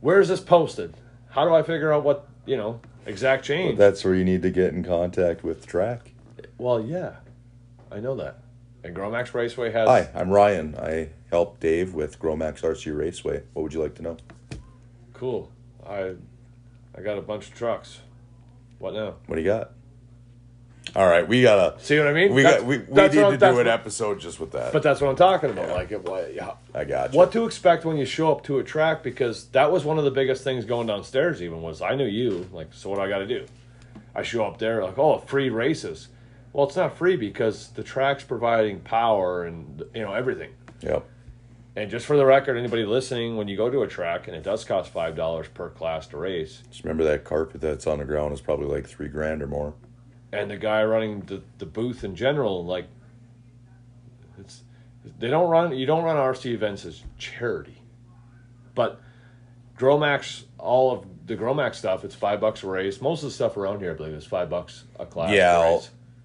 Where 0.00 0.20
is 0.20 0.28
this 0.28 0.40
posted? 0.40 0.94
How 1.34 1.44
do 1.44 1.52
I 1.52 1.64
figure 1.64 1.92
out 1.92 2.04
what 2.04 2.28
you 2.46 2.56
know 2.56 2.80
exact 3.06 3.44
change? 3.44 3.76
That's 3.76 4.04
where 4.04 4.14
you 4.14 4.24
need 4.24 4.42
to 4.42 4.50
get 4.50 4.72
in 4.72 4.84
contact 4.84 5.42
with 5.42 5.66
track. 5.66 6.12
Well, 6.58 6.80
yeah, 6.80 7.16
I 7.90 7.98
know 7.98 8.14
that. 8.14 8.38
And 8.84 8.94
Gromax 8.94 9.34
Raceway 9.34 9.72
has. 9.72 9.88
Hi, 9.88 10.08
I'm 10.14 10.30
Ryan. 10.30 10.76
I 10.78 11.08
help 11.30 11.58
Dave 11.58 11.92
with 11.92 12.20
Gromax 12.20 12.60
RC 12.60 12.96
Raceway. 12.96 13.42
What 13.52 13.62
would 13.62 13.74
you 13.74 13.82
like 13.82 13.96
to 13.96 14.02
know? 14.02 14.16
Cool. 15.12 15.50
I, 15.84 16.14
I 16.96 17.00
got 17.02 17.18
a 17.18 17.22
bunch 17.22 17.48
of 17.48 17.54
trucks. 17.54 17.98
What 18.78 18.94
now? 18.94 19.16
What 19.26 19.34
do 19.34 19.42
you 19.42 19.48
got? 19.48 19.72
All 20.96 21.06
right, 21.08 21.26
we 21.26 21.42
gotta. 21.42 21.80
See 21.82 21.98
what 21.98 22.06
I 22.06 22.12
mean? 22.12 22.34
We 22.34 22.42
That's- 22.42 22.60
got 22.60 22.68
we, 22.68 22.78
we 22.78 23.02
need 23.02 23.12
to 23.12 23.36
do 23.38 23.58
an 23.58 23.66
episode 23.66 24.20
just 24.20 24.38
with 24.38 24.52
that. 24.52 24.72
But 24.72 24.82
that's 24.82 25.00
what 25.00 25.08
I'm 25.10 25.16
talking 25.16 25.50
about. 25.50 25.70
Like, 25.70 25.90
it, 25.90 26.04
well, 26.04 26.28
yeah. 26.30 26.52
I 26.74 26.84
got 26.84 27.12
you. 27.12 27.18
What 27.18 27.32
to 27.32 27.44
expect 27.46 27.84
when 27.84 27.96
you 27.96 28.04
show 28.04 28.30
up 28.30 28.44
to 28.44 28.58
a 28.58 28.64
track? 28.64 29.02
Because 29.02 29.46
that 29.48 29.72
was 29.72 29.84
one 29.84 29.98
of 29.98 30.04
the 30.04 30.10
biggest 30.10 30.44
things 30.44 30.64
going 30.64 30.86
downstairs. 30.86 31.42
Even 31.42 31.62
was 31.62 31.82
I 31.82 31.94
knew 31.94 32.06
you. 32.06 32.48
Like, 32.52 32.68
so 32.72 32.90
what 32.90 32.96
do 32.96 33.02
I 33.02 33.08
got 33.08 33.18
to 33.18 33.26
do? 33.26 33.46
I 34.14 34.22
show 34.22 34.44
up 34.44 34.58
there 34.58 34.84
like, 34.84 34.98
oh, 34.98 35.18
free 35.18 35.50
races. 35.50 36.08
Well, 36.52 36.66
it's 36.66 36.76
not 36.76 36.96
free 36.96 37.16
because 37.16 37.70
the 37.70 37.82
track's 37.82 38.22
providing 38.22 38.78
power 38.80 39.44
and 39.44 39.82
you 39.94 40.02
know 40.02 40.14
everything. 40.14 40.52
Yep. 40.82 41.04
And 41.76 41.90
just 41.90 42.06
for 42.06 42.16
the 42.16 42.24
record, 42.24 42.56
anybody 42.56 42.84
listening, 42.84 43.36
when 43.36 43.48
you 43.48 43.56
go 43.56 43.68
to 43.68 43.82
a 43.82 43.88
track 43.88 44.28
and 44.28 44.36
it 44.36 44.44
does 44.44 44.64
cost 44.64 44.92
five 44.92 45.16
dollars 45.16 45.48
per 45.48 45.70
class 45.70 46.06
to 46.08 46.16
race, 46.18 46.62
Just 46.70 46.84
remember 46.84 47.02
that 47.02 47.24
carpet 47.24 47.60
that's 47.60 47.88
on 47.88 47.98
the 47.98 48.04
ground 48.04 48.32
is 48.32 48.40
probably 48.40 48.66
like 48.66 48.86
three 48.86 49.08
grand 49.08 49.42
or 49.42 49.48
more. 49.48 49.74
And 50.34 50.50
the 50.50 50.56
guy 50.56 50.84
running 50.84 51.20
the, 51.22 51.42
the 51.58 51.66
booth 51.66 52.04
in 52.04 52.14
general, 52.16 52.64
like 52.64 52.86
it's 54.38 54.62
they 55.18 55.28
don't 55.28 55.48
run 55.50 55.76
you 55.76 55.86
don't 55.86 56.04
run 56.04 56.16
RC 56.16 56.46
events 56.52 56.84
as 56.84 57.02
charity. 57.18 57.80
But 58.74 59.00
Gromax 59.78 60.44
all 60.58 60.92
of 60.92 61.26
the 61.26 61.36
Gromax 61.36 61.76
stuff, 61.76 62.04
it's 62.04 62.14
five 62.14 62.40
bucks 62.40 62.62
a 62.62 62.66
race. 62.66 63.00
Most 63.00 63.22
of 63.22 63.28
the 63.28 63.34
stuff 63.34 63.56
around 63.56 63.80
here 63.80 63.92
I 63.92 63.94
believe 63.94 64.14
is 64.14 64.26
five 64.26 64.50
bucks 64.50 64.84
a 64.98 65.06
class. 65.06 65.32
Yeah, 65.32 65.80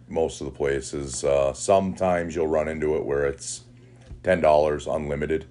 most 0.08 0.42
of 0.42 0.46
the 0.46 0.52
places. 0.52 1.24
Uh, 1.24 1.54
sometimes 1.54 2.36
you'll 2.36 2.48
run 2.48 2.68
into 2.68 2.96
it 2.96 3.06
where 3.06 3.26
it's 3.26 3.64
ten 4.24 4.42
dollars 4.42 4.88
unlimited, 4.88 5.46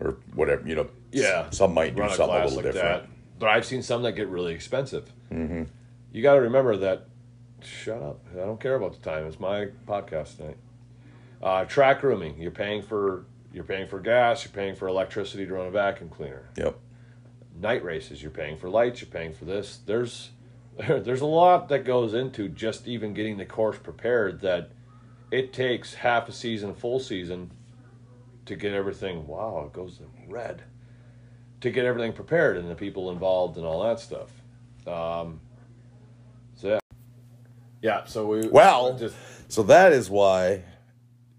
or 0.00 0.16
whatever. 0.34 0.66
You 0.66 0.74
know. 0.74 0.88
Yeah, 1.10 1.48
Some 1.48 1.72
might 1.72 1.96
do 1.96 2.02
something 2.10 2.36
a 2.36 2.44
little 2.44 2.56
like 2.56 2.64
different. 2.66 3.02
that. 3.04 3.08
But 3.38 3.48
I've 3.48 3.64
seen 3.64 3.82
some 3.82 4.02
that 4.02 4.12
get 4.12 4.28
really 4.28 4.52
expensive. 4.52 5.10
Mm-hmm. 5.32 5.62
You 6.12 6.22
got 6.22 6.34
to 6.34 6.42
remember 6.42 6.76
that. 6.76 7.06
Shut 7.62 8.02
up! 8.02 8.24
I 8.32 8.44
don't 8.44 8.60
care 8.60 8.76
about 8.76 8.92
the 8.92 9.10
time. 9.10 9.26
It's 9.26 9.40
my 9.40 9.68
podcast 9.86 10.36
tonight. 10.36 10.56
Uh, 11.42 11.64
track 11.64 12.02
rooming. 12.02 12.40
You're 12.40 12.50
paying 12.50 12.82
for 12.82 13.26
you're 13.52 13.64
paying 13.64 13.88
for 13.88 14.00
gas. 14.00 14.44
You're 14.44 14.52
paying 14.52 14.74
for 14.74 14.88
electricity 14.88 15.46
to 15.46 15.54
run 15.54 15.66
a 15.66 15.70
vacuum 15.70 16.10
cleaner. 16.10 16.48
Yep. 16.56 16.78
Night 17.60 17.84
races. 17.84 18.22
You're 18.22 18.30
paying 18.30 18.56
for 18.56 18.68
lights. 18.68 19.00
You're 19.00 19.10
paying 19.10 19.32
for 19.32 19.44
this. 19.44 19.80
There's 19.86 20.30
there's 20.76 21.20
a 21.20 21.26
lot 21.26 21.68
that 21.68 21.84
goes 21.84 22.14
into 22.14 22.48
just 22.48 22.86
even 22.86 23.14
getting 23.14 23.36
the 23.36 23.46
course 23.46 23.78
prepared. 23.78 24.40
That 24.40 24.70
it 25.30 25.52
takes 25.52 25.94
half 25.94 26.28
a 26.28 26.32
season, 26.32 26.74
full 26.74 27.00
season, 27.00 27.50
to 28.46 28.54
get 28.54 28.72
everything. 28.72 29.26
Wow, 29.26 29.64
it 29.66 29.72
goes 29.72 30.00
red 30.28 30.62
to 31.60 31.70
get 31.70 31.84
everything 31.84 32.12
prepared 32.12 32.56
and 32.56 32.70
the 32.70 32.74
people 32.74 33.10
involved 33.10 33.56
and 33.56 33.66
all 33.66 33.82
that 33.82 33.98
stuff. 33.98 34.30
Um, 34.86 35.40
yeah. 37.82 38.04
So 38.04 38.26
we 38.26 38.48
Well, 38.48 38.96
just 38.98 39.16
so 39.48 39.62
that 39.64 39.92
is 39.92 40.10
why 40.10 40.62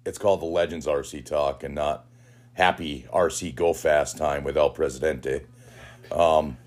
it's 0.05 0.17
called 0.17 0.41
the 0.41 0.45
Legends 0.45 0.85
RC 0.85 1.25
Talk 1.25 1.63
and 1.63 1.75
not 1.75 2.05
Happy 2.53 3.05
RC 3.13 3.55
Go 3.55 3.73
Fast 3.73 4.17
Time 4.17 4.43
with 4.43 4.57
El 4.57 4.71
Presidente. 4.71 5.45
Um, 6.11 6.57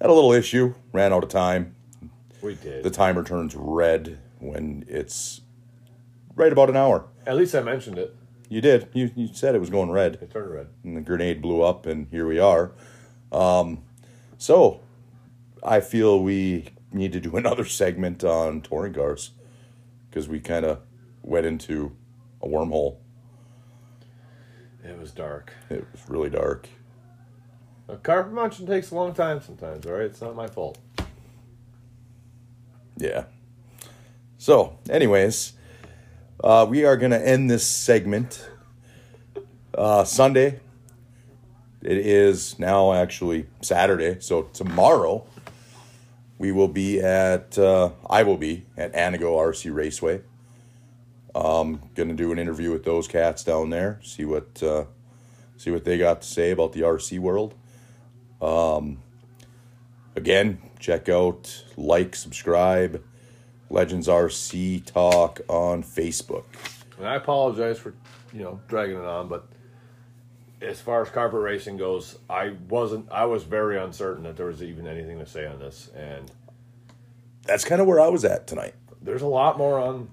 had 0.00 0.10
a 0.10 0.12
little 0.12 0.32
issue, 0.32 0.74
ran 0.92 1.12
out 1.12 1.22
of 1.22 1.28
time. 1.28 1.74
we 2.42 2.54
did. 2.54 2.82
The 2.82 2.90
timer 2.90 3.22
turns 3.22 3.54
red 3.54 4.18
when 4.38 4.84
it's 4.88 5.42
right 6.34 6.50
about 6.50 6.70
an 6.70 6.76
hour. 6.76 7.06
At 7.26 7.36
least 7.36 7.54
I 7.54 7.60
mentioned 7.60 7.98
it. 7.98 8.16
You 8.48 8.60
did. 8.60 8.88
You, 8.94 9.10
you 9.14 9.28
said 9.32 9.54
it 9.54 9.60
was 9.60 9.70
going 9.70 9.90
red. 9.90 10.18
It 10.20 10.30
turned 10.30 10.50
red. 10.50 10.68
and 10.82 10.96
the 10.96 11.02
grenade 11.02 11.40
blew 11.40 11.62
up, 11.62 11.86
and 11.86 12.08
here 12.10 12.26
we 12.26 12.40
are. 12.40 12.72
Um, 13.30 13.84
so, 14.38 14.80
I 15.62 15.80
feel 15.80 16.20
we 16.22 16.70
need 16.92 17.12
to 17.12 17.20
do 17.20 17.36
another 17.36 17.64
segment 17.64 18.24
on 18.24 18.60
touring 18.60 18.92
cars 18.92 19.32
because 20.08 20.28
we 20.28 20.40
kind 20.40 20.64
of 20.64 20.80
went 21.22 21.46
into 21.46 21.96
a 22.42 22.46
wormhole. 22.46 22.96
It 24.82 24.98
was 24.98 25.12
dark. 25.12 25.52
It 25.68 25.86
was 25.92 26.02
really 26.08 26.30
dark. 26.30 26.68
A 27.88 27.96
carpet 27.96 28.32
munching 28.32 28.66
takes 28.66 28.90
a 28.90 28.94
long 28.94 29.12
time 29.14 29.42
sometimes. 29.42 29.84
All 29.84 29.92
right, 29.92 30.02
it's 30.02 30.20
not 30.20 30.34
my 30.34 30.46
fault. 30.46 30.78
Yeah. 32.96 33.24
So, 34.38 34.78
anyways, 34.88 35.54
uh, 36.42 36.66
we 36.68 36.84
are 36.84 36.96
going 36.96 37.10
to 37.10 37.26
end 37.28 37.50
this 37.50 37.66
segment 37.66 38.48
uh, 39.76 40.04
Sunday. 40.04 40.60
It 41.82 41.98
is 41.98 42.58
now 42.58 42.92
actually 42.92 43.46
Saturday. 43.60 44.18
So, 44.20 44.42
tomorrow 44.42 45.26
we 46.40 46.52
will 46.52 46.68
be 46.68 47.00
at, 47.00 47.58
uh, 47.58 47.90
I 48.08 48.22
will 48.22 48.38
be 48.38 48.64
at 48.74 48.94
Anago 48.94 49.36
RC 49.36 49.72
Raceway. 49.74 50.22
Um, 51.34 51.82
going 51.94 52.08
to 52.08 52.14
do 52.14 52.32
an 52.32 52.38
interview 52.38 52.72
with 52.72 52.84
those 52.84 53.06
cats 53.06 53.44
down 53.44 53.68
there, 53.68 54.00
see 54.02 54.24
what, 54.24 54.62
uh, 54.62 54.86
see 55.58 55.70
what 55.70 55.84
they 55.84 55.98
got 55.98 56.22
to 56.22 56.26
say 56.26 56.50
about 56.50 56.72
the 56.72 56.80
RC 56.80 57.18
world. 57.18 57.54
Again, 60.16 60.58
check 60.78 61.10
out, 61.10 61.64
like, 61.76 62.16
subscribe, 62.16 63.04
Legends 63.68 64.08
RC 64.08 64.84
Talk 64.86 65.40
on 65.46 65.82
Facebook. 65.82 66.44
And 66.98 67.06
I 67.06 67.16
apologize 67.16 67.78
for 67.78 67.94
you 68.32 68.42
know 68.42 68.60
dragging 68.66 68.96
it 68.96 69.04
on, 69.04 69.28
but 69.28 69.46
as 70.60 70.80
far 70.80 71.02
as 71.02 71.10
carpet 71.10 71.40
racing 71.40 71.76
goes, 71.76 72.18
I 72.28 72.54
wasn't. 72.68 73.10
I 73.10 73.24
was 73.24 73.44
very 73.44 73.78
uncertain 73.78 74.24
that 74.24 74.36
there 74.36 74.46
was 74.46 74.62
even 74.62 74.86
anything 74.86 75.18
to 75.18 75.26
say 75.26 75.46
on 75.46 75.58
this, 75.58 75.88
and 75.96 76.30
That's 77.44 77.64
kind 77.64 77.80
of 77.80 77.86
where 77.86 78.00
I 78.00 78.08
was 78.08 78.24
at 78.24 78.46
tonight. 78.46 78.74
there's 79.02 79.22
a 79.22 79.26
lot 79.26 79.56
more 79.58 79.78
on 79.78 80.10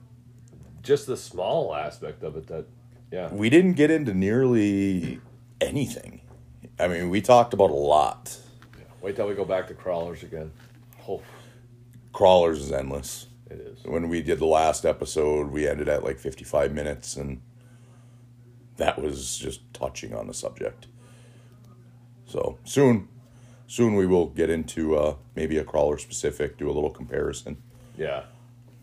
just 0.82 1.06
the 1.08 1.18
small 1.18 1.76
aspect 1.76 2.24
of 2.24 2.38
it 2.38 2.48
that 2.48 2.66
yeah 3.12 3.30
We 3.34 3.50
didn't 3.50 3.74
get 3.74 3.92
into 3.92 4.14
nearly 4.14 5.20
anything. 5.60 6.22
I 6.80 6.88
mean, 6.88 7.10
we 7.10 7.22
talked 7.22 7.54
about 7.54 7.70
a 7.72 7.74
lot. 7.74 8.38
wait 9.02 9.16
till 9.16 9.28
we 9.28 9.34
go 9.36 9.44
back 9.46 9.68
to 9.68 9.74
crawlers 9.74 10.24
again 10.24 10.52
oh 11.10 11.22
Crawlers 12.14 12.60
is 12.62 12.72
endless. 12.72 13.28
it 13.50 13.60
is 13.60 13.84
When 13.84 14.08
we 14.10 14.22
did 14.22 14.40
the 14.40 14.46
last 14.46 14.86
episode, 14.86 15.52
we 15.52 15.68
ended 15.68 15.90
at 15.90 16.04
like 16.04 16.20
55 16.20 16.72
minutes, 16.74 17.16
and 17.18 17.42
that 18.78 19.02
was 19.02 19.38
just 19.38 19.62
touching 19.74 20.14
on 20.14 20.28
the 20.28 20.34
subject. 20.34 20.88
So 22.26 22.58
soon, 22.64 23.08
soon 23.68 23.96
we 23.96 24.06
will 24.06 24.28
get 24.28 24.50
into 24.50 24.96
uh, 24.96 25.16
maybe 25.36 25.58
a 25.58 25.64
crawler 25.64 25.98
specific, 25.98 26.58
do 26.58 26.70
a 26.70 26.74
little 26.74 26.90
comparison. 26.90 27.58
Yeah. 27.98 28.24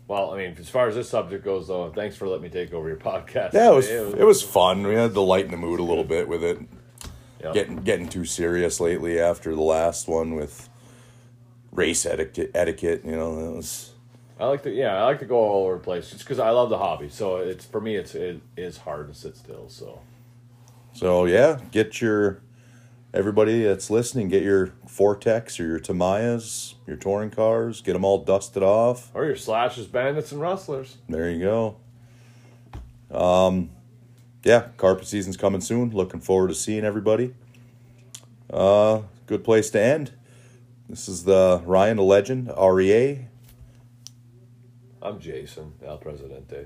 Well, 0.07 0.31
I 0.31 0.37
mean, 0.37 0.55
as 0.59 0.69
far 0.69 0.87
as 0.87 0.95
this 0.95 1.09
subject 1.09 1.43
goes, 1.43 1.67
though, 1.67 1.91
thanks 1.91 2.15
for 2.15 2.27
letting 2.27 2.43
me 2.43 2.49
take 2.49 2.73
over 2.73 2.87
your 2.87 2.97
podcast. 2.97 3.53
Yeah, 3.53 3.71
it 3.71 3.75
was 3.75 3.89
it 3.89 4.23
was 4.25 4.43
fun. 4.43 4.85
We 4.85 4.93
had 4.93 5.13
to 5.15 5.21
lighten 5.21 5.49
the 5.51 5.57
mood 5.57 5.79
a 5.79 5.83
little 5.83 6.03
bit 6.03 6.27
with 6.27 6.43
it. 6.43 6.59
yeah. 7.41 7.51
Getting 7.53 7.77
getting 7.77 8.07
too 8.07 8.25
serious 8.25 8.79
lately 8.79 9.19
after 9.19 9.55
the 9.55 9.61
last 9.63 10.07
one 10.07 10.35
with 10.35 10.69
race 11.71 12.05
etiquette. 12.05 12.51
Etiquette, 12.53 13.01
you 13.03 13.15
know, 13.15 13.43
that 13.43 13.55
was 13.57 13.94
I 14.39 14.45
like 14.47 14.63
to, 14.63 14.71
yeah, 14.71 14.97
I 14.97 15.05
like 15.05 15.19
to 15.19 15.25
go 15.25 15.37
all 15.37 15.65
over 15.65 15.75
the 15.75 15.83
place 15.83 16.09
just 16.09 16.23
because 16.23 16.39
I 16.39 16.49
love 16.49 16.69
the 16.69 16.77
hobby. 16.77 17.09
So 17.09 17.37
it's 17.37 17.65
for 17.65 17.79
me, 17.79 17.95
it's 17.95 18.15
it 18.15 18.41
is 18.57 18.77
hard 18.77 19.07
to 19.07 19.13
sit 19.13 19.37
still. 19.37 19.69
So 19.69 20.01
so. 20.95 21.25
Yeah, 21.25 21.59
get 21.71 22.01
your 22.01 22.41
everybody 23.13 23.63
that's 23.63 23.89
listening, 23.89 24.29
get 24.29 24.43
your 24.43 24.67
4-Tecs 24.87 25.59
or 25.59 25.65
your 25.65 25.79
Tamiyas, 25.79 26.75
your 26.87 26.95
touring 26.95 27.31
cars, 27.31 27.81
get 27.81 27.93
them 27.93 28.05
all 28.05 28.23
dusted 28.23 28.63
off. 28.63 29.11
or 29.13 29.25
your 29.25 29.35
slashes, 29.35 29.87
bandits, 29.87 30.31
and 30.31 30.39
rustlers. 30.39 30.97
There 31.09 31.29
you 31.29 31.39
go. 33.11 33.17
Um, 33.17 33.71
yeah, 34.43 34.69
carpet 34.77 35.05
season's 35.07 35.35
coming 35.37 35.61
soon. 35.61 35.91
Looking 35.91 36.21
forward 36.21 36.47
to 36.47 36.55
seeing 36.55 36.85
everybody. 36.85 37.33
Uh, 38.49 39.01
good 39.27 39.43
place 39.43 39.69
to 39.71 39.81
end. 39.81 40.13
This 40.87 41.09
is 41.09 41.25
the 41.25 41.61
Ryan 41.65 41.97
the 41.97 42.03
Legend 42.03 42.49
E 42.49 42.53
REA 42.69 43.27
I'm 45.05 45.19
Jason 45.19 45.71
El 45.85 45.97
Presidente. 45.99 46.65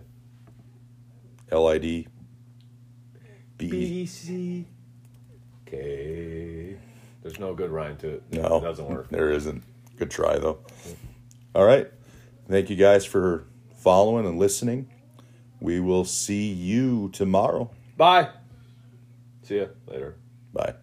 LID 1.51 1.81
B. 1.81 2.07
B 3.57 4.05
C 4.05 4.65
K. 5.65 6.77
There's 7.21 7.37
no 7.37 7.53
good 7.53 7.69
rhyme 7.69 7.97
to 7.97 8.07
it. 8.07 8.23
No, 8.31 8.59
it 8.59 8.61
doesn't 8.61 8.87
work. 8.87 9.09
There 9.09 9.29
isn't. 9.31 9.61
Good 9.97 10.09
try 10.09 10.37
though. 10.37 10.59
All 11.53 11.65
right. 11.65 11.91
Thank 12.47 12.69
you 12.69 12.77
guys 12.77 13.05
for 13.05 13.43
following 13.75 14.25
and 14.25 14.39
listening. 14.39 14.89
We 15.59 15.81
will 15.81 16.05
see 16.05 16.47
you 16.49 17.09
tomorrow. 17.09 17.69
Bye. 17.97 18.29
See 19.43 19.55
you 19.55 19.69
later. 19.85 20.15
Bye. 20.53 20.75